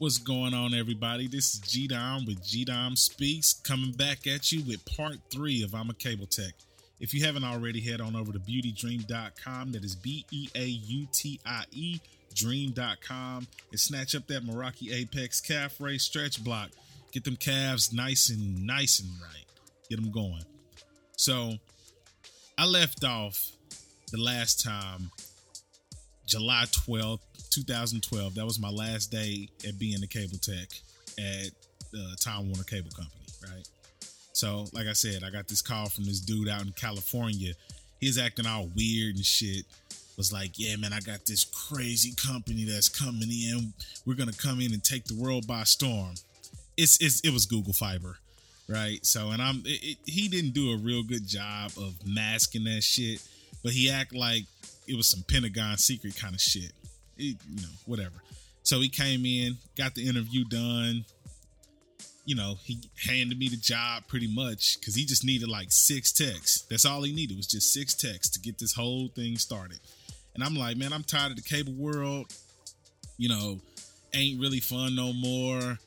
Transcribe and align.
What's 0.00 0.16
going 0.16 0.54
on, 0.54 0.72
everybody? 0.72 1.28
This 1.28 1.52
is 1.52 1.60
G 1.60 1.86
Dom 1.86 2.24
with 2.24 2.42
G 2.42 2.64
Dom 2.64 2.96
Speaks 2.96 3.52
coming 3.52 3.92
back 3.92 4.26
at 4.26 4.50
you 4.50 4.62
with 4.64 4.82
part 4.96 5.18
three 5.30 5.62
of 5.62 5.74
I'm 5.74 5.90
a 5.90 5.92
Cable 5.92 6.24
Tech. 6.24 6.54
If 7.00 7.12
you 7.12 7.22
haven't 7.26 7.44
already, 7.44 7.82
head 7.82 8.00
on 8.00 8.16
over 8.16 8.32
to 8.32 8.38
beautiedream.com. 8.38 9.72
That 9.72 9.84
is 9.84 9.94
B 9.94 10.24
E 10.30 10.48
A 10.54 10.64
U 10.64 11.06
T 11.12 11.38
I 11.44 11.64
E 11.72 12.00
dream.com 12.34 13.46
and 13.70 13.78
snatch 13.78 14.14
up 14.14 14.26
that 14.28 14.42
Meraki 14.42 14.90
Apex 14.90 15.38
calf 15.38 15.78
raise 15.78 16.02
stretch 16.02 16.42
block. 16.42 16.70
Get 17.12 17.24
them 17.24 17.36
calves 17.36 17.92
nice 17.92 18.30
and 18.30 18.66
nice 18.66 19.00
and 19.00 19.10
right. 19.20 19.44
Get 19.90 20.00
them 20.00 20.10
going. 20.10 20.46
So 21.16 21.56
I 22.56 22.64
left 22.64 23.04
off 23.04 23.52
the 24.10 24.18
last 24.18 24.64
time 24.64 25.10
July 26.24 26.64
12th, 26.70 27.20
2012. 27.50 28.34
That 28.34 28.44
was 28.44 28.58
my 28.58 28.70
last 28.70 29.10
day 29.10 29.48
at 29.66 29.78
being 29.78 30.02
a 30.02 30.06
cable 30.06 30.38
tech 30.38 30.68
at 31.18 31.50
uh, 31.94 32.14
Time 32.20 32.48
Warner 32.48 32.64
Cable 32.64 32.90
Company, 32.90 33.24
right? 33.42 33.68
So, 34.32 34.66
like 34.72 34.86
I 34.86 34.92
said, 34.92 35.22
I 35.24 35.30
got 35.30 35.48
this 35.48 35.60
call 35.60 35.88
from 35.88 36.04
this 36.04 36.20
dude 36.20 36.48
out 36.48 36.62
in 36.62 36.72
California. 36.72 37.52
He's 38.00 38.18
acting 38.18 38.46
all 38.46 38.70
weird 38.74 39.16
and 39.16 39.24
shit. 39.24 39.66
Was 40.16 40.32
like, 40.32 40.58
yeah, 40.58 40.76
man, 40.76 40.92
I 40.92 41.00
got 41.00 41.26
this 41.26 41.44
crazy 41.44 42.12
company 42.14 42.64
that's 42.64 42.88
coming 42.88 43.30
in. 43.30 43.72
We're 44.04 44.14
gonna 44.14 44.32
come 44.32 44.60
in 44.60 44.72
and 44.72 44.82
take 44.84 45.04
the 45.04 45.14
world 45.14 45.46
by 45.46 45.64
storm. 45.64 46.14
It's, 46.76 47.00
it's 47.00 47.20
it 47.20 47.32
was 47.32 47.46
Google 47.46 47.72
Fiber, 47.72 48.18
right? 48.68 49.04
So, 49.04 49.30
and 49.30 49.40
I'm 49.40 49.62
it, 49.64 49.82
it, 49.82 49.98
he 50.06 50.28
didn't 50.28 50.52
do 50.52 50.72
a 50.72 50.76
real 50.76 51.02
good 51.02 51.26
job 51.26 51.72
of 51.78 51.94
masking 52.06 52.64
that 52.64 52.82
shit, 52.82 53.22
but 53.62 53.72
he 53.72 53.90
act 53.90 54.14
like 54.14 54.44
it 54.86 54.96
was 54.96 55.08
some 55.08 55.22
Pentagon 55.22 55.78
secret 55.78 56.16
kind 56.16 56.34
of 56.34 56.40
shit. 56.40 56.72
It, 57.20 57.36
you 57.48 57.62
know, 57.62 57.68
whatever. 57.86 58.14
So 58.62 58.80
he 58.80 58.88
came 58.88 59.24
in, 59.26 59.56
got 59.76 59.94
the 59.94 60.08
interview 60.08 60.44
done. 60.44 61.04
You 62.24 62.36
know, 62.36 62.56
he 62.62 62.78
handed 63.06 63.38
me 63.38 63.48
the 63.48 63.56
job 63.56 64.04
pretty 64.06 64.32
much 64.32 64.78
because 64.78 64.94
he 64.94 65.04
just 65.04 65.24
needed 65.24 65.48
like 65.48 65.72
six 65.72 66.12
texts. 66.12 66.62
That's 66.70 66.84
all 66.84 67.02
he 67.02 67.12
needed 67.12 67.36
was 67.36 67.46
just 67.46 67.72
six 67.72 67.94
texts 67.94 68.32
to 68.34 68.40
get 68.40 68.58
this 68.58 68.72
whole 68.72 69.08
thing 69.08 69.36
started. 69.36 69.80
And 70.34 70.44
I'm 70.44 70.54
like, 70.54 70.76
man, 70.76 70.92
I'm 70.92 71.02
tired 71.02 71.32
of 71.32 71.36
the 71.36 71.42
cable 71.42 71.72
world. 71.72 72.32
You 73.18 73.28
know, 73.28 73.60
ain't 74.14 74.40
really 74.40 74.60
fun 74.60 74.94
no 74.94 75.12
more. 75.12 75.78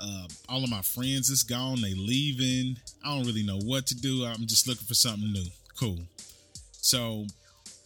Uh, 0.00 0.28
all 0.48 0.62
of 0.62 0.70
my 0.70 0.82
friends 0.82 1.30
is 1.30 1.42
gone. 1.42 1.80
They 1.80 1.94
leaving. 1.94 2.76
I 3.04 3.16
don't 3.16 3.26
really 3.26 3.44
know 3.44 3.58
what 3.58 3.86
to 3.86 3.96
do. 3.96 4.24
I'm 4.24 4.46
just 4.46 4.68
looking 4.68 4.86
for 4.86 4.94
something 4.94 5.32
new. 5.32 5.46
Cool. 5.78 5.98
So 6.72 7.26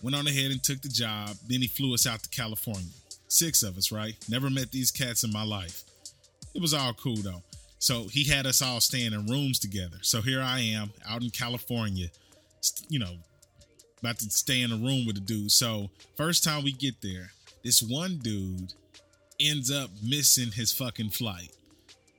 went 0.02 0.16
on 0.16 0.26
ahead 0.26 0.50
and 0.50 0.62
took 0.62 0.80
the 0.82 0.88
job. 0.88 1.36
Then 1.48 1.60
he 1.60 1.68
flew 1.68 1.94
us 1.94 2.06
out 2.06 2.22
to 2.22 2.28
California. 2.28 2.90
Six 3.28 3.62
of 3.62 3.78
us, 3.78 3.90
right? 3.92 4.14
Never 4.28 4.50
met 4.50 4.70
these 4.70 4.90
cats 4.90 5.24
in 5.24 5.32
my 5.32 5.44
life. 5.44 5.84
It 6.54 6.60
was 6.60 6.74
all 6.74 6.92
cool 6.92 7.16
though. 7.16 7.42
So 7.78 8.04
he 8.04 8.24
had 8.24 8.46
us 8.46 8.62
all 8.62 8.80
staying 8.80 9.12
in 9.12 9.26
rooms 9.26 9.58
together. 9.58 9.96
So 10.02 10.20
here 10.20 10.40
I 10.42 10.60
am 10.60 10.92
out 11.08 11.22
in 11.22 11.30
California, 11.30 12.08
you 12.88 12.98
know, 12.98 13.14
about 14.00 14.18
to 14.18 14.30
stay 14.30 14.60
in 14.62 14.70
a 14.70 14.76
room 14.76 15.06
with 15.06 15.16
a 15.16 15.20
dude. 15.20 15.50
So 15.50 15.90
first 16.16 16.44
time 16.44 16.62
we 16.62 16.72
get 16.72 17.00
there, 17.02 17.30
this 17.64 17.82
one 17.82 18.18
dude 18.18 18.72
ends 19.40 19.70
up 19.70 19.90
missing 20.02 20.52
his 20.52 20.72
fucking 20.72 21.10
flight, 21.10 21.50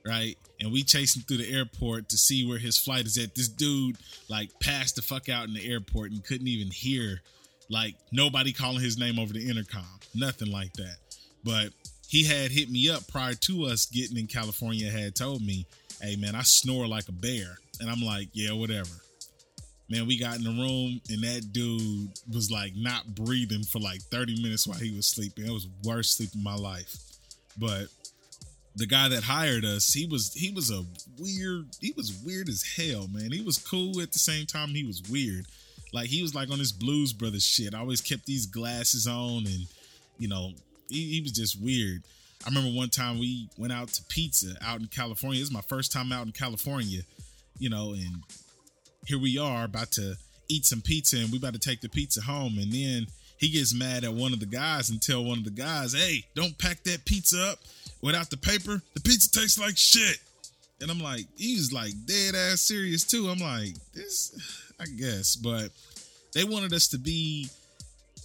right? 0.04 0.36
And 0.60 0.72
we 0.72 0.82
chase 0.82 1.16
him 1.16 1.22
through 1.22 1.38
the 1.38 1.52
airport 1.52 2.08
to 2.10 2.18
see 2.18 2.46
where 2.46 2.58
his 2.58 2.76
flight 2.76 3.06
is 3.06 3.16
at. 3.18 3.34
This 3.34 3.48
dude 3.48 3.96
like 4.28 4.50
passed 4.60 4.96
the 4.96 5.02
fuck 5.02 5.28
out 5.28 5.48
in 5.48 5.54
the 5.54 5.70
airport 5.70 6.10
and 6.10 6.24
couldn't 6.24 6.48
even 6.48 6.70
hear 6.70 7.22
like 7.68 7.94
nobody 8.12 8.52
calling 8.52 8.80
his 8.80 8.98
name 8.98 9.18
over 9.18 9.32
the 9.32 9.48
intercom, 9.48 9.84
nothing 10.14 10.50
like 10.50 10.72
that. 10.74 10.96
But 11.44 11.70
he 12.08 12.24
had 12.24 12.50
hit 12.50 12.70
me 12.70 12.90
up 12.90 13.06
prior 13.08 13.34
to 13.34 13.64
us 13.64 13.86
getting 13.86 14.16
in 14.16 14.26
California, 14.26 14.90
had 14.90 15.14
told 15.14 15.42
me, 15.42 15.66
hey 16.00 16.16
man, 16.16 16.34
I 16.34 16.42
snore 16.42 16.86
like 16.86 17.08
a 17.08 17.12
bear. 17.12 17.58
And 17.80 17.90
I'm 17.90 18.00
like, 18.00 18.28
yeah, 18.32 18.52
whatever. 18.52 18.90
Man, 19.90 20.06
we 20.06 20.18
got 20.18 20.36
in 20.36 20.44
the 20.44 20.50
room 20.50 21.00
and 21.10 21.22
that 21.22 21.52
dude 21.52 22.08
was 22.32 22.50
like 22.50 22.72
not 22.74 23.14
breathing 23.14 23.64
for 23.64 23.80
like 23.80 24.00
30 24.02 24.42
minutes 24.42 24.66
while 24.66 24.78
he 24.78 24.94
was 24.94 25.06
sleeping. 25.06 25.46
It 25.46 25.52
was 25.52 25.68
worst 25.84 26.16
sleep 26.16 26.30
of 26.34 26.42
my 26.42 26.54
life. 26.54 26.96
But 27.58 27.86
the 28.76 28.86
guy 28.86 29.08
that 29.08 29.22
hired 29.22 29.64
us, 29.64 29.92
he 29.92 30.06
was 30.06 30.32
he 30.34 30.50
was 30.50 30.70
a 30.70 30.84
weird, 31.18 31.66
he 31.80 31.92
was 31.96 32.20
weird 32.24 32.48
as 32.48 32.62
hell, 32.76 33.08
man. 33.08 33.30
He 33.30 33.42
was 33.42 33.58
cool 33.58 34.00
at 34.00 34.12
the 34.12 34.18
same 34.18 34.46
time 34.46 34.70
he 34.70 34.84
was 34.84 35.02
weird. 35.08 35.46
Like 35.94 36.08
he 36.08 36.22
was 36.22 36.34
like 36.34 36.50
on 36.50 36.58
this 36.58 36.72
Blues 36.72 37.12
Brothers 37.12 37.46
shit. 37.46 37.72
I 37.72 37.78
always 37.78 38.00
kept 38.00 38.26
these 38.26 38.46
glasses 38.46 39.06
on, 39.06 39.46
and 39.46 39.66
you 40.18 40.26
know, 40.26 40.50
he, 40.88 41.14
he 41.14 41.20
was 41.20 41.30
just 41.30 41.62
weird. 41.62 42.02
I 42.44 42.48
remember 42.48 42.76
one 42.76 42.90
time 42.90 43.20
we 43.20 43.48
went 43.56 43.72
out 43.72 43.88
to 43.88 44.02
pizza 44.08 44.56
out 44.60 44.80
in 44.80 44.88
California. 44.88 45.38
This 45.38 45.48
is 45.48 45.54
my 45.54 45.60
first 45.62 45.92
time 45.92 46.10
out 46.10 46.26
in 46.26 46.32
California, 46.32 47.02
you 47.58 47.70
know, 47.70 47.92
and 47.92 48.24
here 49.06 49.20
we 49.20 49.38
are 49.38 49.64
about 49.64 49.92
to 49.92 50.16
eat 50.48 50.66
some 50.66 50.82
pizza, 50.82 51.18
and 51.18 51.30
we 51.30 51.38
about 51.38 51.54
to 51.54 51.60
take 51.60 51.80
the 51.80 51.88
pizza 51.88 52.20
home, 52.22 52.58
and 52.58 52.72
then 52.72 53.06
he 53.38 53.48
gets 53.48 53.72
mad 53.72 54.02
at 54.02 54.12
one 54.12 54.32
of 54.32 54.40
the 54.40 54.46
guys 54.46 54.90
and 54.90 55.00
tell 55.00 55.24
one 55.24 55.38
of 55.38 55.44
the 55.44 55.50
guys, 55.50 55.92
"Hey, 55.92 56.26
don't 56.34 56.58
pack 56.58 56.82
that 56.84 57.04
pizza 57.04 57.40
up 57.40 57.60
without 58.02 58.30
the 58.30 58.36
paper. 58.36 58.82
The 58.94 59.00
pizza 59.00 59.30
tastes 59.30 59.60
like 59.60 59.78
shit." 59.78 60.18
And 60.80 60.90
I'm 60.90 61.00
like, 61.00 61.26
he's 61.36 61.72
like 61.72 61.92
dead 62.04 62.34
ass 62.34 62.62
serious 62.62 63.04
too. 63.04 63.28
I'm 63.28 63.38
like, 63.38 63.74
this 63.94 64.32
I 64.80 64.86
guess, 64.86 65.36
but 65.36 65.70
they 66.32 66.44
wanted 66.44 66.72
us 66.72 66.88
to 66.88 66.98
be 66.98 67.48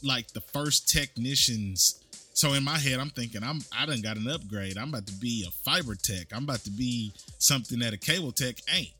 like 0.04 0.28
the 0.30 0.42
first 0.42 0.90
technicians. 0.90 2.02
So 2.34 2.54
in 2.54 2.64
my 2.64 2.78
head, 2.78 3.00
I'm 3.00 3.10
thinking 3.10 3.44
I'm 3.44 3.60
I 3.78 3.86
done 3.86 4.02
got 4.02 4.18
an 4.18 4.30
upgrade. 4.30 4.78
I'm 4.78 4.90
about 4.90 5.08
to 5.08 5.14
be 5.14 5.46
a 5.48 5.52
fiber 5.52 5.96
tech. 5.96 6.28
I'm 6.32 6.44
about 6.44 6.64
to 6.64 6.72
be 6.72 7.12
something 7.38 7.80
that 7.80 7.94
a 7.94 7.98
cable 7.98 8.32
tech 8.32 8.56
ain't. 8.74 8.94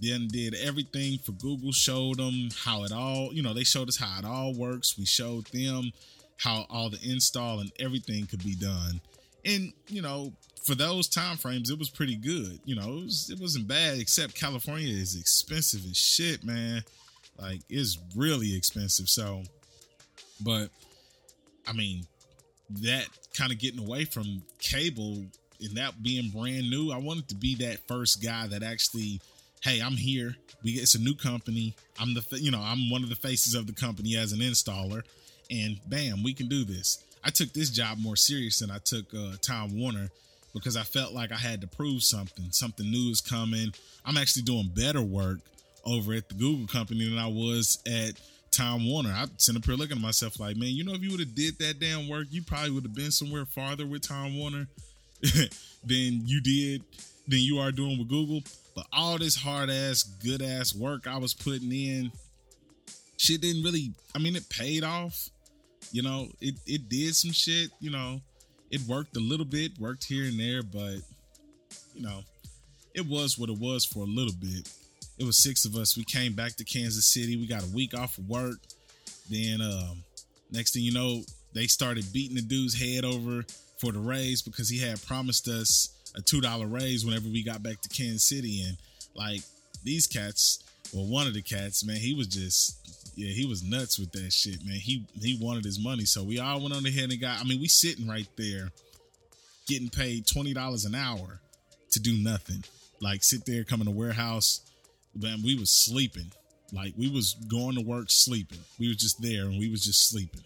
Then 0.00 0.28
did 0.28 0.54
everything 0.54 1.18
for 1.18 1.32
Google, 1.32 1.72
showed 1.72 2.18
them 2.18 2.50
how 2.64 2.84
it 2.84 2.92
all, 2.92 3.32
you 3.32 3.42
know, 3.42 3.54
they 3.54 3.64
showed 3.64 3.88
us 3.88 3.96
how 3.96 4.18
it 4.18 4.24
all 4.24 4.54
works. 4.54 4.98
We 4.98 5.06
showed 5.06 5.46
them 5.46 5.90
how 6.36 6.66
all 6.68 6.90
the 6.90 7.00
install 7.02 7.60
and 7.60 7.72
everything 7.78 8.26
could 8.26 8.44
be 8.44 8.54
done. 8.54 9.00
And, 9.46 9.72
you 9.88 10.02
know, 10.02 10.32
for 10.64 10.74
those 10.74 11.08
time 11.08 11.36
frames, 11.36 11.70
it 11.70 11.78
was 11.78 11.88
pretty 11.88 12.16
good. 12.16 12.58
You 12.64 12.74
know, 12.74 12.98
it, 12.98 13.04
was, 13.04 13.30
it 13.30 13.40
wasn't 13.40 13.68
bad, 13.68 13.98
except 13.98 14.34
California 14.34 14.88
is 14.88 15.14
expensive 15.14 15.84
as 15.88 15.96
shit, 15.96 16.44
man. 16.44 16.82
Like, 17.38 17.60
it's 17.68 17.98
really 18.16 18.56
expensive. 18.56 19.08
So, 19.08 19.42
but 20.40 20.70
I 21.66 21.72
mean, 21.72 22.06
that 22.82 23.06
kind 23.34 23.52
of 23.52 23.58
getting 23.58 23.80
away 23.80 24.04
from 24.04 24.42
cable 24.58 25.24
and 25.60 25.76
that 25.76 26.02
being 26.02 26.30
brand 26.30 26.68
new, 26.68 26.90
I 26.90 26.98
wanted 26.98 27.28
to 27.28 27.34
be 27.34 27.54
that 27.56 27.86
first 27.86 28.22
guy 28.22 28.46
that 28.48 28.62
actually, 28.62 29.20
hey, 29.62 29.80
I'm 29.80 29.96
here. 29.96 30.36
We 30.62 30.72
it's 30.72 30.94
a 30.94 31.00
new 31.00 31.14
company. 31.14 31.74
I'm 32.00 32.14
the 32.14 32.24
you 32.40 32.50
know 32.50 32.60
I'm 32.60 32.90
one 32.90 33.02
of 33.02 33.08
the 33.08 33.14
faces 33.14 33.54
of 33.54 33.66
the 33.66 33.72
company 33.72 34.16
as 34.16 34.32
an 34.32 34.40
installer, 34.40 35.02
and 35.50 35.78
bam, 35.86 36.22
we 36.22 36.34
can 36.34 36.48
do 36.48 36.64
this. 36.64 37.02
I 37.26 37.30
took 37.30 37.52
this 37.52 37.70
job 37.70 37.98
more 37.98 38.14
serious 38.14 38.60
than 38.60 38.70
I 38.70 38.78
took 38.78 39.12
uh, 39.12 39.32
Time 39.42 39.76
Warner 39.76 40.10
because 40.54 40.76
I 40.76 40.84
felt 40.84 41.12
like 41.12 41.32
I 41.32 41.36
had 41.36 41.60
to 41.60 41.66
prove 41.66 42.04
something. 42.04 42.52
Something 42.52 42.88
new 42.88 43.10
is 43.10 43.20
coming. 43.20 43.74
I'm 44.04 44.16
actually 44.16 44.44
doing 44.44 44.70
better 44.72 45.02
work 45.02 45.38
over 45.84 46.14
at 46.14 46.28
the 46.28 46.36
Google 46.36 46.68
company 46.68 47.08
than 47.08 47.18
I 47.18 47.26
was 47.26 47.80
at 47.84 48.12
Time 48.52 48.88
Warner. 48.88 49.10
I 49.10 49.26
sitting 49.38 49.60
up 49.60 49.66
here 49.66 49.74
looking 49.74 49.96
at 49.96 50.02
myself 50.02 50.38
like, 50.38 50.56
man, 50.56 50.68
you 50.68 50.84
know, 50.84 50.94
if 50.94 51.02
you 51.02 51.10
would 51.10 51.20
have 51.20 51.34
did 51.34 51.58
that 51.58 51.80
damn 51.80 52.08
work, 52.08 52.28
you 52.30 52.42
probably 52.42 52.70
would 52.70 52.84
have 52.84 52.94
been 52.94 53.10
somewhere 53.10 53.44
farther 53.44 53.86
with 53.86 54.02
Time 54.02 54.38
Warner 54.38 54.68
than 55.84 56.22
you 56.26 56.40
did 56.40 56.84
than 57.26 57.40
you 57.40 57.58
are 57.58 57.72
doing 57.72 57.98
with 57.98 58.08
Google. 58.08 58.42
But 58.76 58.86
all 58.92 59.18
this 59.18 59.34
hard 59.34 59.68
ass, 59.68 60.04
good 60.04 60.42
ass 60.42 60.76
work 60.76 61.08
I 61.08 61.18
was 61.18 61.34
putting 61.34 61.72
in, 61.72 62.12
shit 63.16 63.40
didn't 63.40 63.64
really. 63.64 63.90
I 64.14 64.18
mean, 64.18 64.36
it 64.36 64.48
paid 64.48 64.84
off. 64.84 65.28
You 65.92 66.02
know, 66.02 66.28
it 66.40 66.54
it 66.66 66.88
did 66.88 67.14
some 67.14 67.32
shit. 67.32 67.70
You 67.80 67.90
know, 67.90 68.20
it 68.70 68.82
worked 68.82 69.16
a 69.16 69.20
little 69.20 69.46
bit, 69.46 69.78
worked 69.78 70.04
here 70.04 70.24
and 70.24 70.38
there, 70.38 70.62
but 70.62 70.96
you 71.94 72.02
know, 72.02 72.22
it 72.94 73.06
was 73.06 73.38
what 73.38 73.50
it 73.50 73.58
was 73.58 73.84
for 73.84 74.00
a 74.00 74.06
little 74.06 74.34
bit. 74.38 74.68
It 75.18 75.24
was 75.24 75.42
six 75.42 75.64
of 75.64 75.76
us. 75.76 75.96
We 75.96 76.04
came 76.04 76.34
back 76.34 76.56
to 76.56 76.64
Kansas 76.64 77.06
City. 77.06 77.36
We 77.36 77.46
got 77.46 77.62
a 77.62 77.74
week 77.74 77.94
off 77.94 78.18
of 78.18 78.28
work. 78.28 78.58
Then 79.30 79.60
um, 79.60 80.02
next 80.50 80.74
thing 80.74 80.82
you 80.82 80.92
know, 80.92 81.22
they 81.54 81.66
started 81.66 82.12
beating 82.12 82.36
the 82.36 82.42
dude's 82.42 82.78
head 82.78 83.04
over 83.04 83.44
for 83.78 83.92
the 83.92 83.98
raise 83.98 84.42
because 84.42 84.68
he 84.68 84.78
had 84.78 85.04
promised 85.06 85.48
us 85.48 85.90
a 86.14 86.20
two 86.20 86.40
dollar 86.40 86.66
raise 86.66 87.04
whenever 87.04 87.28
we 87.28 87.42
got 87.42 87.62
back 87.62 87.80
to 87.80 87.88
Kansas 87.88 88.24
City. 88.24 88.62
And 88.62 88.76
like 89.14 89.40
these 89.84 90.06
cats, 90.06 90.62
well, 90.92 91.06
one 91.06 91.26
of 91.26 91.34
the 91.34 91.42
cats, 91.42 91.84
man, 91.84 91.96
he 91.96 92.14
was 92.14 92.26
just 92.26 92.85
yeah, 93.16 93.32
he 93.32 93.46
was 93.46 93.62
nuts 93.64 93.98
with 93.98 94.12
that 94.12 94.32
shit, 94.32 94.64
man. 94.64 94.76
He 94.76 95.06
he 95.20 95.38
wanted 95.40 95.64
his 95.64 95.78
money, 95.82 96.04
so 96.04 96.22
we 96.22 96.38
all 96.38 96.60
went 96.60 96.74
on 96.74 96.84
ahead 96.86 97.10
and 97.10 97.20
got. 97.20 97.40
I 97.40 97.44
mean, 97.44 97.60
we 97.60 97.66
sitting 97.68 98.06
right 98.06 98.28
there, 98.36 98.70
getting 99.66 99.88
paid 99.88 100.26
twenty 100.26 100.52
dollars 100.52 100.84
an 100.84 100.94
hour 100.94 101.40
to 101.92 102.00
do 102.00 102.12
nothing. 102.22 102.62
Like 103.00 103.24
sit 103.24 103.46
there, 103.46 103.64
come 103.64 103.80
in 103.80 103.86
the 103.86 103.90
warehouse, 103.90 104.60
man. 105.14 105.40
We 105.42 105.54
was 105.58 105.70
sleeping. 105.70 106.30
Like 106.72 106.94
we 106.96 107.08
was 107.08 107.34
going 107.48 107.76
to 107.76 107.80
work 107.80 108.10
sleeping. 108.10 108.58
We 108.78 108.88
was 108.88 108.96
just 108.98 109.22
there 109.22 109.44
and 109.44 109.58
we 109.58 109.68
was 109.70 109.84
just 109.84 110.08
sleeping, 110.10 110.44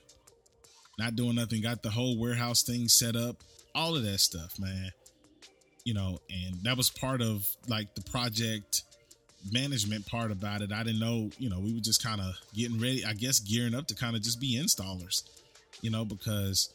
not 0.99 1.17
doing 1.17 1.35
nothing. 1.37 1.63
Got 1.63 1.83
the 1.83 1.91
whole 1.91 2.19
warehouse 2.19 2.63
thing 2.63 2.89
set 2.89 3.17
up. 3.17 3.37
all 3.75 3.97
of 3.97 4.03
that 4.03 4.19
stuff, 4.21 4.59
man. 4.59 4.91
You 5.85 5.95
know, 5.95 6.19
and 6.31 6.63
that 6.65 6.77
was 6.77 6.91
part 6.91 7.23
of 7.23 7.49
like 7.69 7.95
the 7.95 8.03
project 8.03 8.83
management 9.53 10.07
part 10.07 10.31
about 10.31 10.63
it. 10.63 10.73
I 10.73 10.83
didn't 10.83 11.01
know, 11.01 11.31
you 11.39 11.49
know, 11.49 11.59
we 11.59 11.73
were 11.73 11.81
just 11.81 12.03
kind 12.03 12.21
of 12.21 12.35
getting 12.55 12.81
ready, 12.81 13.05
I 13.05 13.15
guess, 13.15 13.39
gearing 13.39 13.75
up 13.75 13.87
to 13.89 13.95
kind 13.95 14.17
of 14.17 14.23
just 14.23 14.41
be 14.41 14.59
installers, 14.61 15.23
you 15.81 15.91
know, 15.91 16.05
because 16.05 16.71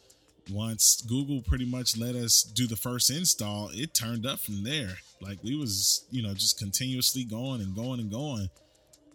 once 0.50 1.02
Google 1.02 1.42
pretty 1.42 1.64
much 1.64 1.96
let 1.96 2.14
us 2.14 2.42
do 2.42 2.66
the 2.66 2.76
first 2.76 3.10
install, 3.10 3.70
it 3.72 3.94
turned 3.94 4.26
up 4.26 4.38
from 4.40 4.62
there. 4.64 4.96
Like 5.20 5.38
we 5.42 5.56
was, 5.56 6.04
you 6.10 6.22
know, 6.22 6.34
just 6.34 6.58
continuously 6.58 7.24
going 7.24 7.60
and 7.60 7.74
going 7.74 8.00
and 8.00 8.10
going. 8.10 8.48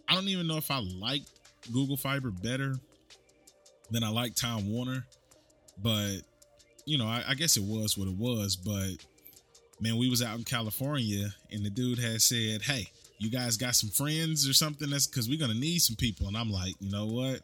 I 0.08 0.14
don't 0.14 0.28
even 0.28 0.46
know 0.46 0.56
if 0.56 0.70
I 0.70 0.80
like 0.80 1.22
Google 1.72 1.96
Fiber 1.96 2.30
better 2.30 2.74
than 3.90 4.02
I 4.02 4.08
like 4.08 4.34
Time 4.34 4.70
Warner, 4.70 5.06
but 5.82 6.16
you 6.84 6.98
know, 6.98 7.06
I, 7.06 7.22
I 7.28 7.34
guess 7.34 7.56
it 7.56 7.62
was 7.62 7.96
what 7.96 8.08
it 8.08 8.16
was. 8.16 8.56
But 8.56 9.04
man, 9.80 9.96
we 9.96 10.10
was 10.10 10.22
out 10.22 10.36
in 10.36 10.44
California, 10.44 11.32
and 11.50 11.64
the 11.64 11.70
dude 11.70 11.98
had 11.98 12.20
said, 12.20 12.62
"Hey, 12.62 12.88
you 13.22 13.30
guys 13.30 13.56
got 13.56 13.74
some 13.74 13.90
friends 13.90 14.48
or 14.48 14.52
something? 14.52 14.90
That's 14.90 15.06
because 15.06 15.28
we're 15.28 15.38
gonna 15.38 15.54
need 15.54 15.80
some 15.80 15.96
people." 15.96 16.28
And 16.28 16.36
I'm 16.36 16.50
like, 16.50 16.74
you 16.80 16.90
know 16.90 17.06
what? 17.06 17.40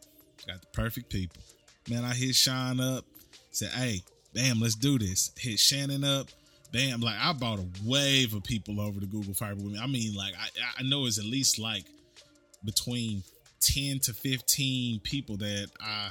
Got 0.46 0.60
the 0.60 0.66
perfect 0.72 1.10
people. 1.10 1.42
Man, 1.88 2.04
I 2.04 2.14
hit 2.14 2.34
Sean 2.34 2.80
up, 2.80 3.04
said, 3.50 3.70
"Hey, 3.70 4.02
bam, 4.34 4.60
let's 4.60 4.74
do 4.74 4.98
this." 4.98 5.30
Hit 5.38 5.58
Shannon 5.58 6.04
up. 6.04 6.28
Bam, 6.72 7.00
like 7.00 7.16
I 7.18 7.32
bought 7.32 7.60
a 7.60 7.66
wave 7.84 8.34
of 8.34 8.42
people 8.44 8.80
over 8.80 9.00
to 9.00 9.06
Google 9.06 9.34
Fiber 9.34 9.62
with 9.62 9.72
me. 9.72 9.78
I 9.78 9.86
mean, 9.86 10.14
like 10.14 10.34
I, 10.34 10.48
I 10.78 10.82
know 10.82 11.06
it's 11.06 11.18
at 11.18 11.24
least 11.24 11.58
like 11.58 11.84
between 12.64 13.22
10 13.60 14.00
to 14.00 14.12
15 14.12 15.00
people 15.00 15.36
that 15.38 15.70
I 15.80 16.10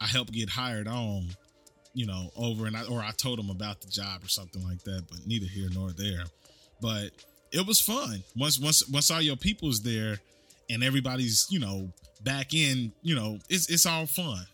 I 0.00 0.06
helped 0.06 0.32
get 0.32 0.48
hired 0.48 0.88
on, 0.88 1.28
you 1.94 2.06
know, 2.06 2.30
over 2.36 2.66
and 2.66 2.76
I 2.76 2.84
or 2.84 3.02
I 3.02 3.12
told 3.12 3.38
them 3.38 3.50
about 3.50 3.80
the 3.80 3.88
job 3.88 4.24
or 4.24 4.28
something 4.28 4.64
like 4.64 4.82
that, 4.84 5.04
but 5.08 5.20
neither 5.26 5.46
here 5.46 5.68
nor 5.72 5.92
there. 5.92 6.24
But 6.80 7.10
it 7.52 7.66
was 7.66 7.80
fun. 7.80 8.22
Once 8.36 8.58
once 8.58 8.88
once 8.88 9.10
all 9.10 9.20
your 9.20 9.36
people's 9.36 9.82
there 9.82 10.18
and 10.70 10.82
everybody's, 10.82 11.46
you 11.50 11.60
know, 11.60 11.92
back 12.22 12.54
in, 12.54 12.92
you 13.02 13.14
know, 13.14 13.38
it's 13.48 13.70
it's 13.70 13.86
all 13.86 14.06
fun. 14.06 14.44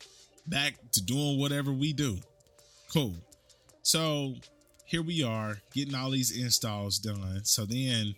Back 0.47 0.75
to 0.93 1.03
doing 1.03 1.39
whatever 1.39 1.73
we 1.73 1.93
do. 1.93 2.19
Cool. 2.93 3.15
So 3.83 4.35
here 4.85 5.03
we 5.03 5.23
are 5.23 5.59
getting 5.75 5.95
all 5.95 6.11
these 6.11 6.37
installs 6.37 6.99
done. 6.99 7.45
So 7.45 7.65
then 7.65 8.15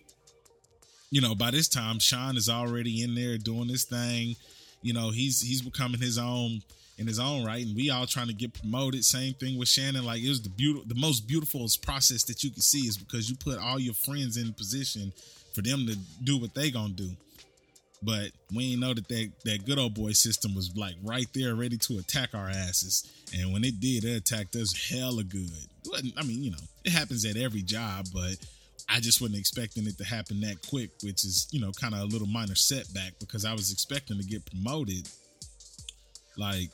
you 1.11 1.19
know, 1.19 1.35
by 1.35 1.51
this 1.51 1.67
time, 1.67 1.99
Sean 1.99 2.37
is 2.37 2.47
already 2.49 3.03
in 3.03 3.13
there 3.15 3.37
doing 3.37 3.67
this 3.67 3.83
thing. 3.83 4.37
You 4.81 4.93
know, 4.93 5.11
he's 5.11 5.41
he's 5.41 5.61
becoming 5.61 5.99
his 5.99 6.17
own 6.17 6.61
in 7.01 7.07
his 7.07 7.19
own 7.19 7.43
right, 7.43 7.65
and 7.65 7.75
we 7.75 7.89
all 7.89 8.05
trying 8.05 8.27
to 8.27 8.33
get 8.33 8.53
promoted. 8.53 9.03
Same 9.03 9.33
thing 9.33 9.57
with 9.57 9.67
Shannon. 9.67 10.05
Like 10.05 10.21
it 10.21 10.29
was 10.29 10.41
the 10.41 10.49
beautiful, 10.49 10.87
the 10.87 10.99
most 10.99 11.27
beautiful 11.27 11.67
process 11.81 12.23
that 12.25 12.43
you 12.43 12.51
can 12.51 12.61
see 12.61 12.87
is 12.87 12.97
because 12.97 13.29
you 13.29 13.35
put 13.35 13.59
all 13.59 13.79
your 13.79 13.95
friends 13.95 14.37
in 14.37 14.53
position 14.53 15.11
for 15.53 15.61
them 15.61 15.85
to 15.87 15.97
do 16.23 16.37
what 16.37 16.53
they 16.53 16.71
gonna 16.71 16.93
do. 16.93 17.09
But 18.03 18.31
we 18.53 18.71
ain't 18.71 18.81
know 18.81 18.93
that 18.93 19.07
that, 19.09 19.31
that 19.45 19.65
good 19.65 19.77
old 19.77 19.93
boy 19.93 20.13
system 20.13 20.55
was 20.55 20.75
like 20.75 20.95
right 21.03 21.27
there, 21.33 21.53
ready 21.55 21.77
to 21.77 21.99
attack 21.99 22.29
our 22.33 22.49
asses. 22.49 23.07
And 23.37 23.53
when 23.53 23.63
it 23.63 23.79
did, 23.79 24.05
it 24.05 24.17
attacked 24.17 24.55
us 24.55 24.89
hella 24.89 25.23
good. 25.23 25.51
I 26.17 26.23
mean, 26.23 26.43
you 26.43 26.51
know, 26.51 26.57
it 26.83 26.91
happens 26.91 27.25
at 27.25 27.37
every 27.37 27.61
job, 27.61 28.07
but 28.13 28.37
I 28.89 28.99
just 28.99 29.21
wasn't 29.21 29.39
expecting 29.39 29.85
it 29.85 29.97
to 29.99 30.03
happen 30.03 30.41
that 30.41 30.67
quick, 30.67 30.89
which 31.03 31.23
is, 31.23 31.47
you 31.51 31.61
know, 31.61 31.71
kind 31.71 31.93
of 31.93 32.01
a 32.01 32.05
little 32.05 32.27
minor 32.27 32.55
setback 32.55 33.13
because 33.19 33.45
I 33.45 33.53
was 33.53 33.71
expecting 33.71 34.17
to 34.17 34.23
get 34.23 34.45
promoted 34.45 35.07
like 36.37 36.69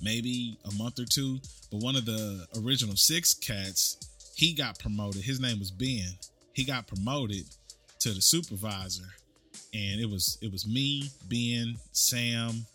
maybe 0.00 0.56
a 0.64 0.74
month 0.74 0.98
or 0.98 1.04
two. 1.04 1.38
But 1.70 1.82
one 1.82 1.96
of 1.96 2.04
the 2.04 2.46
original 2.62 2.96
six 2.96 3.34
cats, 3.34 3.98
he 4.34 4.52
got 4.52 4.78
promoted. 4.78 5.22
His 5.22 5.40
name 5.40 5.58
was 5.58 5.70
Ben. 5.70 6.16
He 6.52 6.64
got 6.64 6.86
promoted 6.86 7.44
to 8.00 8.10
the 8.10 8.22
supervisor. 8.22 9.08
And 9.74 10.00
it 10.00 10.08
was 10.08 10.38
it 10.42 10.52
was 10.52 10.66
me, 10.66 11.10
Ben, 11.28 11.76
Sam, 11.92 12.66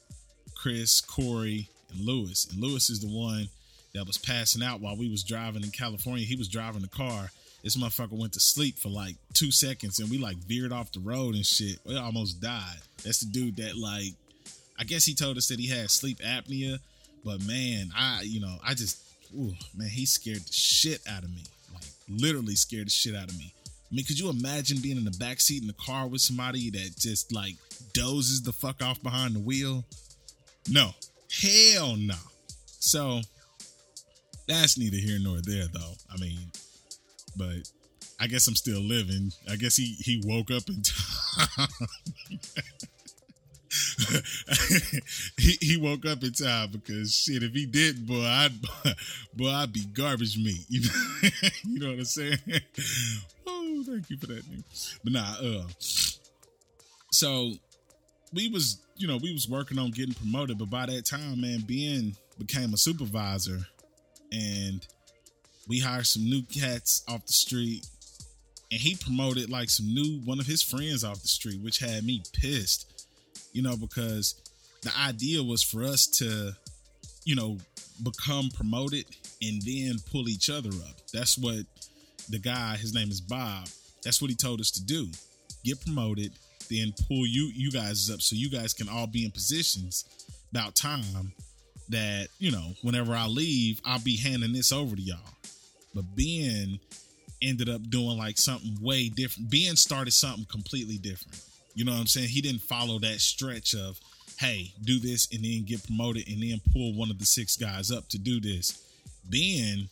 Chris, 0.56 1.02
Corey, 1.02 1.70
and 1.92 2.02
Lewis. 2.02 2.48
And 2.52 2.62
Lewis 2.62 2.90
is 2.90 3.02
the 3.02 3.08
one 3.08 3.50
that 3.94 4.06
was 4.06 4.18
passing 4.18 4.64
out 4.64 4.82
while 4.82 4.98
we 4.98 5.10
was 5.10 5.24
driving 5.24 5.64
in 5.64 5.72
California. 5.72 6.26
He 6.26 6.36
was 6.36 6.48
driving 6.48 6.82
the 6.82 6.88
car 6.88 7.30
this 7.64 7.76
motherfucker 7.76 8.18
went 8.18 8.34
to 8.34 8.40
sleep 8.40 8.78
for 8.78 8.88
like 8.88 9.16
two 9.34 9.52
seconds 9.52 10.00
and 10.00 10.10
we 10.10 10.18
like 10.18 10.38
veered 10.38 10.72
off 10.72 10.92
the 10.92 11.00
road 11.00 11.36
and 11.36 11.46
shit. 11.46 11.80
We 11.86 11.98
almost 11.98 12.40
died. 12.40 12.78
That's 13.04 13.20
the 13.20 13.26
dude 13.26 13.58
that 13.58 13.76
like 13.78 14.14
I 14.80 14.84
guess 14.84 15.06
he 15.06 15.14
told 15.14 15.38
us 15.38 15.48
that 15.48 15.60
he 15.60 15.68
had 15.68 15.90
sleep 15.90 16.20
apnea, 16.20 16.80
but 17.28 17.46
man, 17.46 17.92
I 17.96 18.22
you 18.24 18.40
know, 18.40 18.56
I 18.66 18.74
just 18.74 19.04
ooh, 19.38 19.52
man, 19.76 19.90
he 19.90 20.06
scared 20.06 20.40
the 20.40 20.54
shit 20.54 21.02
out 21.10 21.24
of 21.24 21.30
me. 21.30 21.44
Like 21.74 21.84
literally 22.08 22.56
scared 22.56 22.88
the 22.88 22.92
shit 22.92 23.16
out 23.16 23.30
of 23.30 23.38
me. 23.38 23.54
I 23.66 23.96
mean, 23.96 24.06
could 24.06 24.18
you 24.18 24.30
imagine 24.30 24.80
being 24.82 24.96
in 24.96 25.04
the 25.04 25.12
back 25.20 25.42
seat 25.42 25.62
in 25.62 25.68
the 25.68 25.74
car 25.74 26.08
with 26.08 26.22
somebody 26.22 26.70
that 26.70 26.96
just 26.98 27.34
like 27.34 27.56
dozes 27.94 28.42
the 28.44 28.54
fuck 28.54 28.82
off 28.82 29.04
behind 29.04 29.36
the 29.36 29.40
wheel? 29.40 29.84
No. 30.70 30.92
Hell 31.42 31.98
no. 31.98 32.16
So 32.80 33.20
that's 34.48 34.78
neither 34.78 34.98
here 34.98 35.20
nor 35.22 35.40
there 35.42 35.68
though. 35.74 35.94
I 36.14 36.18
mean, 36.22 36.40
but 37.36 37.70
I 38.22 38.28
guess 38.28 38.48
I'm 38.48 38.56
still 38.56 38.80
living. 38.80 39.34
I 39.52 39.58
guess 39.58 39.76
he 39.76 39.98
he 40.00 40.22
woke 40.26 40.50
up 40.50 40.64
in 40.70 40.82
time. 41.58 41.68
he 45.38 45.58
he 45.62 45.78
woke 45.78 46.06
up 46.06 46.24
in 46.24 46.32
time 46.32 46.70
because 46.72 47.16
shit, 47.16 47.44
if 47.44 47.54
he 47.54 47.66
didn't, 47.66 48.06
boy, 48.06 48.24
I'd 48.24 48.54
boy, 49.34 49.50
I'd 49.50 49.74
be 49.74 49.86
garbage 49.86 50.38
meat. 50.38 50.66
You 50.70 50.82
know, 50.82 51.30
you 51.66 51.80
know 51.80 51.88
what 51.90 52.00
I'm 52.00 52.06
saying? 52.06 52.38
Oh, 53.46 53.84
thank 53.86 54.10
you 54.10 54.18
for 54.18 54.28
that. 54.28 54.44
But 55.04 55.14
nah, 55.14 55.36
uh, 55.42 55.64
so 55.80 57.54
we 58.34 58.50
was 58.50 58.80
you 58.96 59.08
know 59.08 59.18
we 59.18 59.34
was 59.34 59.50
working 59.50 59.80
on 59.80 59.92
getting 59.92 60.14
promoted, 60.14 60.58
but 60.58 60.70
by 60.70 60.86
that 60.86 61.06
time, 61.06 61.42
man, 61.42 61.62
Ben 61.62 62.16
became 62.38 62.74
a 62.74 62.78
supervisor, 62.78 63.60
and 64.32 64.86
we 65.68 65.80
hired 65.80 66.08
some 66.08 66.24
new 66.24 66.44
cats 66.44 67.04
off 67.08 67.26
the 67.26 67.34
street 67.34 67.86
and 68.72 68.80
he 68.80 68.96
promoted 68.96 69.50
like 69.50 69.70
some 69.70 69.94
new 69.94 70.20
one 70.26 70.40
of 70.40 70.46
his 70.46 70.62
friends 70.62 71.04
off 71.04 71.22
the 71.22 71.28
street 71.28 71.62
which 71.62 71.80
had 71.80 72.04
me 72.04 72.22
pissed 72.34 72.97
you 73.58 73.64
know 73.64 73.76
because 73.76 74.36
the 74.84 74.92
idea 75.00 75.42
was 75.42 75.64
for 75.64 75.84
us 75.84 76.06
to 76.06 76.52
you 77.26 77.36
know 77.36 77.58
become 78.04 78.50
promoted 78.54 79.06
and 79.42 79.60
then 79.64 79.96
pull 80.12 80.30
each 80.30 80.48
other 80.50 80.70
up 80.70 80.96
that's 81.12 81.40
what 81.40 81.66
the 82.30 82.38
guy 82.38 82.78
his 82.78 82.94
name 82.94 83.10
is 83.10 83.20
bob 83.20 83.68
that's 84.04 84.22
what 84.22 84.30
he 84.30 84.36
told 84.36 84.62
us 84.62 84.70
to 84.70 84.84
do 84.86 85.08
get 85.64 85.84
promoted 85.84 86.32
then 86.70 86.94
pull 87.08 87.26
you 87.26 87.50
you 87.56 87.72
guys 87.72 88.12
up 88.12 88.22
so 88.22 88.36
you 88.36 88.50
guys 88.50 88.74
can 88.74 88.88
all 88.88 89.08
be 89.08 89.26
in 89.26 89.32
positions 89.32 90.06
about 90.52 90.76
time 90.76 91.32
that 91.90 92.28
you 92.38 92.52
know 92.52 92.74
whenever 92.84 93.16
i 93.16 93.26
leave 93.26 93.82
i'll 93.86 94.04
be 94.04 94.18
handing 94.18 94.54
this 94.54 94.72
over 94.72 94.96
to 94.96 95.02
y'all 95.02 95.18
but 95.96 96.06
Ben 96.16 96.80
ended 97.42 97.70
up 97.70 97.82
doing 97.90 98.18
like 98.20 98.38
something 98.38 98.78
way 98.82 99.10
different. 99.10 99.50
Ben 99.50 99.76
started 99.76 100.12
something 100.12 100.46
completely 100.46 100.98
different. 100.98 101.42
You 101.78 101.86
know 101.86 101.92
what 101.92 102.00
I'm 102.00 102.08
saying? 102.08 102.30
He 102.30 102.42
didn't 102.42 102.62
follow 102.62 102.98
that 102.98 103.22
stretch 103.22 103.76
of, 103.76 104.00
hey, 104.40 104.72
do 104.84 105.00
this 105.00 105.28
and 105.32 105.46
then 105.46 105.64
get 105.64 105.86
promoted 105.86 106.28
and 106.28 106.42
then 106.42 106.60
pull 106.74 106.96
one 106.96 107.12
of 107.12 107.20
the 107.20 107.26
six 107.26 107.56
guys 107.56 107.92
up 107.92 108.10
to 108.10 108.18
do 108.18 108.40
this. 108.40 108.84
Ben 109.30 109.88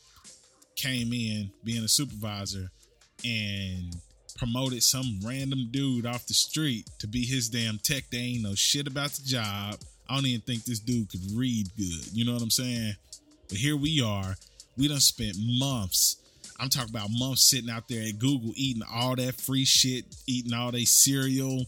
came 0.76 1.14
in 1.14 1.52
being 1.64 1.84
a 1.84 1.88
supervisor 1.88 2.72
and 3.24 3.96
promoted 4.36 4.82
some 4.82 5.20
random 5.24 5.68
dude 5.70 6.08
off 6.08 6.26
the 6.26 6.34
street 6.34 6.90
to 6.98 7.08
be 7.08 7.24
his 7.24 7.50
damn 7.50 7.78
tech. 7.78 8.06
They 8.12 8.18
ain't 8.18 8.42
know 8.42 8.56
shit 8.56 8.88
about 8.88 9.12
the 9.12 9.22
job. 9.24 9.76
I 10.10 10.16
don't 10.16 10.26
even 10.26 10.42
think 10.42 10.64
this 10.64 10.80
dude 10.80 11.12
could 11.12 11.22
read 11.36 11.68
good. 11.78 12.08
You 12.14 12.26
know 12.26 12.34
what 12.34 12.42
I'm 12.42 12.50
saying? 12.50 12.96
But 13.48 13.60
here 13.60 13.78
we 13.78 14.02
are 14.02 14.36
we 14.76 14.88
done 14.88 15.00
spent 15.00 15.36
months. 15.40 16.18
I'm 16.60 16.70
talking 16.70 16.90
about 16.90 17.10
months 17.12 17.44
sitting 17.44 17.70
out 17.70 17.88
there 17.88 18.08
at 18.08 18.18
Google 18.18 18.54
eating 18.56 18.84
all 18.92 19.16
that 19.16 19.36
free 19.36 19.66
shit, 19.66 20.06
eating 20.26 20.54
all 20.54 20.72
their 20.72 20.82
cereal, 20.82 21.66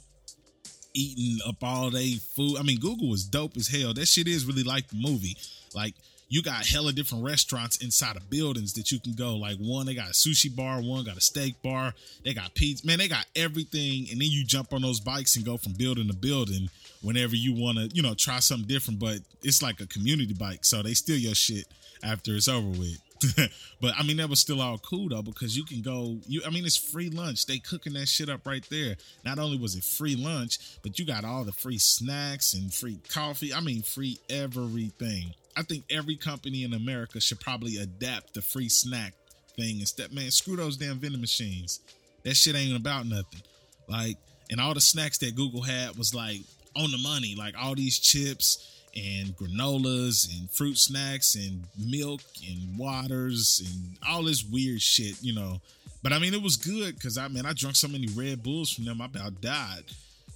eating 0.97 1.39
up 1.47 1.63
all 1.63 1.89
their 1.91 2.15
food. 2.35 2.57
I 2.57 2.63
mean, 2.63 2.79
Google 2.79 3.09
was 3.09 3.23
dope 3.23 3.55
as 3.57 3.67
hell. 3.67 3.93
That 3.93 4.07
shit 4.07 4.27
is 4.27 4.45
really 4.45 4.63
like 4.63 4.87
the 4.87 4.97
movie. 4.97 5.37
Like 5.75 5.93
you 6.29 6.41
got 6.41 6.65
hella 6.65 6.91
different 6.91 7.23
restaurants 7.23 7.77
inside 7.77 8.17
of 8.17 8.29
buildings 8.29 8.73
that 8.73 8.91
you 8.91 8.99
can 8.99 9.13
go. 9.13 9.35
Like 9.35 9.57
one, 9.57 9.85
they 9.85 9.93
got 9.93 10.09
a 10.09 10.13
sushi 10.13 10.53
bar, 10.53 10.81
one 10.81 11.05
got 11.05 11.17
a 11.17 11.21
steak 11.21 11.61
bar, 11.61 11.93
they 12.23 12.33
got 12.33 12.53
pizza. 12.53 12.85
Man, 12.85 12.97
they 12.97 13.07
got 13.07 13.25
everything. 13.35 14.07
And 14.11 14.19
then 14.19 14.29
you 14.29 14.43
jump 14.43 14.73
on 14.73 14.81
those 14.81 14.99
bikes 14.99 15.35
and 15.35 15.45
go 15.45 15.57
from 15.57 15.73
building 15.73 16.07
to 16.07 16.15
building 16.15 16.69
whenever 17.01 17.35
you 17.35 17.53
want 17.53 17.77
to, 17.77 17.95
you 17.95 18.01
know, 18.01 18.13
try 18.13 18.39
something 18.39 18.67
different. 18.67 18.99
But 18.99 19.19
it's 19.43 19.61
like 19.61 19.79
a 19.79 19.87
community 19.87 20.33
bike, 20.33 20.65
so 20.65 20.81
they 20.81 20.93
steal 20.93 21.17
your 21.17 21.35
shit 21.35 21.65
after 22.03 22.35
it's 22.35 22.47
over 22.47 22.67
with. 22.67 22.99
but 23.81 23.93
I 23.97 24.03
mean 24.03 24.17
that 24.17 24.29
was 24.29 24.39
still 24.39 24.61
all 24.61 24.77
cool 24.77 25.09
though 25.09 25.21
because 25.21 25.57
you 25.57 25.65
can 25.65 25.81
go 25.81 26.17
you 26.27 26.41
I 26.45 26.49
mean 26.49 26.65
it's 26.65 26.77
free 26.77 27.09
lunch. 27.09 27.45
They 27.45 27.59
cooking 27.59 27.93
that 27.93 28.07
shit 28.07 28.29
up 28.29 28.45
right 28.45 28.65
there. 28.69 28.95
Not 29.25 29.39
only 29.39 29.57
was 29.57 29.75
it 29.75 29.83
free 29.83 30.15
lunch, 30.15 30.59
but 30.83 30.99
you 30.99 31.05
got 31.05 31.25
all 31.25 31.43
the 31.43 31.51
free 31.51 31.79
snacks 31.79 32.53
and 32.53 32.73
free 32.73 32.99
coffee. 33.09 33.53
I 33.53 33.61
mean 33.61 33.81
free 33.81 34.19
everything. 34.29 35.33
I 35.55 35.63
think 35.63 35.85
every 35.89 36.15
company 36.15 36.63
in 36.63 36.73
America 36.73 37.19
should 37.19 37.39
probably 37.39 37.77
adapt 37.77 38.35
the 38.35 38.41
free 38.41 38.69
snack 38.69 39.13
thing 39.55 39.79
instead. 39.79 40.13
Man, 40.13 40.29
screw 40.31 40.55
those 40.55 40.77
damn 40.77 40.99
vending 40.99 41.21
machines. 41.21 41.79
That 42.23 42.35
shit 42.35 42.55
ain't 42.55 42.77
about 42.77 43.07
nothing. 43.07 43.41
Like, 43.87 44.17
and 44.51 44.61
all 44.61 44.73
the 44.73 44.81
snacks 44.81 45.17
that 45.19 45.35
Google 45.35 45.63
had 45.63 45.97
was 45.97 46.13
like 46.13 46.41
on 46.75 46.91
the 46.91 46.97
money. 46.99 47.35
Like 47.35 47.55
all 47.59 47.73
these 47.73 47.97
chips 47.97 48.76
and 48.97 49.37
granolas 49.37 50.27
and 50.37 50.49
fruit 50.49 50.77
snacks 50.77 51.35
and 51.35 51.63
milk 51.77 52.21
and 52.49 52.77
waters 52.77 53.61
and 53.65 53.97
all 54.07 54.23
this 54.23 54.43
weird 54.43 54.81
shit, 54.81 55.21
you 55.21 55.33
know. 55.35 55.61
But 56.01 56.13
I 56.13 56.19
mean, 56.19 56.33
it 56.33 56.41
was 56.41 56.57
good 56.57 56.95
because 56.95 57.17
I 57.17 57.27
mean, 57.27 57.45
I 57.45 57.53
drank 57.53 57.75
so 57.75 57.87
many 57.87 58.07
Red 58.07 58.41
Bulls 58.41 58.71
from 58.71 58.85
them, 58.85 59.01
I 59.01 59.05
about 59.05 59.39
died. 59.41 59.83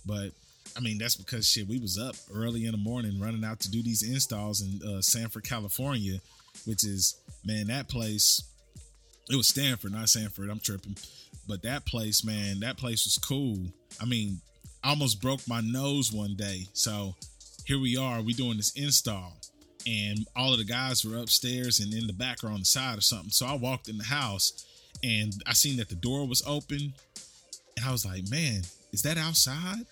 But 0.05 0.31
I 0.77 0.79
mean, 0.79 0.97
that's 0.97 1.15
because 1.15 1.47
shit, 1.47 1.67
we 1.67 1.79
was 1.79 1.97
up 1.97 2.15
early 2.33 2.65
in 2.65 2.71
the 2.71 2.77
morning 2.77 3.19
running 3.19 3.43
out 3.43 3.59
to 3.61 3.71
do 3.71 3.81
these 3.81 4.03
installs 4.03 4.61
in 4.61 4.87
uh, 4.87 5.01
Sanford, 5.01 5.43
California, 5.43 6.19
which 6.65 6.83
is 6.83 7.15
man, 7.43 7.67
that 7.67 7.89
place. 7.89 8.43
It 9.29 9.35
was 9.35 9.47
Stanford, 9.47 9.93
not 9.93 10.09
Sanford. 10.09 10.49
I'm 10.49 10.59
tripping, 10.59 10.97
but 11.47 11.63
that 11.63 11.85
place, 11.85 12.23
man, 12.23 12.59
that 12.59 12.77
place 12.77 13.05
was 13.05 13.17
cool. 13.17 13.59
I 14.01 14.05
mean, 14.05 14.41
I 14.83 14.89
almost 14.89 15.21
broke 15.21 15.47
my 15.47 15.61
nose 15.61 16.11
one 16.11 16.35
day. 16.35 16.67
So 16.73 17.15
here 17.65 17.79
we 17.79 17.97
are, 17.97 18.21
we 18.21 18.33
doing 18.33 18.57
this 18.57 18.73
install, 18.73 19.37
and 19.87 20.27
all 20.35 20.51
of 20.51 20.59
the 20.59 20.65
guys 20.65 21.05
were 21.05 21.17
upstairs 21.17 21.79
and 21.79 21.93
in 21.93 22.07
the 22.07 22.13
back 22.13 22.43
or 22.43 22.47
on 22.47 22.59
the 22.59 22.65
side 22.65 22.97
or 22.97 23.01
something. 23.01 23.29
So 23.29 23.45
I 23.45 23.53
walked 23.53 23.87
in 23.87 23.97
the 23.97 24.03
house, 24.03 24.65
and 25.03 25.33
I 25.47 25.53
seen 25.53 25.77
that 25.77 25.89
the 25.89 25.95
door 25.95 26.27
was 26.27 26.43
open, 26.45 26.93
and 27.77 27.85
I 27.85 27.91
was 27.91 28.05
like, 28.05 28.29
man, 28.29 28.61
is 28.91 29.01
that 29.03 29.17
outside? 29.17 29.85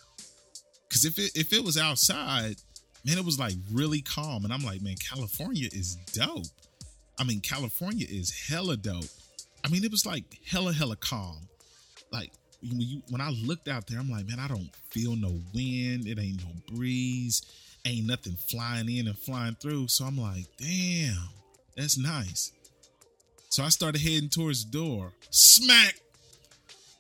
Because 0.87 1.05
if 1.05 1.17
it 1.19 1.31
if 1.35 1.53
it 1.53 1.63
was 1.63 1.77
outside, 1.77 2.55
man, 3.05 3.17
it 3.17 3.25
was 3.25 3.39
like 3.39 3.53
really 3.71 4.01
calm. 4.01 4.43
And 4.43 4.53
I'm 4.53 4.63
like, 4.63 4.81
man, 4.81 4.95
California 4.95 5.69
is 5.71 5.95
dope. 6.13 6.47
I 7.19 7.23
mean, 7.23 7.41
California 7.41 8.07
is 8.09 8.47
hella 8.49 8.77
dope. 8.77 9.05
I 9.63 9.69
mean, 9.69 9.83
it 9.83 9.91
was 9.91 10.05
like 10.05 10.23
hella 10.45 10.73
hella 10.73 10.95
calm. 10.95 11.47
Like 12.11 12.31
when 12.61 12.81
you 12.81 13.01
when 13.09 13.21
I 13.21 13.29
looked 13.29 13.67
out 13.67 13.87
there, 13.87 13.99
I'm 13.99 14.09
like, 14.09 14.27
man, 14.27 14.39
I 14.39 14.47
don't 14.47 14.69
feel 14.89 15.15
no 15.15 15.39
wind. 15.53 16.07
It 16.07 16.19
ain't 16.19 16.43
no 16.43 16.75
breeze. 16.75 17.41
Ain't 17.85 18.07
nothing 18.07 18.35
flying 18.49 18.89
in 18.89 19.07
and 19.07 19.17
flying 19.17 19.55
through. 19.55 19.87
So 19.87 20.05
I'm 20.05 20.17
like, 20.17 20.45
damn, 20.57 21.29
that's 21.75 21.97
nice. 21.97 22.51
So 23.49 23.63
I 23.63 23.69
started 23.69 24.01
heading 24.01 24.29
towards 24.29 24.65
the 24.65 24.71
door. 24.71 25.13
Smack! 25.31 25.95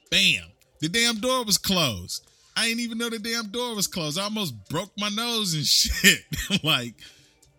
Bam! 0.09 0.45
The 0.79 0.89
damn 0.89 1.17
door 1.17 1.43
was 1.43 1.57
closed. 1.57 2.25
I 2.55 2.67
didn't 2.67 2.79
even 2.81 2.97
know 2.97 3.09
the 3.09 3.19
damn 3.19 3.47
door 3.47 3.75
was 3.75 3.87
closed. 3.87 4.17
I 4.17 4.23
almost 4.23 4.69
broke 4.69 4.91
my 4.97 5.09
nose 5.09 5.53
and 5.53 5.65
shit. 5.65 6.23
like, 6.63 6.95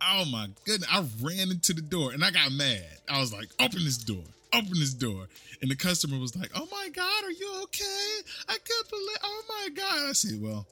oh 0.00 0.24
my 0.24 0.48
goodness. 0.64 0.88
I 0.90 1.04
ran 1.22 1.50
into 1.50 1.74
the 1.74 1.82
door 1.82 2.12
and 2.12 2.24
I 2.24 2.30
got 2.30 2.50
mad. 2.52 2.84
I 3.08 3.20
was 3.20 3.32
like, 3.32 3.48
open 3.60 3.84
this 3.84 3.98
door. 3.98 4.24
Open 4.52 4.78
this 4.78 4.94
door. 4.94 5.26
And 5.62 5.70
the 5.70 5.76
customer 5.76 6.18
was 6.18 6.36
like, 6.36 6.50
Oh 6.54 6.68
my 6.70 6.88
God, 6.94 7.24
are 7.24 7.30
you 7.30 7.60
okay? 7.64 8.18
I 8.48 8.56
can't 8.56 8.90
believe 8.90 9.18
oh 9.22 9.42
my 9.48 9.68
God. 9.74 10.08
I 10.08 10.12
said, 10.12 10.40
Well, 10.40 10.66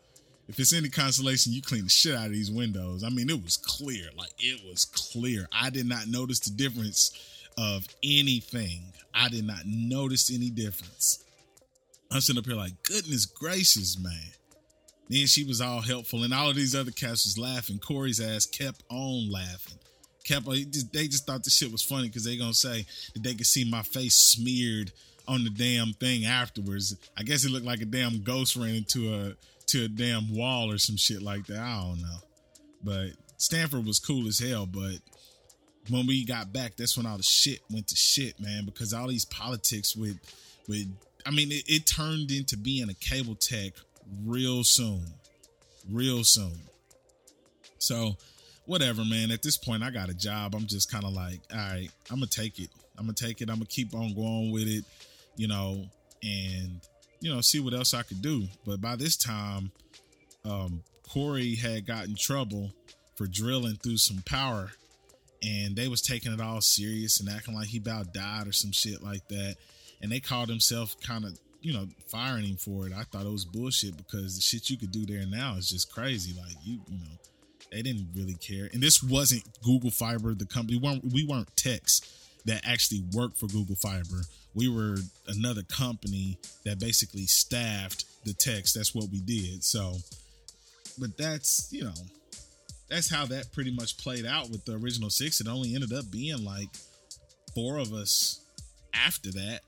if 0.48 0.58
it's 0.58 0.72
any 0.72 0.88
consolation, 0.88 1.52
you 1.52 1.62
clean 1.62 1.84
the 1.84 1.90
shit 1.90 2.14
out 2.14 2.26
of 2.26 2.32
these 2.32 2.50
windows. 2.50 3.04
I 3.04 3.10
mean, 3.10 3.28
it 3.28 3.42
was 3.42 3.56
clear. 3.56 4.08
Like 4.16 4.32
it 4.38 4.62
was 4.68 4.84
clear. 4.84 5.46
I 5.52 5.70
did 5.70 5.86
not 5.86 6.08
notice 6.08 6.40
the 6.40 6.50
difference 6.50 7.12
of 7.58 7.86
anything. 8.02 8.92
I 9.14 9.28
did 9.28 9.46
not 9.46 9.66
notice 9.66 10.32
any 10.34 10.50
difference. 10.50 11.24
I'm 12.10 12.20
sitting 12.20 12.38
up 12.38 12.46
here 12.46 12.54
like, 12.54 12.82
goodness 12.84 13.26
gracious, 13.26 13.98
man. 13.98 14.32
Then 15.08 15.26
she 15.26 15.44
was 15.44 15.60
all 15.60 15.80
helpful, 15.80 16.22
and 16.22 16.34
all 16.34 16.50
of 16.50 16.56
these 16.56 16.74
other 16.74 16.90
cats 16.90 17.24
was 17.24 17.38
laughing. 17.38 17.78
Corey's 17.78 18.20
ass 18.20 18.46
kept 18.46 18.82
on 18.90 19.30
laughing. 19.30 19.78
Kept 20.28 20.46
on, 20.46 20.56
just, 20.70 20.92
they 20.92 21.08
just 21.08 21.26
thought 21.26 21.42
the 21.42 21.50
shit 21.50 21.72
was 21.72 21.82
funny 21.82 22.08
because 22.08 22.24
they 22.24 22.36
gonna 22.36 22.52
say 22.52 22.84
that 23.14 23.22
they 23.22 23.34
could 23.34 23.46
see 23.46 23.64
my 23.64 23.82
face 23.82 24.14
smeared 24.14 24.92
on 25.26 25.42
the 25.44 25.50
damn 25.50 25.94
thing 25.94 26.26
afterwards. 26.26 26.94
I 27.16 27.22
guess 27.22 27.44
it 27.44 27.50
looked 27.50 27.64
like 27.64 27.80
a 27.80 27.86
damn 27.86 28.22
ghost 28.22 28.54
ran 28.54 28.74
into 28.74 29.14
a 29.14 29.32
to 29.68 29.84
a 29.84 29.88
damn 29.88 30.34
wall 30.34 30.70
or 30.70 30.76
some 30.76 30.96
shit 30.96 31.22
like 31.22 31.46
that. 31.46 31.58
I 31.58 31.80
don't 31.80 32.02
know. 32.02 32.18
But 32.84 33.08
Stanford 33.38 33.86
was 33.86 33.98
cool 33.98 34.28
as 34.28 34.38
hell, 34.38 34.66
but 34.66 34.96
when 35.88 36.06
we 36.06 36.26
got 36.26 36.52
back, 36.52 36.76
that's 36.76 36.96
when 36.96 37.06
all 37.06 37.16
the 37.16 37.22
shit 37.22 37.60
went 37.70 37.88
to 37.88 37.96
shit, 37.96 38.38
man, 38.38 38.66
because 38.66 38.92
all 38.92 39.08
these 39.08 39.24
politics 39.24 39.96
with 39.96 40.18
with 40.68 40.94
I 41.24 41.30
mean, 41.30 41.50
it, 41.52 41.64
it 41.66 41.86
turned 41.86 42.30
into 42.30 42.56
being 42.56 42.88
a 42.90 42.94
cable 42.94 43.34
tech 43.34 43.72
real 44.24 44.64
soon. 44.64 45.04
Real 45.90 46.24
soon. 46.24 46.60
So, 47.78 48.16
whatever, 48.68 49.04
man. 49.04 49.30
At 49.30 49.42
this 49.42 49.56
point, 49.56 49.82
I 49.82 49.90
got 49.90 50.08
a 50.08 50.14
job. 50.14 50.54
I'm 50.54 50.66
just 50.66 50.90
kind 50.90 51.04
of 51.04 51.12
like, 51.12 51.40
all 51.52 51.58
right, 51.58 51.88
I'm 52.10 52.16
gonna 52.16 52.26
take 52.26 52.58
it. 52.58 52.70
I'm 52.96 53.04
gonna 53.04 53.14
take 53.14 53.40
it. 53.40 53.48
I'm 53.48 53.56
gonna 53.56 53.66
keep 53.66 53.94
on 53.94 54.14
going 54.14 54.52
with 54.52 54.68
it, 54.68 54.84
you 55.36 55.48
know, 55.48 55.84
and 56.22 56.80
you 57.20 57.34
know, 57.34 57.40
see 57.40 57.60
what 57.60 57.74
else 57.74 57.94
I 57.94 58.02
could 58.02 58.22
do. 58.22 58.46
But 58.64 58.80
by 58.80 58.96
this 58.96 59.16
time, 59.16 59.72
um, 60.44 60.82
Corey 61.08 61.54
had 61.56 61.86
gotten 61.86 62.14
trouble 62.14 62.70
for 63.16 63.26
drilling 63.26 63.76
through 63.76 63.96
some 63.96 64.22
power, 64.24 64.70
and 65.42 65.74
they 65.74 65.88
was 65.88 66.00
taking 66.00 66.32
it 66.32 66.40
all 66.40 66.60
serious 66.60 67.20
and 67.20 67.28
acting 67.28 67.54
like 67.54 67.68
he 67.68 67.78
about 67.78 68.14
died 68.14 68.46
or 68.46 68.52
some 68.52 68.72
shit 68.72 69.02
like 69.02 69.26
that 69.28 69.56
and 70.00 70.10
they 70.10 70.20
called 70.20 70.48
themselves 70.48 70.96
kind 71.06 71.24
of 71.24 71.38
you 71.60 71.72
know 71.72 71.86
firing 72.06 72.44
him 72.44 72.56
for 72.56 72.86
it. 72.86 72.92
I 72.92 73.02
thought 73.04 73.26
it 73.26 73.32
was 73.32 73.44
bullshit 73.44 73.96
because 73.96 74.36
the 74.36 74.40
shit 74.40 74.70
you 74.70 74.76
could 74.76 74.92
do 74.92 75.06
there 75.06 75.26
now 75.26 75.56
is 75.56 75.68
just 75.68 75.92
crazy. 75.92 76.38
Like 76.38 76.54
you 76.62 76.80
you 76.88 76.98
know 76.98 77.16
they 77.70 77.82
didn't 77.82 78.08
really 78.14 78.34
care, 78.34 78.68
and 78.72 78.82
this 78.82 79.02
wasn't 79.02 79.42
Google 79.62 79.90
Fiber, 79.90 80.34
the 80.34 80.46
company. 80.46 80.78
We 80.78 80.88
weren't 80.88 81.04
we 81.12 81.26
weren't 81.26 81.54
techs 81.56 82.00
that 82.44 82.62
actually 82.64 83.04
worked 83.12 83.38
for 83.38 83.46
Google 83.46 83.76
Fiber. 83.76 84.22
We 84.54 84.68
were 84.68 84.96
another 85.26 85.62
company 85.62 86.38
that 86.64 86.78
basically 86.78 87.26
staffed 87.26 88.04
the 88.24 88.32
techs. 88.32 88.72
That's 88.72 88.94
what 88.94 89.10
we 89.10 89.20
did. 89.20 89.62
So, 89.62 89.96
but 90.98 91.16
that's 91.16 91.68
you 91.70 91.84
know 91.84 91.94
that's 92.88 93.10
how 93.10 93.26
that 93.26 93.52
pretty 93.52 93.70
much 93.70 93.98
played 93.98 94.26
out 94.26 94.50
with 94.50 94.64
the 94.64 94.74
original 94.74 95.10
six. 95.10 95.40
It 95.40 95.48
only 95.48 95.74
ended 95.74 95.92
up 95.92 96.10
being 96.10 96.44
like 96.44 96.68
four 97.54 97.78
of 97.78 97.92
us 97.92 98.40
after 98.94 99.30
that 99.32 99.60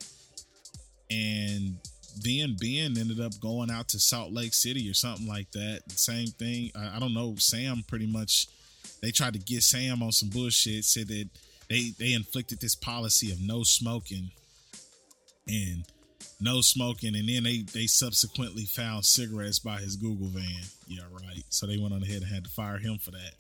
and 1.11 1.77
then 2.19 2.57
Ben 2.59 2.99
ended 2.99 3.21
up 3.21 3.39
going 3.41 3.71
out 3.71 3.89
to 3.89 4.01
Salt 4.01 4.33
Lake 4.33 4.55
City 4.55 4.89
or 4.91 4.95
something 4.95 5.27
like 5.27 5.51
that. 5.53 5.83
Same 5.89 6.29
thing. 6.29 6.71
I, 6.75 6.97
I, 6.97 6.99
don't 7.01 7.15
know. 7.15 7.35
Sam 7.37 7.85
pretty 7.87 8.07
much 8.07 8.47
they 9.03 9.11
tried 9.11 9.35
to 9.35 9.39
get 9.39 9.63
Sam 9.63 10.03
on 10.03 10.13
some 10.13 10.29
bullshit. 10.29 10.85
Said 10.85 11.09
that 11.09 11.29
they 11.69 11.93
they 11.99 12.13
inflicted 12.13 12.61
this 12.61 12.75
policy 12.75 13.33
of 13.33 13.41
no 13.41 13.63
smoking 13.63 14.31
and 15.49 15.85
no 16.41 16.61
smoking, 16.61 17.15
and 17.15 17.29
then 17.29 17.45
they 17.45 17.65
they 17.73 17.87
subsequently 17.87 18.65
found 18.65 19.05
cigarettes 19.05 19.59
by 19.59 19.79
his 19.79 19.97
Google 19.97 20.29
van. 20.29 20.63
Yeah, 20.87 21.03
right. 21.13 21.45
So 21.51 21.67
they 21.67 21.79
went 21.79 21.95
on 21.95 22.03
ahead 22.03 22.23
and 22.23 22.31
had 22.31 22.45
to 22.45 22.51
fire 22.51 22.79
him 22.79 22.99
for 22.99 23.11
that. 23.13 23.33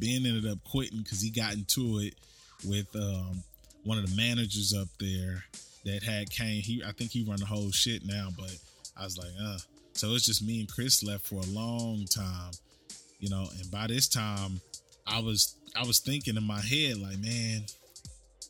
Ben 0.00 0.24
ended 0.26 0.46
up 0.46 0.58
quitting 0.64 1.02
because 1.02 1.20
he 1.20 1.30
got 1.30 1.54
into 1.54 1.98
it 1.98 2.14
with 2.66 2.94
um, 2.94 3.42
one 3.84 3.98
of 3.98 4.08
the 4.08 4.16
managers 4.16 4.74
up 4.74 4.88
there 4.98 5.44
that 5.88 6.02
had 6.02 6.30
came. 6.30 6.62
He 6.62 6.82
I 6.86 6.92
think 6.92 7.10
he 7.10 7.24
run 7.24 7.38
the 7.40 7.46
whole 7.46 7.70
shit 7.70 8.04
now, 8.06 8.28
but 8.36 8.56
I 8.96 9.04
was 9.04 9.18
like, 9.18 9.30
uh. 9.42 9.58
So 9.94 10.14
it's 10.14 10.26
just 10.26 10.46
me 10.46 10.60
and 10.60 10.72
Chris 10.72 11.02
left 11.02 11.26
for 11.26 11.40
a 11.40 11.46
long 11.46 12.04
time, 12.04 12.52
you 13.18 13.28
know. 13.28 13.48
And 13.58 13.70
by 13.70 13.88
this 13.88 14.06
time, 14.06 14.60
I 15.06 15.20
was 15.20 15.56
I 15.76 15.84
was 15.84 15.98
thinking 15.98 16.36
in 16.36 16.44
my 16.44 16.60
head 16.60 16.98
like, 16.98 17.18
man, 17.18 17.64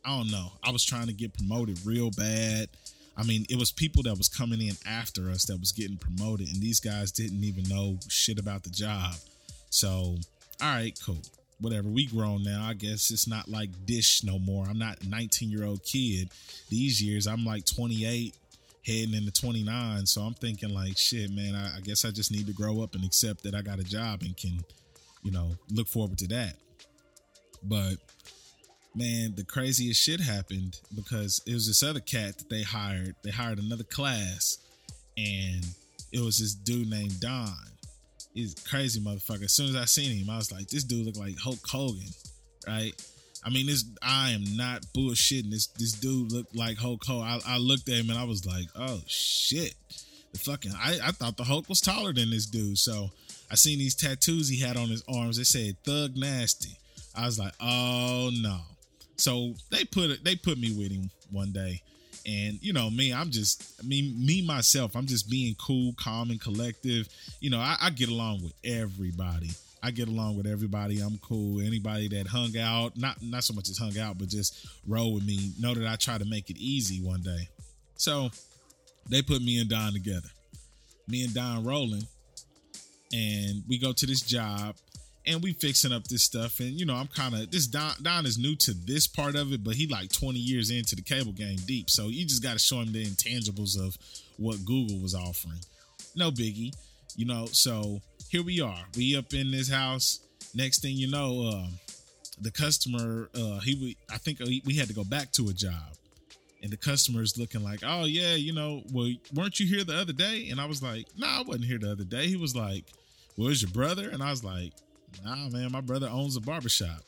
I 0.05 0.19
don't 0.19 0.31
know. 0.31 0.53
I 0.63 0.71
was 0.71 0.85
trying 0.85 1.07
to 1.07 1.15
get 1.15 1.35
promoted 1.35 1.79
real 1.87 2.11
bad. 2.11 2.69
I 3.17 3.25
mean, 3.25 3.47
it 3.49 3.59
was 3.59 3.73
people 3.73 4.03
that 4.05 4.17
was 4.17 4.29
coming 4.29 4.61
in 4.61 4.75
after 4.87 5.31
us 5.31 5.47
that 5.47 5.59
was 5.59 5.73
getting 5.73 5.97
promoted, 5.97 6.49
and 6.49 6.61
these 6.63 6.81
guys 6.81 7.11
didn't 7.11 7.43
even 7.43 7.65
know 7.65 7.99
shit 8.09 8.39
about 8.39 8.63
the 8.63 8.71
job. 8.71 9.15
So, 9.71 9.89
all 9.89 10.19
right, 10.61 10.99
cool 11.05 11.23
whatever 11.61 11.89
we 11.89 12.07
grown 12.07 12.43
now 12.43 12.65
i 12.69 12.75
guess 12.75 13.11
it's 13.11 13.27
not 13.27 13.49
like 13.49 13.71
dish 13.85 14.23
no 14.23 14.39
more. 14.39 14.67
I'm 14.69 14.79
not 14.79 15.05
19 15.05 15.51
year 15.51 15.65
old 15.65 15.83
kid. 15.83 16.31
These 16.69 17.03
years 17.03 17.27
i'm 17.27 17.45
like 17.45 17.65
28 17.65 18.35
heading 18.87 19.15
into 19.15 19.33
29 19.33 20.07
so 20.07 20.23
i'm 20.23 20.35
thinking 20.35 20.73
like 20.73 20.97
shit 20.97 21.31
man 21.31 21.55
I, 21.55 21.77
I, 21.77 21.81
guess 21.81 22.05
i 22.05 22.11
just 22.11 22.33
need 22.33 22.47
to 22.47 22.55
grow 22.55 22.83
up 22.83 22.95
and 22.95 23.05
accept 23.05 23.43
that 23.43 23.55
i 23.55 23.61
got 23.61 23.79
a 23.79 23.85
job 23.85 24.23
and 24.23 24.35
can 24.35 24.65
you 25.23 25.31
know 25.31 25.51
look 25.71 25.89
forward 25.89 26.19
to 26.19 26.29
that. 26.29 26.55
But 27.63 27.97
man 28.95 29.35
the 29.37 29.45
craziest 29.45 30.03
shit 30.03 30.21
happened 30.21 30.81
because 30.95 31.43
it 31.47 31.55
was 31.55 31.67
this 31.67 31.83
other 31.83 32.01
cat 32.01 32.39
that 32.39 32.49
they 32.49 32.63
hired. 32.63 33.15
They 33.23 33.31
hired 33.31 33.59
another 33.59 33.85
class 33.85 34.59
and 35.17 35.67
it 36.13 36.21
was 36.21 36.39
this 36.39 36.55
dude 36.55 36.89
named 36.89 37.21
don 37.21 37.55
He's 38.39 38.55
crazy 38.55 39.01
motherfucker. 39.01 39.45
As 39.45 39.53
soon 39.53 39.71
as 39.71 39.75
I 39.75 39.85
seen 39.85 40.17
him, 40.17 40.31
I 40.31 40.37
was 40.37 40.53
like, 40.53 40.69
this 40.69 40.85
dude 40.85 41.07
look 41.07 41.17
like 41.17 41.37
Hulk 41.37 41.59
Hogan, 41.69 42.07
right? 42.69 42.93
I 43.45 43.51
mean, 43.51 43.67
this 43.67 43.85
I 44.01 44.31
am 44.31 44.45
not 44.57 44.83
bullshitting. 44.97 45.51
This 45.51 45.67
this 45.67 45.93
dude 45.93 46.31
looked 46.31 46.55
like 46.55 46.79
Hulk 46.79 47.05
Hogan. 47.05 47.27
I, 47.27 47.55
I 47.55 47.59
looked 47.59 47.89
at 47.89 47.97
him 47.97 48.11
and 48.11 48.19
I 48.19 48.23
was 48.23 48.47
like, 48.47 48.67
oh 48.77 49.01
shit. 49.09 49.75
The 50.33 50.39
fucking 50.39 50.73
I, 50.77 50.99
I 51.05 51.11
thought 51.11 51.37
the 51.37 51.43
Hulk 51.43 51.69
was 51.69 51.81
taller 51.81 52.13
than 52.13 52.31
this 52.31 52.47
dude. 52.47 52.79
So 52.79 53.11
I 53.51 53.57
seen 53.57 53.81
these 53.81 53.97
tattoos 53.97 54.49
he 54.49 54.61
had 54.61 54.77
on 54.77 54.89
his 54.89 55.03
arms. 55.13 55.37
They 55.37 55.43
said 55.43 55.77
Thug 55.85 56.17
Nasty. 56.17 56.79
I 57.17 57.27
was 57.27 57.41
like, 57.41 57.55
oh 57.61 58.31
no. 58.41 58.61
So 59.17 59.55
they 59.71 59.85
put 59.85 60.11
it, 60.11 60.23
they 60.23 60.37
put 60.37 60.59
me 60.59 60.73
with 60.73 60.93
him 60.93 61.11
one 61.33 61.51
day. 61.51 61.83
And 62.29 62.59
you 62.63 62.75
know 62.75 62.91
me, 62.91 63.13
I'm 63.13 63.31
just 63.31 63.81
I 63.83 63.87
mean 63.87 64.15
me 64.25 64.43
myself. 64.43 64.95
I'm 64.95 65.07
just 65.07 65.31
being 65.31 65.55
cool, 65.55 65.95
calm, 65.97 66.31
and 66.31 66.39
collective. 66.39 67.09
You 67.41 67.49
know, 67.49 67.59
I, 67.59 67.77
I 67.81 67.91
get 67.91 68.11
along 68.11 68.43
with 68.43 68.53
everybody. 68.63 69.51
I 69.83 69.93
get 69.93 70.09
along 70.09 70.37
with 70.37 70.47
everybody. 70.47 71.01
I'm 71.01 71.19
cool. 71.19 71.63
Anybody 71.63 72.09
that 72.09 72.27
hung 72.27 72.57
out, 72.59 72.99
not 72.99 73.23
not 73.23 73.45
so 73.45 73.55
much 73.55 73.71
as 73.71 73.79
hung 73.79 73.99
out, 73.99 74.19
but 74.19 74.29
just 74.29 74.67
roll 74.87 75.15
with 75.15 75.25
me. 75.25 75.53
Know 75.59 75.73
that 75.73 75.87
I 75.87 75.97
try 75.97 76.19
to 76.19 76.27
make 76.27 76.51
it 76.51 76.59
easy 76.59 77.01
one 77.01 77.23
day. 77.23 77.49
So 77.97 78.29
they 79.09 79.23
put 79.23 79.41
me 79.41 79.59
and 79.59 79.71
Don 79.71 79.95
together. 79.95 80.29
Me 81.07 81.25
and 81.25 81.33
Don 81.33 81.65
rolling, 81.65 82.07
and 83.11 83.63
we 83.67 83.79
go 83.79 83.95
to 83.95 84.07
this 84.07 84.21
job 84.21 84.77
and 85.29 85.43
we 85.43 85.53
fixing 85.53 85.93
up 85.93 86.05
this 86.09 86.23
stuff. 86.23 86.59
And 86.61 86.71
you 86.71 86.87
know, 86.87 86.95
I'm 86.95 87.07
kind 87.09 87.35
of 87.35 87.51
this 87.51 87.67
Don 87.67 87.93
Don 88.03 88.27
is 88.27 88.39
new 88.39 88.57
to 88.57 88.73
this 88.73 89.07
part 89.07 89.37
of 89.37 89.53
it, 89.53 89.63
but 89.63 89.75
he 89.75 89.87
like 89.87 90.11
20 90.11 90.39
years 90.39 90.71
into 90.71 90.97
the 90.97 91.03
cable 91.03 91.33
game 91.33 91.59
deep. 91.67 91.91
So 91.91 92.09
you 92.09 92.25
just 92.25 92.43
got 92.43 92.55
to 92.55 92.59
show 92.59 92.81
him 92.81 92.93
the 92.93 93.05
intangibles 93.05 93.79
of 93.79 93.97
what 94.39 94.65
Google 94.65 94.99
was 94.99 95.15
offering. 95.15 95.61
No 96.17 96.31
biggie, 96.31 96.75
you 97.15 97.27
know. 97.27 97.47
So 97.47 98.01
here 98.31 98.43
we 98.43 98.61
are. 98.61 98.85
We 98.97 99.17
up 99.17 99.35
in 99.35 99.51
this 99.51 99.71
house. 99.71 100.21
Next 100.55 100.81
thing 100.81 100.97
you 100.97 101.11
know, 101.11 101.51
uh, 101.53 101.67
the 102.41 102.51
customer, 102.51 103.29
uh, 103.35 103.61
he 103.61 103.97
I 104.11 104.17
think 104.17 104.41
we 104.41 104.77
had 104.77 104.89
to 104.89 104.95
go 104.95 105.05
back 105.05 105.31
to 105.33 105.51
a 105.51 105.53
job, 105.53 105.95
and 106.63 106.73
the 106.73 106.77
customer 106.77 107.23
is 107.23 107.37
looking 107.37 107.63
like, 107.63 107.81
oh 107.85 108.05
yeah, 108.07 108.35
you 108.35 108.55
know, 108.55 108.83
well, 108.93 109.13
weren't 109.35 109.61
you 109.61 109.67
here 109.67 109.85
the 109.85 109.97
other 109.97 110.15
day? 110.15 110.49
And 110.51 110.61
I 110.61 110.65
was 110.65 110.83
like, 110.83 111.07
no, 111.17 111.27
nah, 111.27 111.41
I 111.41 111.43
wasn't 111.43 111.67
here 111.67 111.79
the 111.79 111.93
other 111.93 112.05
day. 112.05 112.29
He 112.29 112.37
was 112.37 112.57
like, 112.57 112.85
well, 113.37 113.49
is 113.49 113.63
your 113.63 113.71
brother? 113.73 114.09
And 114.09 114.23
I 114.23 114.31
was 114.31 114.43
like, 114.43 114.73
nah, 115.25 115.49
man, 115.49 115.73
my 115.73 115.81
brother 115.81 116.09
owns 116.11 116.37
a 116.37 116.41
barbershop. 116.41 117.03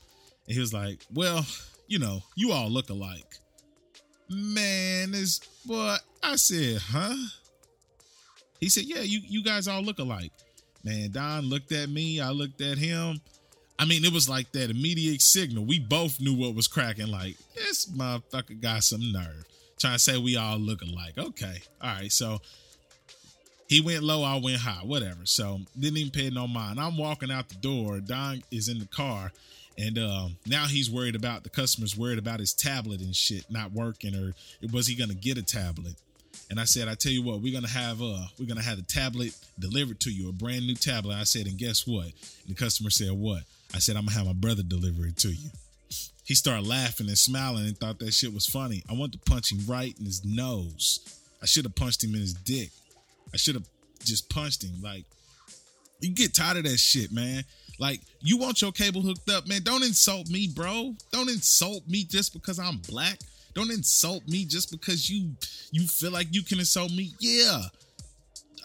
And 0.46 0.54
he 0.54 0.60
was 0.60 0.72
like, 0.72 1.04
well, 1.12 1.44
you 1.86 1.98
know, 1.98 2.22
you 2.36 2.52
all 2.52 2.68
look 2.68 2.90
alike. 2.90 3.36
Man, 4.28 5.12
this 5.12 5.40
boy, 5.64 5.96
I 6.22 6.36
said, 6.36 6.78
huh? 6.78 7.16
He 8.60 8.68
said, 8.68 8.84
yeah, 8.84 9.00
you, 9.00 9.20
you 9.26 9.42
guys 9.42 9.68
all 9.68 9.82
look 9.82 9.98
alike. 9.98 10.32
Man, 10.84 11.10
Don 11.10 11.44
looked 11.44 11.72
at 11.72 11.88
me, 11.88 12.20
I 12.20 12.30
looked 12.30 12.60
at 12.60 12.78
him. 12.78 13.20
I 13.78 13.86
mean, 13.86 14.04
it 14.04 14.12
was 14.12 14.28
like 14.28 14.52
that 14.52 14.70
immediate 14.70 15.22
signal. 15.22 15.64
We 15.64 15.78
both 15.78 16.20
knew 16.20 16.34
what 16.34 16.54
was 16.54 16.68
cracking. 16.68 17.08
Like, 17.08 17.36
this 17.54 17.86
motherfucker 17.86 18.60
got 18.60 18.84
some 18.84 19.12
nerve. 19.12 19.44
Trying 19.78 19.94
to 19.94 19.98
say 19.98 20.18
we 20.18 20.36
all 20.36 20.58
look 20.58 20.82
alike. 20.82 21.16
Okay. 21.16 21.62
All 21.80 21.94
right. 21.94 22.12
So 22.12 22.40
he 23.70 23.80
went 23.80 24.02
low, 24.02 24.24
I 24.24 24.36
went 24.36 24.56
high, 24.56 24.82
whatever. 24.82 25.24
So 25.24 25.60
didn't 25.78 25.98
even 25.98 26.10
pay 26.10 26.28
no 26.28 26.48
mind. 26.48 26.80
I'm 26.80 26.98
walking 26.98 27.30
out 27.30 27.48
the 27.48 27.54
door. 27.54 28.00
Don 28.00 28.42
is 28.50 28.68
in 28.68 28.80
the 28.80 28.86
car, 28.86 29.30
and 29.78 29.96
um, 29.96 30.36
now 30.44 30.66
he's 30.66 30.90
worried 30.90 31.14
about 31.14 31.44
the 31.44 31.50
customer's 31.50 31.96
worried 31.96 32.18
about 32.18 32.40
his 32.40 32.52
tablet 32.52 33.00
and 33.00 33.14
shit 33.14 33.48
not 33.48 33.70
working, 33.70 34.16
or 34.16 34.34
was 34.72 34.88
he 34.88 34.96
gonna 34.96 35.14
get 35.14 35.38
a 35.38 35.42
tablet? 35.42 35.94
And 36.50 36.58
I 36.58 36.64
said, 36.64 36.88
I 36.88 36.96
tell 36.96 37.12
you 37.12 37.22
what, 37.22 37.42
we're 37.42 37.52
gonna 37.54 37.68
have 37.68 38.02
uh 38.02 38.26
we're 38.40 38.46
gonna 38.48 38.60
have 38.60 38.80
a 38.80 38.82
tablet 38.82 39.38
delivered 39.56 40.00
to 40.00 40.10
you, 40.10 40.28
a 40.28 40.32
brand 40.32 40.66
new 40.66 40.74
tablet. 40.74 41.14
I 41.14 41.22
said, 41.22 41.46
and 41.46 41.56
guess 41.56 41.86
what? 41.86 42.06
And 42.06 42.48
the 42.48 42.54
customer 42.54 42.90
said, 42.90 43.12
What? 43.12 43.44
I 43.72 43.78
said, 43.78 43.94
I'm 43.94 44.04
gonna 44.06 44.18
have 44.18 44.26
my 44.26 44.32
brother 44.32 44.64
deliver 44.64 45.06
it 45.06 45.16
to 45.18 45.28
you. 45.28 45.50
He 46.24 46.34
started 46.34 46.66
laughing 46.66 47.06
and 47.06 47.16
smiling 47.16 47.66
and 47.66 47.78
thought 47.78 48.00
that 48.00 48.14
shit 48.14 48.34
was 48.34 48.46
funny. 48.46 48.82
I 48.90 48.94
wanted 48.94 49.22
to 49.24 49.30
punch 49.30 49.52
him 49.52 49.60
right 49.68 49.94
in 49.96 50.06
his 50.06 50.24
nose. 50.24 50.98
I 51.40 51.46
should 51.46 51.64
have 51.64 51.76
punched 51.76 52.02
him 52.02 52.14
in 52.14 52.20
his 52.20 52.34
dick. 52.34 52.70
I 53.32 53.36
should 53.36 53.54
have 53.54 53.68
just 54.04 54.28
punched 54.30 54.64
him. 54.64 54.80
Like, 54.82 55.04
you 56.00 56.10
get 56.14 56.34
tired 56.34 56.58
of 56.58 56.64
that 56.64 56.78
shit, 56.78 57.12
man. 57.12 57.44
Like, 57.78 58.00
you 58.20 58.36
want 58.36 58.60
your 58.60 58.72
cable 58.72 59.00
hooked 59.00 59.30
up, 59.30 59.46
man. 59.46 59.62
Don't 59.62 59.82
insult 59.82 60.28
me, 60.28 60.48
bro. 60.54 60.94
Don't 61.12 61.30
insult 61.30 61.86
me 61.88 62.04
just 62.04 62.32
because 62.32 62.58
I'm 62.58 62.78
black. 62.88 63.18
Don't 63.54 63.70
insult 63.70 64.26
me 64.28 64.44
just 64.44 64.70
because 64.70 65.10
you 65.10 65.30
you 65.72 65.86
feel 65.86 66.12
like 66.12 66.28
you 66.30 66.42
can 66.42 66.58
insult 66.58 66.92
me. 66.92 67.12
Yeah. 67.18 67.62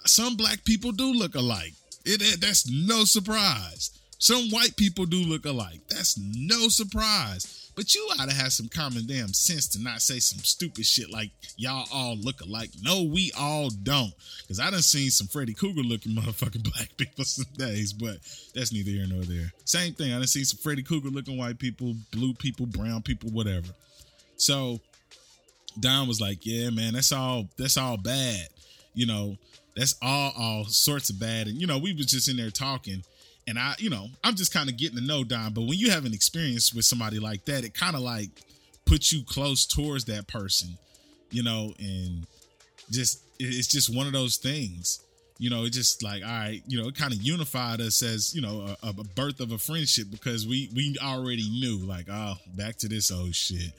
Some 0.06 0.36
black 0.36 0.64
people 0.64 0.92
do 0.92 1.12
look 1.12 1.36
alike. 1.36 1.74
It, 2.06 2.22
it 2.22 2.42
that's 2.42 2.70
no 2.70 3.06
surprise. 3.06 3.92
Some 4.20 4.50
white 4.50 4.76
people 4.76 5.06
do 5.06 5.18
look 5.18 5.46
alike. 5.46 5.82
That's 5.90 6.18
no 6.18 6.68
surprise. 6.68 7.65
But 7.76 7.94
you 7.94 8.08
ought 8.18 8.30
to 8.30 8.36
have 8.36 8.54
some 8.54 8.70
common 8.70 9.06
damn 9.06 9.34
sense 9.34 9.68
to 9.70 9.82
not 9.82 10.02
say 10.02 10.20
some 10.20 10.40
stupid 10.40 10.86
shit 10.86 11.12
like 11.12 11.32
y'all 11.58 11.88
all 11.94 12.16
look 12.16 12.40
alike. 12.42 12.70
No, 12.82 13.04
we 13.04 13.32
all 13.38 13.70
don't. 13.70 14.14
Cause 14.48 14.62
I 14.62 14.72
done 14.72 14.82
seen 14.82 15.10
some 15.10 15.28
Freddy 15.28 15.54
Krueger 15.54 15.82
looking 15.82 16.12
motherfucking 16.16 16.72
black 16.72 16.96
people 16.96 17.26
some 17.26 17.52
days, 17.58 17.92
but 17.92 18.18
that's 18.54 18.72
neither 18.72 18.92
here 18.92 19.06
nor 19.08 19.24
there. 19.24 19.52
Same 19.66 19.94
thing. 19.94 20.14
I 20.14 20.18
done 20.18 20.28
seen 20.28 20.46
some 20.46 20.60
Freddy 20.60 20.84
Krueger 20.84 21.10
looking 21.10 21.38
white 21.38 21.60
people, 21.60 21.96
blue 22.12 22.34
people, 22.34 22.66
brown 22.66 23.02
people, 23.02 23.30
whatever. 23.32 23.68
So 24.38 24.80
Don 25.80 26.08
was 26.08 26.22
like, 26.22 26.46
Yeah, 26.46 26.70
man, 26.70 26.94
that's 26.94 27.12
all 27.12 27.50
that's 27.58 27.78
all 27.78 27.98
bad. 27.98 28.48
You 28.94 29.08
know, 29.08 29.36
that's 29.76 29.96
all 30.02 30.32
all 30.38 30.66
sorts 30.66 31.10
of 31.10 31.20
bad. 31.20 31.48
And 31.48 31.60
you 31.60 31.68
know, 31.68 31.78
we 31.78 31.94
was 31.94 32.06
just 32.06 32.30
in 32.30 32.38
there 32.38 32.52
talking 32.52 33.04
and 33.48 33.60
I, 33.60 33.76
you 33.78 33.90
know, 33.90 34.08
I'm 34.24 34.36
just 34.36 34.54
kind 34.54 34.70
of 34.70 34.78
getting 34.78 34.98
to 34.98 35.04
know 35.04 35.24
Don. 35.24 35.54
But 35.54 35.62
when 35.62 35.78
you 35.78 35.92
have 35.92 36.06
an 36.06 36.14
experience 36.14 36.74
with 36.74 36.86
somebody 36.86 37.20
like 37.20 37.46
that, 37.46 37.64
it 37.64 37.74
kind 37.74 37.96
of 37.96 38.02
like 38.02 38.30
puts 38.86 39.12
you 39.14 39.24
close 39.24 39.66
towards 39.66 40.06
that 40.06 40.28
person, 40.28 40.78
you 41.32 41.44
know, 41.44 41.74
and 41.80 42.26
just 42.92 43.22
it's 43.40 43.68
just 43.68 43.96
one 43.96 44.08
of 44.08 44.14
those 44.14 44.38
things. 44.38 45.02
You 45.38 45.50
know, 45.50 45.66
it 45.66 45.72
just 45.74 46.02
like 46.02 46.24
all 46.24 46.30
right, 46.30 46.62
you 46.66 46.82
know, 46.82 46.88
it 46.88 46.96
kind 46.96 47.14
of 47.14 47.22
unified 47.22 47.82
us 47.82 48.02
as 48.02 48.34
you 48.34 48.42
know 48.42 48.76
a, 48.82 48.90
a 48.90 48.94
birth 48.94 49.40
of 49.42 49.52
a 49.52 49.58
friendship 49.58 50.08
because 50.10 50.48
we 50.48 50.70
we 50.74 50.96
already 51.02 51.50
knew 51.50 51.78
like 51.86 52.08
oh 52.10 52.36
back 52.56 52.78
to 52.78 52.88
this 52.88 53.12
old 53.12 53.36
shit. 53.36 53.74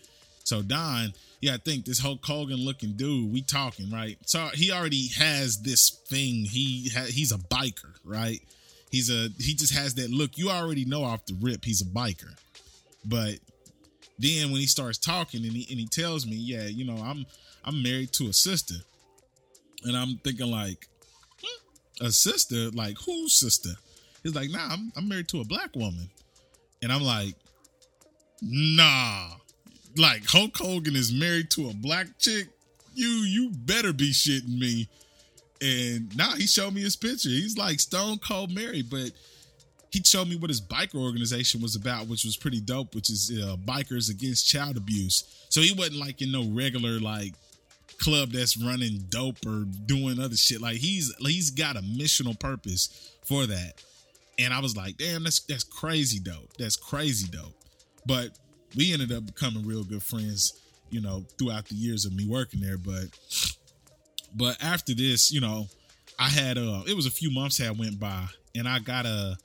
So 0.44 0.62
Don, 0.62 1.12
yeah, 1.40 1.54
I 1.54 1.56
think 1.56 1.86
this 1.86 1.98
Hulk 1.98 2.24
Hogan 2.24 2.58
looking 2.58 2.92
dude, 2.92 3.32
we 3.32 3.42
talking 3.42 3.90
right. 3.90 4.18
So 4.26 4.48
he 4.54 4.70
already 4.70 5.08
has 5.18 5.58
this 5.58 5.90
thing. 5.90 6.44
He 6.44 6.90
ha- 6.94 7.08
he's 7.08 7.32
a 7.32 7.38
biker, 7.38 7.94
right? 8.04 8.40
He's 8.90 9.10
a 9.10 9.28
he 9.38 9.54
just 9.54 9.74
has 9.74 9.94
that 9.94 10.10
look. 10.10 10.38
You 10.38 10.50
already 10.50 10.84
know 10.84 11.04
off 11.04 11.26
the 11.26 11.36
rip 11.40 11.64
he's 11.64 11.82
a 11.82 11.86
biker. 11.86 12.34
But 13.04 13.38
then 14.18 14.50
when 14.50 14.60
he 14.60 14.66
starts 14.66 14.98
talking 14.98 15.44
and 15.44 15.52
he 15.52 15.66
and 15.70 15.78
he 15.78 15.86
tells 15.86 16.26
me, 16.26 16.36
yeah, 16.36 16.64
you 16.64 16.84
know, 16.84 17.02
I'm 17.02 17.26
I'm 17.64 17.82
married 17.82 18.12
to 18.14 18.28
a 18.28 18.32
sister. 18.32 18.76
And 19.84 19.96
I'm 19.96 20.16
thinking 20.24 20.50
like, 20.50 20.88
hmm, 21.42 22.06
a 22.06 22.10
sister? 22.10 22.70
Like 22.70 22.96
whose 23.04 23.34
sister? 23.34 23.70
He's 24.22 24.34
like, 24.34 24.50
nah, 24.50 24.68
I'm, 24.72 24.92
I'm 24.96 25.08
married 25.08 25.28
to 25.28 25.40
a 25.40 25.44
black 25.44 25.74
woman. 25.76 26.10
And 26.82 26.92
I'm 26.92 27.02
like, 27.02 27.34
nah. 28.42 29.28
Like 29.96 30.24
Hulk 30.26 30.56
Hogan 30.56 30.96
is 30.96 31.12
married 31.12 31.50
to 31.52 31.68
a 31.68 31.74
black 31.74 32.18
chick. 32.18 32.48
You 32.94 33.08
you 33.08 33.50
better 33.50 33.92
be 33.92 34.10
shitting 34.10 34.58
me. 34.58 34.88
And 35.60 36.14
now 36.16 36.32
he 36.32 36.46
showed 36.46 36.74
me 36.74 36.82
his 36.82 36.96
picture. 36.96 37.28
He's 37.28 37.56
like 37.56 37.80
Stone 37.80 38.18
Cold 38.18 38.52
Mary, 38.52 38.82
but 38.82 39.12
he 39.90 40.02
showed 40.02 40.28
me 40.28 40.36
what 40.36 40.50
his 40.50 40.60
biker 40.60 40.96
organization 40.96 41.62
was 41.62 41.76
about, 41.76 42.06
which 42.08 42.24
was 42.24 42.36
pretty 42.36 42.60
dope, 42.60 42.94
which 42.94 43.08
is 43.08 43.32
uh, 43.42 43.56
bikers 43.56 44.10
against 44.10 44.48
child 44.48 44.76
abuse. 44.76 45.24
So 45.48 45.60
he 45.60 45.72
wasn't 45.72 45.96
like 45.96 46.20
in 46.20 46.32
no 46.32 46.44
regular 46.50 47.00
like 47.00 47.34
club 47.98 48.30
that's 48.30 48.56
running 48.56 49.06
dope 49.08 49.38
or 49.46 49.64
doing 49.86 50.20
other 50.20 50.36
shit. 50.36 50.60
Like 50.60 50.76
he's 50.76 51.14
he's 51.20 51.50
got 51.50 51.76
a 51.76 51.80
missional 51.80 52.38
purpose 52.38 53.12
for 53.24 53.46
that. 53.46 53.82
And 54.38 54.52
I 54.52 54.60
was 54.60 54.76
like, 54.76 54.98
damn, 54.98 55.24
that's 55.24 55.40
that's 55.40 55.64
crazy 55.64 56.18
dope. 56.18 56.52
That's 56.58 56.76
crazy 56.76 57.28
dope. 57.30 57.54
But 58.04 58.32
we 58.76 58.92
ended 58.92 59.12
up 59.12 59.26
becoming 59.26 59.66
real 59.66 59.82
good 59.82 60.02
friends, 60.02 60.60
you 60.90 61.00
know, 61.00 61.24
throughout 61.38 61.66
the 61.66 61.74
years 61.74 62.04
of 62.04 62.14
me 62.14 62.26
working 62.26 62.60
there. 62.60 62.76
But 62.76 63.06
but 64.36 64.62
after 64.62 64.94
this, 64.94 65.32
you 65.32 65.40
know, 65.40 65.66
I 66.18 66.28
had 66.28 66.58
uh 66.58 66.82
it 66.86 66.94
was 66.94 67.06
a 67.06 67.10
few 67.10 67.30
months 67.30 67.58
had 67.58 67.78
went 67.78 67.98
by 67.98 68.26
and 68.54 68.68
I 68.68 68.78
got 68.78 69.06
a 69.06 69.36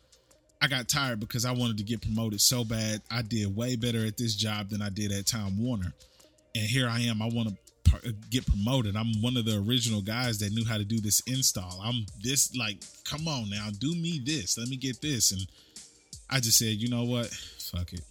I 0.61 0.67
got 0.67 0.87
tired 0.87 1.19
because 1.19 1.43
I 1.43 1.51
wanted 1.51 1.77
to 1.77 1.83
get 1.83 2.01
promoted 2.01 2.39
so 2.39 2.63
bad. 2.63 3.01
I 3.09 3.23
did 3.23 3.55
way 3.55 3.75
better 3.75 4.05
at 4.05 4.17
this 4.17 4.35
job 4.35 4.69
than 4.69 4.81
I 4.81 4.89
did 4.89 5.11
at 5.11 5.25
Time 5.25 5.57
Warner. 5.57 5.91
And 6.53 6.65
here 6.65 6.87
I 6.87 6.99
am. 7.01 7.21
I 7.21 7.29
want 7.29 7.49
to 7.49 8.13
get 8.29 8.45
promoted. 8.45 8.95
I'm 8.95 9.21
one 9.21 9.37
of 9.37 9.45
the 9.45 9.57
original 9.67 10.01
guys 10.01 10.37
that 10.39 10.51
knew 10.53 10.63
how 10.63 10.77
to 10.77 10.83
do 10.83 11.01
this 11.01 11.21
install. 11.21 11.81
I'm 11.83 12.05
this 12.21 12.55
like, 12.55 12.77
come 13.05 13.27
on 13.27 13.49
now, 13.49 13.69
do 13.79 13.95
me 13.95 14.21
this. 14.23 14.57
Let 14.57 14.67
me 14.67 14.77
get 14.77 15.01
this. 15.01 15.31
And 15.31 15.41
I 16.29 16.39
just 16.39 16.59
said, 16.59 16.75
you 16.75 16.89
know 16.89 17.05
what? 17.05 17.27
Fuck 17.27 17.93
it. 17.93 18.01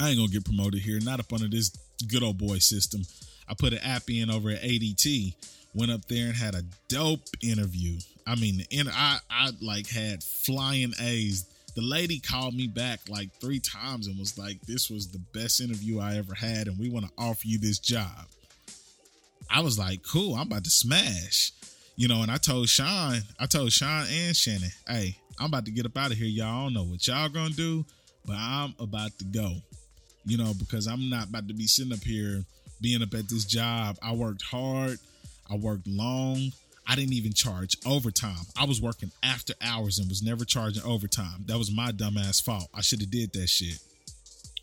I 0.00 0.08
ain't 0.08 0.18
gonna 0.18 0.30
get 0.30 0.44
promoted 0.44 0.80
here. 0.80 0.98
Not 1.00 1.20
up 1.20 1.32
under 1.32 1.48
this 1.48 1.70
good 2.08 2.22
old 2.22 2.38
boy 2.38 2.58
system. 2.58 3.02
I 3.48 3.54
put 3.54 3.72
an 3.72 3.80
app 3.80 4.08
in 4.08 4.30
over 4.30 4.50
at 4.50 4.62
ADT 4.62 5.34
went 5.74 5.90
up 5.90 6.04
there 6.06 6.26
and 6.26 6.36
had 6.36 6.54
a 6.54 6.62
dope 6.88 7.28
interview. 7.42 7.98
I 8.26 8.36
mean, 8.36 8.64
and 8.72 8.88
I 8.88 9.18
I 9.28 9.50
like 9.60 9.88
had 9.88 10.22
flying 10.22 10.94
A's. 11.00 11.46
The 11.74 11.82
lady 11.82 12.20
called 12.20 12.54
me 12.54 12.68
back 12.68 13.00
like 13.08 13.30
three 13.40 13.58
times 13.58 14.06
and 14.06 14.18
was 14.18 14.38
like, 14.38 14.60
"This 14.62 14.88
was 14.88 15.08
the 15.08 15.18
best 15.18 15.60
interview 15.60 15.98
I 15.98 16.16
ever 16.16 16.34
had, 16.34 16.68
and 16.68 16.78
we 16.78 16.88
want 16.88 17.06
to 17.06 17.12
offer 17.18 17.42
you 17.46 17.58
this 17.58 17.78
job." 17.78 18.26
I 19.50 19.60
was 19.60 19.78
like, 19.78 20.02
"Cool, 20.02 20.36
I'm 20.36 20.46
about 20.46 20.64
to 20.64 20.70
smash," 20.70 21.52
you 21.96 22.06
know. 22.06 22.22
And 22.22 22.30
I 22.30 22.36
told 22.36 22.68
Sean, 22.68 23.22
I 23.38 23.46
told 23.46 23.72
Sean 23.72 24.06
and 24.06 24.36
Shannon, 24.36 24.70
"Hey, 24.86 25.18
I'm 25.38 25.46
about 25.46 25.64
to 25.64 25.72
get 25.72 25.84
up 25.84 25.98
out 25.98 26.12
of 26.12 26.16
here. 26.16 26.28
Y'all 26.28 26.64
don't 26.64 26.74
know 26.74 26.84
what 26.84 27.06
y'all 27.06 27.28
gonna 27.28 27.52
do, 27.52 27.84
but 28.24 28.36
I'm 28.36 28.74
about 28.78 29.18
to 29.18 29.24
go, 29.24 29.60
you 30.24 30.38
know, 30.38 30.54
because 30.54 30.86
I'm 30.86 31.10
not 31.10 31.28
about 31.28 31.48
to 31.48 31.54
be 31.54 31.66
sitting 31.66 31.92
up 31.92 32.04
here 32.04 32.44
being 32.84 33.02
up 33.02 33.14
at 33.14 33.30
this 33.30 33.46
job. 33.46 33.96
I 34.02 34.12
worked 34.14 34.42
hard, 34.42 34.98
I 35.50 35.56
worked 35.56 35.86
long. 35.86 36.52
I 36.86 36.94
didn't 36.94 37.14
even 37.14 37.32
charge 37.32 37.78
overtime. 37.86 38.44
I 38.58 38.66
was 38.66 38.78
working 38.82 39.10
after 39.22 39.54
hours 39.62 39.98
and 39.98 40.06
was 40.06 40.22
never 40.22 40.44
charging 40.44 40.82
overtime. 40.82 41.44
That 41.46 41.56
was 41.56 41.74
my 41.74 41.92
dumbass 41.92 42.44
fault. 42.44 42.68
I 42.74 42.82
should 42.82 43.00
have 43.00 43.10
did 43.10 43.32
that 43.32 43.48
shit. 43.48 43.78